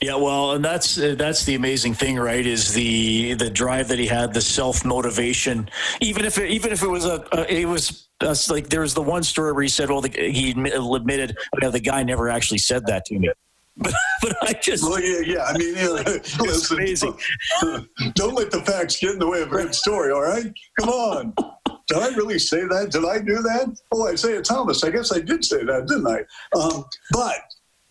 yeah, 0.00 0.14
well, 0.14 0.52
and 0.52 0.64
that's 0.64 0.98
uh, 0.98 1.14
that's 1.18 1.44
the 1.44 1.54
amazing 1.54 1.92
thing, 1.92 2.16
right? 2.16 2.46
Is 2.46 2.72
the 2.72 3.34
the 3.34 3.50
drive 3.50 3.88
that 3.88 3.98
he 3.98 4.06
had, 4.06 4.32
the 4.32 4.40
self 4.40 4.82
motivation. 4.82 5.68
Even 6.00 6.24
if 6.24 6.38
it, 6.38 6.50
even 6.50 6.72
if 6.72 6.82
it 6.82 6.88
was 6.88 7.04
a, 7.04 7.22
a 7.32 7.54
it 7.54 7.66
was 7.66 8.08
uh, 8.22 8.34
like 8.48 8.70
there 8.70 8.80
was 8.80 8.94
the 8.94 9.02
one 9.02 9.22
story 9.22 9.52
where 9.52 9.62
he 9.62 9.68
said, 9.68 9.90
"Well, 9.90 10.00
the, 10.00 10.08
he 10.08 10.52
admitted, 10.52 11.36
yeah, 11.60 11.68
the 11.68 11.80
guy 11.80 12.02
never 12.02 12.30
actually 12.30 12.58
said 12.58 12.86
that 12.86 13.04
to 13.06 13.18
me." 13.18 13.28
But, 13.76 13.94
but 14.22 14.36
I 14.42 14.52
just 14.54 14.84
well, 14.84 15.00
yeah, 15.00 15.20
yeah. 15.20 15.44
I 15.44 15.56
mean, 15.56 15.76
you 15.76 15.94
know, 15.94 16.02
it's 16.06 16.70
amazing. 16.70 17.18
Don't 18.14 18.34
let 18.34 18.50
the 18.50 18.62
facts 18.64 18.98
get 18.98 19.12
in 19.12 19.18
the 19.18 19.28
way 19.28 19.42
of 19.42 19.48
a 19.48 19.50
great 19.50 19.74
story. 19.74 20.12
All 20.12 20.22
right, 20.22 20.52
come 20.78 20.88
on. 20.88 21.34
Did 21.88 21.98
I 21.98 22.08
really 22.14 22.38
say 22.38 22.60
that? 22.60 22.90
Did 22.92 23.04
I 23.04 23.18
do 23.18 23.42
that? 23.42 23.76
Oh, 23.92 24.06
I 24.06 24.14
say 24.14 24.34
it, 24.34 24.44
Thomas. 24.44 24.84
I 24.84 24.90
guess 24.90 25.12
I 25.12 25.20
did 25.20 25.44
say 25.44 25.64
that, 25.64 25.88
didn't 25.88 26.06
I? 26.06 26.20
Um, 26.56 26.84
but 27.12 27.40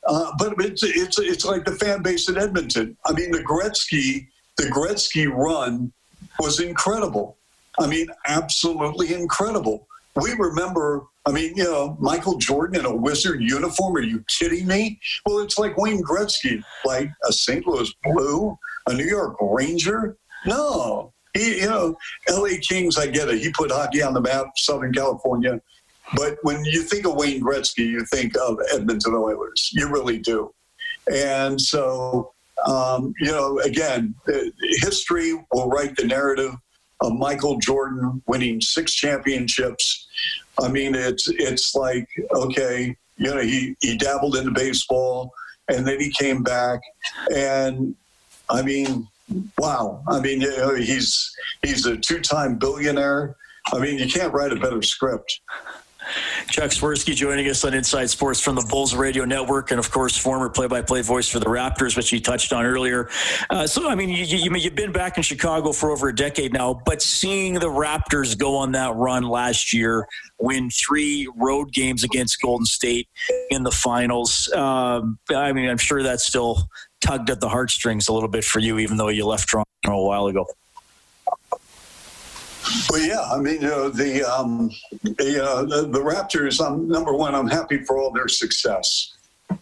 uh, 0.08 0.32
but 0.38 0.54
it's, 0.60 0.84
it's, 0.84 1.20
it's 1.20 1.46
like 1.46 1.66
the 1.66 1.74
fan 1.76 2.02
base 2.02 2.30
in 2.30 2.38
Edmonton. 2.38 2.98
I 3.06 3.12
mean, 3.14 3.32
the 3.32 3.44
Gretzky, 3.44 4.28
the 4.58 4.64
Gretzky 4.64 5.30
run 5.30 5.92
was 6.40 6.60
incredible. 6.60 7.38
I 7.80 7.88
mean, 7.88 8.08
absolutely 8.26 9.14
incredible. 9.14 9.88
We 10.22 10.34
remember, 10.34 11.06
I 11.26 11.32
mean, 11.32 11.56
you 11.56 11.64
know, 11.64 11.98
Michael 12.00 12.38
Jordan 12.38 12.80
in 12.80 12.86
a 12.86 12.96
Wizard 12.96 13.42
uniform. 13.42 13.96
Are 13.96 14.02
you 14.02 14.24
kidding 14.28 14.68
me? 14.68 15.00
Well, 15.26 15.40
it's 15.40 15.58
like 15.58 15.78
Wayne 15.78 16.04
Gretzky, 16.04 16.62
like 16.86 17.10
a 17.28 17.34
St. 17.34 17.66
Louis 17.66 17.92
Blue, 18.04 18.58
a 18.88 18.94
New 18.94 19.06
York 19.06 19.38
Ranger. 19.42 20.18
No, 20.46 21.14
he, 21.34 21.62
you 21.62 21.68
know, 21.68 21.96
LA 22.30 22.58
Kings, 22.62 22.98
I 22.98 23.08
get 23.08 23.30
it. 23.30 23.40
He 23.40 23.52
put 23.52 23.72
hockey 23.72 24.02
on 24.02 24.14
the 24.14 24.22
map, 24.22 24.48
Southern 24.58 24.94
California. 24.94 25.62
But 26.16 26.38
when 26.42 26.66
you 26.66 26.82
think 26.82 27.06
of 27.06 27.16
Wayne 27.16 27.42
Gretzky, 27.42 27.86
you 27.86 28.06
think 28.06 28.36
of 28.38 28.58
Edmonton 28.74 29.14
Oilers. 29.14 29.70
You 29.74 29.90
really 29.90 30.18
do. 30.18 30.54
And 31.14 31.60
so, 31.60 32.34
um, 32.66 33.14
you 33.20 33.32
know, 33.32 33.60
again, 33.60 34.16
history 34.82 35.34
will 35.52 35.70
write 35.70 35.96
the 35.96 36.06
narrative 36.06 36.54
Michael 37.08 37.58
Jordan 37.60 38.22
winning 38.28 38.60
six 38.60 38.94
championships. 38.94 40.08
I 40.62 40.68
mean, 40.68 40.96
it's 40.96 41.30
it's 41.30 41.74
like 41.76 42.08
okay, 42.34 42.96
you 43.18 43.34
know, 43.34 43.42
he 43.42 43.76
he 43.82 43.98
dabbled 43.98 44.36
into 44.36 44.52
baseball, 44.52 45.32
and 45.70 45.88
then 45.88 46.00
he 46.00 46.12
came 46.12 46.44
back, 46.44 46.82
and 47.34 47.96
I 48.50 48.62
mean, 48.62 49.08
wow. 49.58 50.04
I 50.08 50.20
mean, 50.20 50.42
you 50.42 50.58
know, 50.58 50.76
he's 50.76 51.34
he's 51.64 51.86
a 51.86 51.96
two-time 51.96 52.58
billionaire. 52.58 53.36
I 53.72 53.80
mean, 53.80 54.00
you 54.00 54.08
can't 54.08 54.34
write 54.34 54.52
a 54.52 54.56
better 54.56 54.82
script. 54.82 55.40
Chuck 56.48 56.72
Swirsky 56.72 57.16
joining 57.16 57.48
us 57.50 57.64
on 57.66 57.74
Inside 57.74 58.10
Sports 58.10 58.40
from 58.40 58.56
the 58.56 58.66
Bulls 58.70 58.96
Radio 58.96 59.26
Network, 59.26 59.72
and 59.72 59.80
of 59.80 59.92
course, 59.92 60.18
former 60.18 60.50
play-by-play 60.50 61.02
voice 61.02 61.28
for 61.28 61.40
the 61.40 61.46
Raptors, 61.46 61.98
which 61.98 62.12
you 62.12 62.20
touched 62.20 62.54
on 62.54 62.66
earlier. 62.66 63.10
Uh, 63.50 63.68
so, 63.68 63.90
I 63.90 63.96
mean, 63.96 64.10
you, 64.10 64.24
you, 64.24 64.56
you've 64.56 64.76
been 64.76 64.92
back 64.92 65.18
in 65.18 65.24
Chicago 65.24 65.72
for 65.72 65.92
over 65.92 66.10
a 66.10 66.16
decade 66.16 66.54
now, 66.54 66.82
but 66.86 67.02
seeing 67.02 67.54
the 67.54 67.68
Raptors 67.68 68.38
go 68.38 68.56
on 68.56 68.72
that 68.72 68.96
run 68.96 69.24
last 69.24 69.74
year, 69.74 70.08
win 70.40 70.70
three 70.70 71.30
road 71.36 71.72
games 71.72 72.04
against 72.04 72.42
Golden 72.42 72.66
State 72.66 73.08
in 73.52 73.64
the 73.64 73.72
finals, 73.72 74.52
um, 74.54 75.20
I 75.30 75.52
mean, 75.54 75.70
I'm 75.70 75.78
sure 75.78 76.02
that 76.04 76.22
still 76.22 76.70
tugged 77.02 77.30
at 77.30 77.40
the 77.40 77.50
heartstrings 77.50 78.08
a 78.08 78.14
little 78.14 78.30
bit 78.30 78.44
for 78.44 78.60
you, 78.60 78.80
even 78.80 78.98
though 78.98 79.10
you 79.10 79.26
left 79.26 79.50
Toronto 79.50 79.66
a 79.88 80.04
while 80.04 80.28
ago. 80.28 80.46
Well, 82.90 83.02
yeah, 83.02 83.22
I 83.22 83.38
mean, 83.38 83.62
know, 83.62 83.90
the, 83.90 84.24
um, 84.24 84.70
the, 85.04 85.44
uh, 85.44 85.64
the, 85.64 85.88
the 85.88 86.00
Raptors. 86.00 86.60
Um, 86.60 86.88
number 86.88 87.14
one, 87.14 87.36
I'm 87.36 87.48
happy 87.48 87.84
for 87.84 87.98
all 87.98 88.12
their 88.12 88.28
success. 88.28 89.16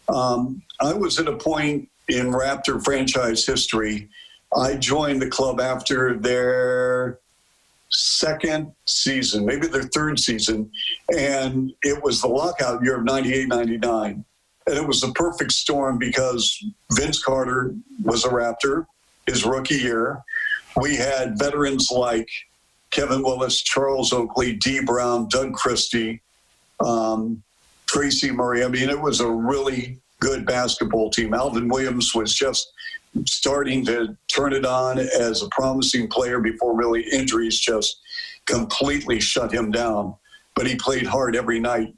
Um, 0.10 0.62
I 0.80 0.94
was 0.94 1.20
at 1.20 1.28
a 1.28 1.38
point 1.38 1.90
in 2.10 2.28
Raptor 2.32 2.84
franchise 2.84 3.46
history. 3.46 4.10
I 4.56 4.76
joined 4.76 5.22
the 5.22 5.30
club 5.30 5.60
after 5.60 6.18
their 6.18 7.20
second 7.90 8.74
season, 8.86 9.46
maybe 9.46 9.68
their 9.68 9.84
third 9.84 10.20
season, 10.20 10.70
and 11.16 11.74
it 11.84 12.02
was 12.04 12.22
the 12.22 12.28
lockout 12.28 12.84
year 12.84 12.98
of 12.98 13.06
98 13.06 13.48
99. 13.48 14.26
And 14.68 14.78
it 14.78 14.86
was 14.86 15.00
the 15.00 15.12
perfect 15.14 15.54
storm 15.54 15.98
because 15.98 16.66
Vince 16.92 17.24
Carter 17.24 17.74
was 18.04 18.26
a 18.26 18.30
Raptor 18.30 18.86
his 19.28 19.46
rookie 19.46 19.76
year. 19.76 20.24
We 20.80 20.96
had 20.96 21.38
veterans 21.38 21.92
like 21.92 22.30
Kevin 22.92 23.22
Willis, 23.22 23.62
Charles 23.62 24.14
Oakley, 24.14 24.54
Dee 24.54 24.82
Brown, 24.82 25.28
Doug 25.30 25.54
Christie, 25.54 26.22
um, 26.86 27.44
Tracy 27.86 28.32
Murray. 28.32 28.64
I 28.64 28.68
mean, 28.68 28.90
it 28.90 29.00
was 29.00 29.20
a 29.20 29.30
really 29.30 30.00
good 30.20 30.46
basketball 30.46 31.10
team. 31.10 31.34
Alvin 31.34 31.68
Williams 31.68 32.14
was 32.16 32.34
just 32.34 32.72
starting 33.26 33.86
to 33.86 34.16
turn 34.28 34.54
it 34.54 34.66
on 34.66 35.00
as 35.00 35.42
a 35.42 35.50
promising 35.50 36.08
player 36.08 36.40
before 36.40 36.76
really 36.76 37.02
injuries 37.12 37.60
just 37.60 38.00
completely 38.46 39.20
shut 39.20 39.52
him 39.52 39.72
down. 39.72 40.16
But 40.56 40.68
he 40.68 40.76
played 40.76 41.06
hard 41.06 41.36
every 41.36 41.60
night. 41.60 41.94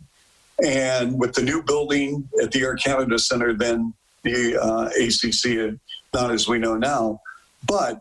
And 0.64 1.18
with 1.18 1.34
the 1.34 1.42
new 1.42 1.64
building 1.64 2.28
at 2.44 2.52
the 2.52 2.62
Air 2.62 2.76
Canada 2.76 3.18
Center, 3.18 3.54
then 3.54 3.94
the 4.24 4.58
uh, 4.58 4.90
ACC, 5.00 5.80
not 6.14 6.32
as 6.32 6.48
we 6.48 6.60
know 6.60 6.76
now, 6.76 7.22
but 7.66 8.00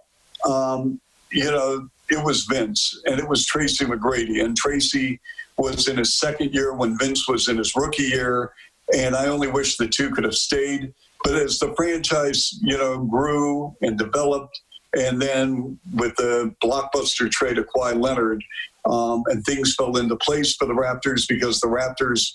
um, 0.49 1.01
you 1.31 1.45
know 1.45 1.89
it 2.11 2.25
was 2.25 2.45
Vince 2.45 3.01
and 3.05 3.19
it 3.19 3.29
was 3.29 3.47
Tracy 3.47 3.85
McGrady. 3.85 4.45
And 4.45 4.57
Tracy 4.57 5.21
was 5.57 5.89
in 5.89 5.97
his 5.97 6.19
second 6.19 6.55
year 6.55 6.75
when 6.75 6.99
Vince 6.99 7.29
was 7.29 7.49
in 7.49 7.59
his 7.59 7.75
rookie 7.77 8.05
year. 8.05 8.53
And 8.95 9.15
I 9.15 9.27
only 9.27 9.49
wish 9.49 9.77
the 9.77 9.89
two 9.89 10.11
could 10.11 10.25
have 10.25 10.35
stayed. 10.35 10.95
But 11.25 11.35
as 11.35 11.59
the 11.59 11.75
franchise, 11.77 12.59
you 12.63 12.79
know, 12.79 12.99
grew 12.99 13.77
and 13.83 13.99
developed, 13.99 14.61
and 14.97 15.21
then 15.21 15.79
with 15.95 16.15
the 16.17 16.55
blockbuster 16.63 17.31
trade 17.31 17.59
of 17.59 17.67
Kawhi 17.67 18.01
Leonard, 18.01 18.43
um, 18.87 19.23
and 19.27 19.45
things 19.45 19.75
fell 19.75 19.97
into 19.97 20.17
place 20.17 20.55
for 20.55 20.67
the 20.67 20.73
Raptors 20.73 21.29
because 21.29 21.61
the 21.61 21.67
Raptors 21.67 22.35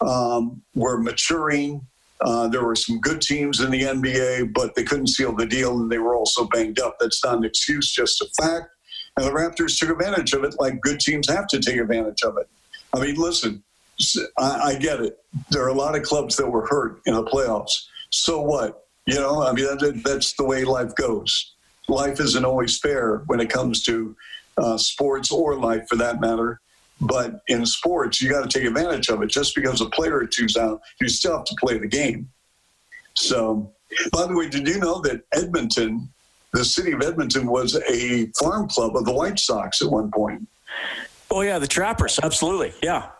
um, 0.00 0.60
were 0.74 1.00
maturing. 1.00 1.86
Uh, 2.20 2.48
there 2.48 2.64
were 2.64 2.74
some 2.74 2.98
good 3.00 3.22
teams 3.22 3.60
in 3.60 3.70
the 3.70 3.82
NBA, 3.82 4.52
but 4.52 4.74
they 4.74 4.82
couldn't 4.82 5.08
seal 5.08 5.34
the 5.34 5.46
deal, 5.46 5.80
and 5.80 5.90
they 5.90 5.98
were 5.98 6.16
also 6.16 6.46
banged 6.48 6.80
up. 6.80 6.96
That's 6.98 7.24
not 7.24 7.38
an 7.38 7.44
excuse, 7.44 7.92
just 7.92 8.20
a 8.20 8.26
fact. 8.42 8.68
And 9.16 9.26
the 9.26 9.30
Raptors 9.30 9.78
took 9.78 9.90
advantage 9.90 10.32
of 10.34 10.44
it 10.44 10.56
like 10.58 10.80
good 10.80 11.00
teams 11.00 11.28
have 11.28 11.46
to 11.48 11.60
take 11.60 11.76
advantage 11.76 12.22
of 12.22 12.36
it. 12.38 12.48
I 12.92 13.00
mean, 13.00 13.14
listen, 13.16 13.62
I, 14.38 14.60
I 14.60 14.74
get 14.76 15.00
it. 15.00 15.18
There 15.50 15.62
are 15.64 15.68
a 15.68 15.74
lot 15.74 15.96
of 15.96 16.02
clubs 16.02 16.36
that 16.36 16.48
were 16.48 16.66
hurt 16.66 17.00
in 17.06 17.14
the 17.14 17.24
playoffs. 17.24 17.86
So 18.10 18.40
what? 18.40 18.86
You 19.06 19.14
know, 19.14 19.42
I 19.42 19.52
mean, 19.52 19.64
that, 19.64 20.02
that's 20.04 20.34
the 20.34 20.44
way 20.44 20.64
life 20.64 20.94
goes. 20.96 21.54
Life 21.88 22.20
isn't 22.20 22.44
always 22.44 22.78
fair 22.78 23.22
when 23.26 23.40
it 23.40 23.48
comes 23.48 23.82
to 23.84 24.16
uh, 24.58 24.76
sports 24.76 25.30
or 25.30 25.56
life 25.56 25.86
for 25.88 25.96
that 25.96 26.20
matter. 26.20 26.60
But 27.00 27.42
in 27.48 27.64
sports, 27.66 28.20
you 28.20 28.30
got 28.30 28.50
to 28.50 28.58
take 28.58 28.66
advantage 28.66 29.08
of 29.08 29.22
it. 29.22 29.28
Just 29.28 29.54
because 29.54 29.80
a 29.80 29.86
player 29.86 30.16
or 30.16 30.26
two's 30.26 30.56
out, 30.56 30.80
you 31.00 31.08
still 31.08 31.36
have 31.36 31.44
to 31.44 31.56
play 31.60 31.78
the 31.78 31.86
game. 31.86 32.30
So, 33.14 33.72
by 34.12 34.26
the 34.26 34.34
way, 34.34 34.48
did 34.48 34.66
you 34.66 34.78
know 34.78 35.00
that 35.02 35.22
Edmonton 35.32 36.08
the 36.56 36.64
city 36.64 36.92
of 36.92 37.02
Edmonton 37.02 37.46
was 37.46 37.76
a 37.88 38.26
farm 38.38 38.68
club 38.68 38.96
of 38.96 39.04
the 39.04 39.12
White 39.12 39.38
Sox 39.38 39.82
at 39.82 39.90
one 39.90 40.10
point. 40.10 40.48
Oh 41.30 41.42
yeah, 41.42 41.58
the 41.58 41.66
Trappers, 41.66 42.18
absolutely. 42.22 42.72
Yeah, 42.82 43.10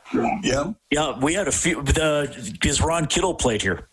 Yeah, 0.42 0.72
yeah. 0.90 1.18
We 1.18 1.34
had 1.34 1.48
a 1.48 1.52
few 1.52 1.82
because 1.82 2.80
Ron 2.80 3.06
Kittle 3.06 3.34
played 3.34 3.60
here. 3.60 3.88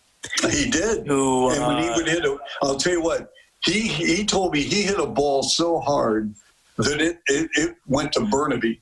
he 0.50 0.70
did. 0.70 1.06
Who, 1.06 1.50
and 1.50 1.66
when 1.66 1.82
he 1.82 1.88
uh, 1.88 1.96
would 1.96 2.08
hit 2.08 2.24
a, 2.24 2.38
I'll 2.62 2.76
tell 2.76 2.92
you 2.92 3.02
what, 3.02 3.32
he 3.64 3.80
he 3.80 4.24
told 4.24 4.52
me 4.54 4.62
he 4.62 4.82
hit 4.82 4.98
a 4.98 5.06
ball 5.06 5.42
so 5.42 5.80
hard 5.80 6.34
that 6.78 7.00
it 7.00 7.18
it, 7.26 7.50
it 7.54 7.76
went 7.86 8.12
to 8.12 8.20
Burnaby. 8.20 8.80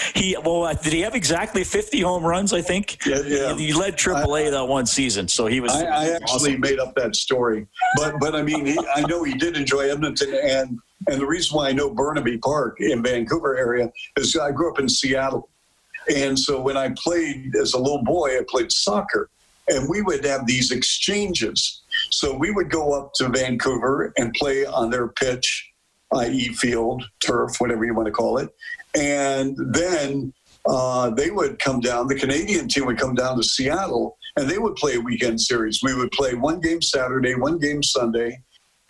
He 0.14 0.36
well, 0.44 0.64
uh, 0.64 0.74
did 0.74 0.92
he 0.92 1.00
have 1.00 1.14
exactly 1.14 1.64
50 1.64 2.00
home 2.00 2.24
runs? 2.24 2.52
I 2.52 2.60
think. 2.60 3.04
Yeah, 3.06 3.22
yeah. 3.24 3.54
He, 3.54 3.68
he 3.68 3.72
led 3.72 3.96
AAA 3.96 4.50
that 4.50 4.64
one 4.64 4.86
season, 4.86 5.26
so 5.26 5.46
he 5.46 5.60
was. 5.60 5.72
I, 5.72 5.84
I 5.84 6.08
actually 6.10 6.52
awesome. 6.52 6.60
made 6.60 6.78
up 6.78 6.94
that 6.96 7.16
story, 7.16 7.66
but 7.96 8.14
but 8.20 8.34
I 8.34 8.42
mean, 8.42 8.66
he, 8.66 8.78
I 8.94 9.02
know 9.02 9.22
he 9.24 9.34
did 9.34 9.56
enjoy 9.56 9.90
Edmonton, 9.90 10.34
and 10.34 10.78
and 11.08 11.20
the 11.20 11.26
reason 11.26 11.56
why 11.56 11.68
I 11.68 11.72
know 11.72 11.90
Burnaby 11.90 12.38
Park 12.38 12.80
in 12.80 13.02
Vancouver 13.02 13.56
area 13.56 13.90
is 14.16 14.36
I 14.36 14.52
grew 14.52 14.70
up 14.70 14.78
in 14.78 14.88
Seattle, 14.88 15.48
and 16.14 16.38
so 16.38 16.60
when 16.60 16.76
I 16.76 16.90
played 16.96 17.54
as 17.56 17.74
a 17.74 17.78
little 17.78 18.02
boy, 18.04 18.38
I 18.38 18.42
played 18.48 18.70
soccer, 18.70 19.30
and 19.68 19.88
we 19.88 20.02
would 20.02 20.24
have 20.24 20.46
these 20.46 20.70
exchanges. 20.70 21.82
So 22.10 22.36
we 22.36 22.50
would 22.50 22.70
go 22.70 22.92
up 22.92 23.12
to 23.14 23.28
Vancouver 23.28 24.12
and 24.16 24.32
play 24.34 24.64
on 24.64 24.90
their 24.90 25.08
pitch, 25.08 25.71
i.e., 26.16 26.52
field, 26.54 27.04
turf, 27.20 27.56
whatever 27.58 27.84
you 27.84 27.94
want 27.94 28.06
to 28.06 28.12
call 28.12 28.38
it, 28.38 28.50
and 28.94 29.56
then 29.72 30.32
uh, 30.68 31.10
they 31.10 31.30
would 31.30 31.58
come 31.58 31.80
down. 31.80 32.06
The 32.06 32.18
Canadian 32.18 32.68
team 32.68 32.86
would 32.86 32.98
come 32.98 33.14
down 33.14 33.36
to 33.36 33.42
Seattle, 33.42 34.18
and 34.36 34.48
they 34.48 34.58
would 34.58 34.76
play 34.76 34.94
a 34.94 35.00
weekend 35.00 35.40
series. 35.40 35.80
We 35.82 35.94
would 35.94 36.12
play 36.12 36.34
one 36.34 36.60
game 36.60 36.82
Saturday, 36.82 37.34
one 37.34 37.58
game 37.58 37.82
Sunday, 37.82 38.40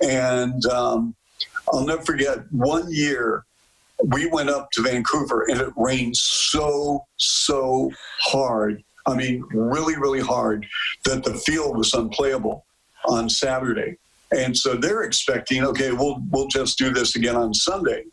and 0.00 0.64
um, 0.66 1.14
I'll 1.72 1.86
never 1.86 2.02
forget 2.02 2.40
one 2.50 2.86
year 2.90 3.44
we 4.04 4.26
went 4.26 4.50
up 4.50 4.70
to 4.72 4.82
Vancouver 4.82 5.46
and 5.48 5.60
it 5.60 5.72
rained 5.76 6.16
so 6.16 7.06
so 7.16 7.90
hard. 8.20 8.82
I 9.06 9.14
mean, 9.14 9.44
really, 9.52 9.96
really 9.96 10.20
hard 10.20 10.66
that 11.04 11.24
the 11.24 11.34
field 11.34 11.76
was 11.76 11.92
unplayable 11.94 12.64
on 13.06 13.28
Saturday. 13.28 13.98
And 14.36 14.56
so 14.56 14.74
they're 14.74 15.02
expecting, 15.02 15.64
okay, 15.64 15.92
we'll 15.92 16.22
we'll 16.30 16.48
just 16.48 16.78
do 16.78 16.90
this 16.90 17.16
again 17.16 17.36
on 17.36 17.52
Sunday. 17.52 18.04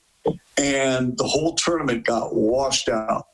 And 0.58 1.18
the 1.18 1.24
whole 1.24 1.56
tournament 1.56 2.06
got 2.06 2.36
washed 2.36 2.90
out. 2.90 3.28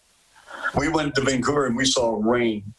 We 0.77 0.89
went 0.89 1.15
to 1.15 1.21
Vancouver 1.21 1.65
and 1.65 1.75
we 1.75 1.86
saw 1.86 2.19
rain. 2.21 2.73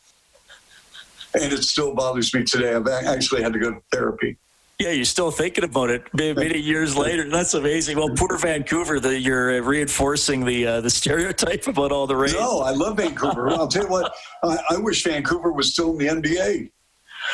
And 1.35 1.53
it 1.53 1.63
still 1.65 1.95
bothers 1.95 2.33
me 2.33 2.45
today. 2.45 2.75
I've 2.75 2.87
actually 2.89 3.43
had 3.43 3.53
to 3.53 3.59
go 3.59 3.73
to 3.73 3.81
therapy. 3.93 4.39
Yeah, 4.79 4.91
you're 4.91 5.07
still 5.07 5.31
thinking 5.31 5.65
about 5.65 5.89
it 5.89 6.03
many, 6.13 6.59
years 6.59 6.97
later. 6.97 7.31
That's 7.31 7.55
amazing. 7.55 7.97
Well, 7.97 8.11
poor 8.11 8.37
Vancouver, 8.37 9.01
the, 9.01 9.19
you're 9.19 9.63
reinforcing 9.63 10.45
the 10.45 10.67
uh, 10.67 10.81
the 10.83 10.91
stereotype 10.91 11.67
about 11.67 11.93
all 11.93 12.07
the 12.07 12.15
rain. 12.15 12.35
No, 12.35 12.61
I 12.61 12.73
love 12.73 12.99
Vancouver. 12.99 13.49
I'll 13.49 13.69
tell 13.69 13.85
you 13.85 13.89
what, 13.89 14.15
I, 14.45 14.59
I 14.71 14.77
wish 14.77 15.03
Vancouver 15.03 15.51
was 15.51 15.73
still 15.73 15.99
in 15.99 16.21
the 16.21 16.29
NBA. 16.29 16.71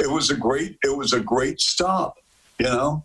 It 0.01 0.11
was 0.11 0.31
a 0.31 0.37
great, 0.37 0.79
it 0.85 0.97
was 0.97 1.15
a 1.15 1.21
great 1.21 1.61
stop. 1.61 2.15
You 2.63 2.69
know, 2.71 3.05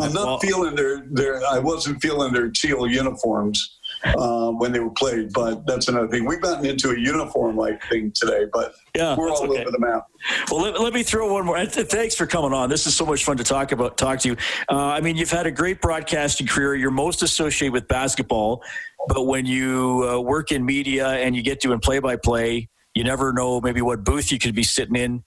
I'm 0.00 0.12
not 0.12 0.26
Well- 0.26 0.38
feeling 0.40 0.74
their 0.74 1.04
their. 1.10 1.44
I 1.46 1.58
wasn't 1.58 2.02
feeling 2.02 2.32
their 2.32 2.50
teal 2.50 2.86
uniforms 2.88 3.78
uh, 4.04 4.50
when 4.50 4.72
they 4.72 4.80
were 4.80 4.90
played, 4.90 5.32
but 5.32 5.64
that's 5.66 5.86
another 5.88 6.08
thing. 6.08 6.24
We've 6.26 6.40
gotten 6.40 6.64
into 6.66 6.90
a 6.90 6.98
uniform 6.98 7.56
like 7.56 7.80
thing 7.88 8.10
today, 8.14 8.46
but 8.52 8.72
Yeah, 8.96 9.14
we're 9.16 9.30
all 9.30 9.44
okay. 9.48 9.60
over 9.60 9.70
the 9.70 9.78
map. 9.78 10.06
Well, 10.50 10.62
let, 10.62 10.80
let 10.80 10.92
me 10.92 11.02
throw 11.04 11.32
one 11.32 11.44
more. 11.44 11.56
and 11.56 11.70
th- 11.70 11.86
Thanks 11.86 12.14
for 12.16 12.26
coming 12.26 12.52
on. 12.52 12.68
This 12.70 12.86
is 12.86 12.96
so 12.96 13.04
much 13.06 13.24
fun 13.24 13.36
to 13.36 13.44
talk 13.44 13.70
about. 13.72 13.96
Talk 13.98 14.18
to 14.20 14.30
you. 14.30 14.36
Uh, 14.70 14.76
I 14.86 15.00
mean, 15.00 15.16
you've 15.16 15.30
had 15.30 15.46
a 15.46 15.50
great 15.52 15.80
broadcasting 15.80 16.46
career. 16.48 16.74
You're 16.74 16.90
most 16.90 17.22
associated 17.22 17.72
with 17.72 17.86
basketball, 17.88 18.62
but 19.08 19.24
when 19.24 19.44
you 19.46 20.08
uh, 20.10 20.20
work 20.20 20.50
in 20.50 20.64
media 20.64 21.08
and 21.08 21.36
you 21.36 21.42
get 21.42 21.60
doing 21.60 21.78
play-by-play, 21.78 22.68
you 23.00 23.04
never 23.04 23.32
know 23.32 23.62
maybe 23.62 23.80
what 23.80 24.04
booth 24.04 24.30
you 24.30 24.38
could 24.38 24.54
be 24.54 24.62
sitting 24.62 24.94
in. 24.94 25.24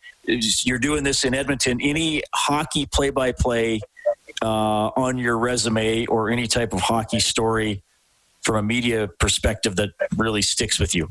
You're 0.63 0.78
doing 0.78 1.03
this 1.03 1.24
in 1.24 1.34
Edmonton. 1.34 1.82
Any 1.82 2.21
hockey 2.32 2.86
play-by-play 2.86 3.82
uh, 4.43 4.45
on 4.45 5.17
your 5.17 5.39
resume 5.39 6.05
or 6.05 6.30
any 6.30 6.45
type 6.45 6.71
of 6.71 6.82
hockey 6.82 7.19
story 7.19 7.82
from 8.43 8.57
a 8.57 8.61
media 8.61 9.07
perspective 9.07 9.76
that 9.78 9.89
really 10.15 10.43
sticks 10.43 10.80
with 10.80 10.93
you? 10.93 11.09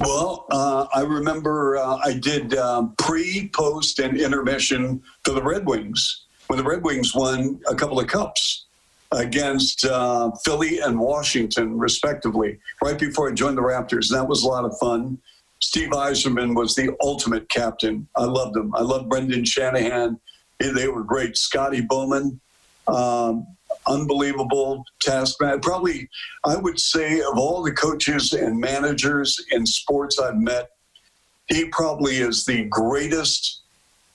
Well, 0.00 0.46
uh, 0.50 0.86
I 0.94 1.02
remember 1.02 1.76
uh, 1.76 1.98
I 2.02 2.14
did 2.14 2.54
um, 2.54 2.94
pre, 2.96 3.50
post, 3.54 3.98
and 3.98 4.18
intermission 4.18 5.02
for 5.26 5.32
the 5.32 5.42
Red 5.42 5.66
Wings 5.66 6.24
when 6.46 6.56
the 6.56 6.64
Red 6.64 6.82
Wings 6.84 7.14
won 7.14 7.60
a 7.68 7.74
couple 7.74 8.00
of 8.00 8.06
cups 8.06 8.64
against 9.12 9.84
uh, 9.84 10.30
Philly 10.42 10.78
and 10.78 10.98
Washington, 10.98 11.78
respectively, 11.78 12.60
right 12.82 12.98
before 12.98 13.28
I 13.28 13.32
joined 13.32 13.58
the 13.58 13.62
Raptors. 13.62 14.08
That 14.08 14.26
was 14.26 14.42
a 14.42 14.48
lot 14.48 14.64
of 14.64 14.72
fun. 14.78 15.18
Steve 15.60 15.90
Yzerman 15.90 16.54
was 16.54 16.74
the 16.74 16.96
ultimate 17.02 17.48
captain. 17.48 18.08
I 18.16 18.24
loved 18.24 18.56
him. 18.56 18.74
I 18.74 18.82
loved 18.82 19.08
Brendan 19.08 19.44
Shanahan. 19.44 20.18
They- 20.58 20.88
were 20.88 21.04
great. 21.04 21.36
Scotty 21.36 21.80
Bowman, 21.80 22.40
um, 22.88 23.46
unbelievable 23.86 24.84
taskmaster. 25.00 25.60
Probably, 25.60 26.08
I 26.44 26.56
would 26.56 26.80
say, 26.80 27.20
of 27.20 27.38
all 27.38 27.62
the 27.62 27.72
coaches 27.72 28.32
and 28.32 28.58
managers 28.58 29.38
in 29.50 29.66
sports 29.66 30.18
I've 30.18 30.36
met, 30.38 30.70
he 31.46 31.66
probably 31.66 32.16
is 32.16 32.44
the 32.44 32.64
greatest 32.64 33.62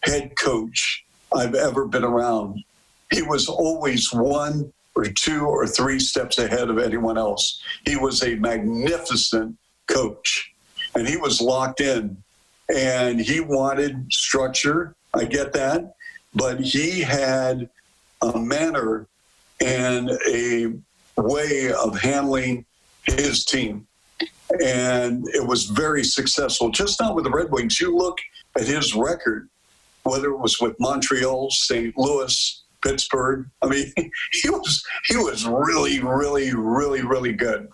head 0.04 0.36
coach 0.38 1.06
I've 1.36 1.56
ever 1.56 1.86
been 1.86 2.04
around. 2.04 2.64
He 3.12 3.22
was 3.22 3.48
always 3.48 4.12
one 4.14 4.72
or 4.96 5.06
two 5.06 5.46
or 5.46 5.66
three 5.66 6.00
steps 6.00 6.38
ahead 6.38 6.70
of 6.70 6.78
anyone 6.78 7.18
else. 7.18 7.62
He 7.86 7.96
was 7.96 8.22
a 8.24 8.36
magnificent 8.36 9.58
coach, 9.88 10.53
and 10.96 11.08
he 11.08 11.18
was 11.18 11.42
locked 11.42 11.82
in, 11.82 12.18
and 12.74 13.20
he 13.20 13.40
wanted 13.40 14.12
structure. 14.12 14.96
I 15.14 15.26
get 15.26 15.54
that, 15.54 15.96
but 16.34 16.60
he 16.60 17.02
had 17.02 17.70
a 18.22 18.40
manner 18.40 19.08
and 19.62 20.12
a 20.28 20.74
way 21.18 21.72
of 21.72 22.00
handling 22.00 22.66
his 23.04 23.46
team. 23.46 23.88
And 24.64 25.28
it 25.30 25.46
was 25.46 25.66
very 25.66 26.04
successful, 26.04 26.70
just 26.70 27.00
not 27.00 27.16
with 27.16 27.24
the 27.24 27.32
Red 27.32 27.52
Wings. 27.52 27.80
You 27.80 27.96
look 27.96 28.18
at 28.58 28.66
his 28.66 28.94
record, 28.94 29.50
whether 30.04 30.30
it 30.30 30.38
was 30.38 30.60
with 30.60 30.76
Montreal, 30.80 31.50
St. 31.50 31.98
Louis, 31.98 32.64
Pittsburgh. 32.84 33.50
I 33.62 33.68
mean, 33.68 33.92
he 34.32 34.50
was 34.50 34.84
he 35.06 35.18
was 35.18 35.46
really, 35.46 36.00
really, 36.02 36.54
really, 36.54 37.02
really 37.02 37.34
good. 37.34 37.68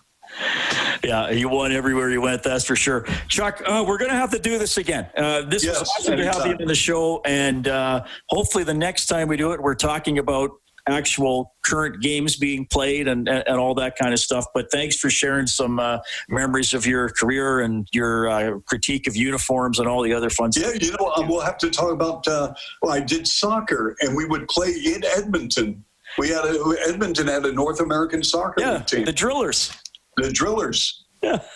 Yeah, 1.04 1.32
he 1.32 1.46
won 1.46 1.72
everywhere 1.72 2.10
he 2.10 2.18
went. 2.18 2.44
That's 2.44 2.66
for 2.66 2.76
sure. 2.76 3.06
Chuck, 3.28 3.62
uh, 3.66 3.84
we're 3.88 3.98
going 3.98 4.12
to 4.12 4.18
have 4.18 4.32
to 4.32 4.40
do 4.40 4.58
this 4.58 4.78
again. 4.78 5.10
Uh, 5.16 5.42
this 5.44 5.64
Yes, 5.64 5.80
was 5.80 5.90
awesome 5.90 6.18
to 6.18 6.26
have 6.26 6.46
you 6.46 6.54
on 6.54 6.66
the 6.66 6.76
show, 6.76 7.22
and 7.26 7.68
uh, 7.68 8.04
hopefully 8.30 8.64
the 8.64 8.74
next 8.74 9.06
time 9.08 9.28
we 9.28 9.38
do 9.38 9.52
it, 9.52 9.62
we're 9.62 9.76
talking 9.76 10.18
about 10.20 10.52
actual 10.88 11.54
current 11.64 12.02
games 12.02 12.36
being 12.36 12.66
played 12.66 13.08
and, 13.08 13.28
and, 13.28 13.44
and 13.48 13.60
all 13.60 13.76
that 13.76 13.96
kind 13.96 14.12
of 14.14 14.20
stuff. 14.20 14.46
But 14.54 14.72
thanks 14.72 14.98
for 14.98 15.10
sharing 15.10 15.46
some 15.46 15.80
uh, 15.80 16.00
memories 16.30 16.74
of 16.74 16.86
your 16.86 17.10
career 17.10 17.60
and 17.60 17.88
your 17.92 18.28
uh, 18.28 18.60
critique 18.66 19.08
of 19.08 19.16
uniforms 19.16 19.80
and 19.80 19.88
all 19.88 20.02
the 20.02 20.14
other 20.14 20.30
fun 20.30 20.50
Yeah, 20.56 20.70
stuff. 20.70 20.82
Yeah, 20.82 20.88
you 20.88 20.92
know, 21.00 21.14
we'll 21.30 21.42
have 21.42 21.58
to 21.60 21.70
talk 21.70 21.92
about. 21.92 22.28
Uh, 22.28 22.54
well, 22.82 22.92
I 22.94 23.02
did 23.02 23.28
soccer, 23.28 23.96
and 24.02 24.16
we 24.16 24.26
would 24.26 24.48
play 24.48 24.70
in 24.72 25.04
Edmonton. 25.16 25.84
We 26.18 26.30
had 26.30 26.44
a 26.44 26.76
Edmonton 26.88 27.28
had 27.28 27.46
a 27.46 27.52
North 27.54 27.80
American 27.82 28.24
soccer 28.24 28.62
Yeah, 28.62 28.80
team, 28.80 29.06
the 29.06 29.14
drillers. 29.14 29.72
The 30.22 30.32
Drillers. 30.32 31.06
Yeah. 31.22 31.40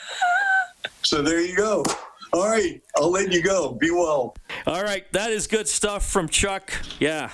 So 1.06 1.22
there 1.22 1.42
you 1.42 1.56
go. 1.56 1.84
All 2.32 2.48
right, 2.48 2.82
I'll 2.96 3.12
let 3.12 3.32
you 3.32 3.44
go. 3.44 3.74
Be 3.74 3.92
well. 3.92 4.36
All 4.66 4.82
right, 4.84 5.04
that 5.12 5.32
is 5.32 5.48
good 5.48 5.68
stuff 5.68 6.10
from 6.10 6.30
Chuck. 6.30 6.74
Yeah. 7.00 7.30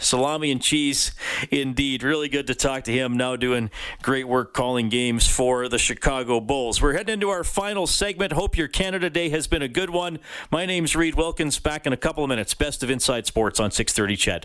Salami 0.00 0.52
and 0.52 0.62
cheese, 0.62 1.10
indeed. 1.50 2.04
Really 2.04 2.28
good 2.28 2.46
to 2.46 2.54
talk 2.54 2.84
to 2.84 2.92
him. 2.92 3.16
Now 3.16 3.34
doing 3.34 3.70
great 4.02 4.28
work 4.28 4.54
calling 4.54 4.88
games 4.88 5.26
for 5.26 5.68
the 5.68 5.78
Chicago 5.78 6.38
Bulls. 6.40 6.80
We're 6.80 6.92
heading 6.92 7.14
into 7.14 7.28
our 7.28 7.42
final 7.42 7.88
segment. 7.88 8.32
Hope 8.32 8.56
your 8.56 8.68
Canada 8.68 9.10
Day 9.10 9.28
has 9.30 9.48
been 9.48 9.62
a 9.62 9.68
good 9.68 9.90
one. 9.90 10.20
My 10.52 10.64
name's 10.64 10.94
Reid 10.94 11.16
Wilkins. 11.16 11.58
Back 11.58 11.84
in 11.84 11.92
a 11.92 11.96
couple 11.96 12.22
of 12.22 12.28
minutes. 12.28 12.54
Best 12.54 12.84
of 12.84 12.90
Inside 12.90 13.26
Sports 13.26 13.58
on 13.58 13.72
630 13.72 14.16
Ched. 14.16 14.44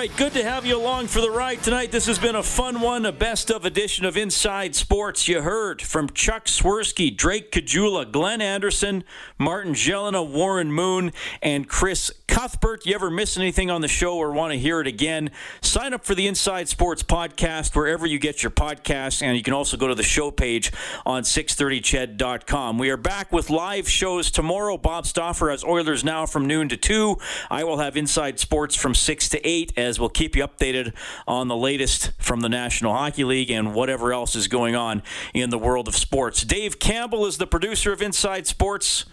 Right, 0.00 0.16
good 0.16 0.32
to 0.32 0.42
have 0.42 0.64
you 0.64 0.78
along 0.78 1.08
for 1.08 1.20
the 1.20 1.30
ride 1.30 1.62
tonight. 1.62 1.92
This 1.92 2.06
has 2.06 2.18
been 2.18 2.34
a 2.34 2.42
fun 2.42 2.80
one, 2.80 3.04
a 3.04 3.12
best 3.12 3.50
of 3.50 3.66
edition 3.66 4.06
of 4.06 4.16
Inside 4.16 4.74
Sports. 4.74 5.28
You 5.28 5.42
heard 5.42 5.82
from 5.82 6.08
Chuck 6.08 6.46
Swirsky, 6.46 7.14
Drake 7.14 7.52
Caggiula, 7.52 8.10
Glenn 8.10 8.40
Anderson, 8.40 9.04
Martin 9.36 9.74
Gelinas, 9.74 10.26
Warren 10.26 10.72
Moon, 10.72 11.12
and 11.42 11.68
Chris 11.68 12.10
Cuthbert. 12.26 12.86
You 12.86 12.94
ever 12.94 13.10
miss 13.10 13.36
anything 13.36 13.70
on 13.70 13.82
the 13.82 13.88
show 13.88 14.16
or 14.16 14.32
want 14.32 14.54
to 14.54 14.58
hear 14.58 14.80
it 14.80 14.86
again? 14.86 15.32
Sign 15.60 15.92
up 15.92 16.06
for 16.06 16.14
the 16.14 16.26
Inside 16.26 16.70
Sports 16.70 17.02
podcast 17.02 17.76
wherever 17.76 18.06
you 18.06 18.18
get 18.18 18.42
your 18.42 18.50
podcasts, 18.52 19.20
and 19.20 19.36
you 19.36 19.42
can 19.42 19.52
also 19.52 19.76
go 19.76 19.88
to 19.88 19.94
the 19.94 20.02
show 20.02 20.30
page 20.30 20.72
on 21.04 21.24
630ched.com. 21.24 22.78
We 22.78 22.88
are 22.88 22.96
back 22.96 23.32
with 23.32 23.50
live 23.50 23.86
shows 23.86 24.30
tomorrow. 24.30 24.78
Bob 24.78 25.04
Stauffer 25.04 25.50
has 25.50 25.62
Oilers 25.62 26.04
Now 26.04 26.24
from 26.24 26.46
noon 26.46 26.70
to 26.70 26.78
2. 26.78 27.18
I 27.50 27.64
will 27.64 27.78
have 27.78 27.98
Inside 27.98 28.38
Sports 28.38 28.74
from 28.74 28.94
6 28.94 29.28
to 29.28 29.46
8 29.46 29.74
as 29.76 29.89
as 29.90 30.00
we'll 30.00 30.08
keep 30.08 30.34
you 30.34 30.46
updated 30.46 30.94
on 31.28 31.48
the 31.48 31.56
latest 31.56 32.12
from 32.18 32.40
the 32.40 32.48
National 32.48 32.94
Hockey 32.94 33.24
League 33.24 33.50
and 33.50 33.74
whatever 33.74 34.14
else 34.14 34.34
is 34.34 34.48
going 34.48 34.74
on 34.74 35.02
in 35.34 35.50
the 35.50 35.58
world 35.58 35.86
of 35.88 35.94
sports. 35.94 36.42
Dave 36.42 36.78
Campbell 36.78 37.26
is 37.26 37.36
the 37.36 37.46
producer 37.46 37.92
of 37.92 38.00
Inside 38.00 38.46
Sports. 38.46 39.04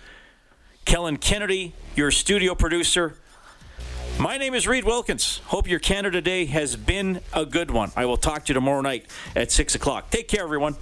Kellen 0.86 1.17
Kennedy, 1.17 1.73
your 1.95 2.11
studio 2.11 2.55
producer. 2.55 3.15
My 4.19 4.38
name 4.38 4.53
is 4.53 4.67
Reid 4.67 4.86
Wilkins. 4.86 5.41
Hope 5.47 5.67
your 5.67 5.80
Canada 5.80 6.21
Day 6.21 6.45
has 6.45 6.75
been 6.75 7.19
a 7.34 7.45
good 7.45 7.71
one. 7.71 7.91
I 7.95 8.05
will 8.05 8.17
talk 8.17 8.45
to 8.45 8.49
you 8.49 8.53
tomorrow 8.53 8.82
night 8.82 9.05
at 9.36 9.51
6 9.51 9.75
o'clock. 9.75 10.09
Take 10.11 10.28
care, 10.28 10.43
everyone. 10.43 10.78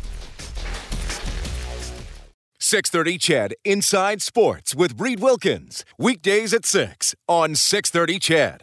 630 2.60 3.18
CHED 3.20 3.54
Inside 3.64 4.22
Sports 4.22 4.74
with 4.74 5.00
Reid 5.00 5.20
Wilkins. 5.20 5.86
Weekdays 6.00 6.54
at 6.54 6.66
6 6.66 7.14
on 7.28 7.56
630 7.56 8.20
CHED. 8.20 8.62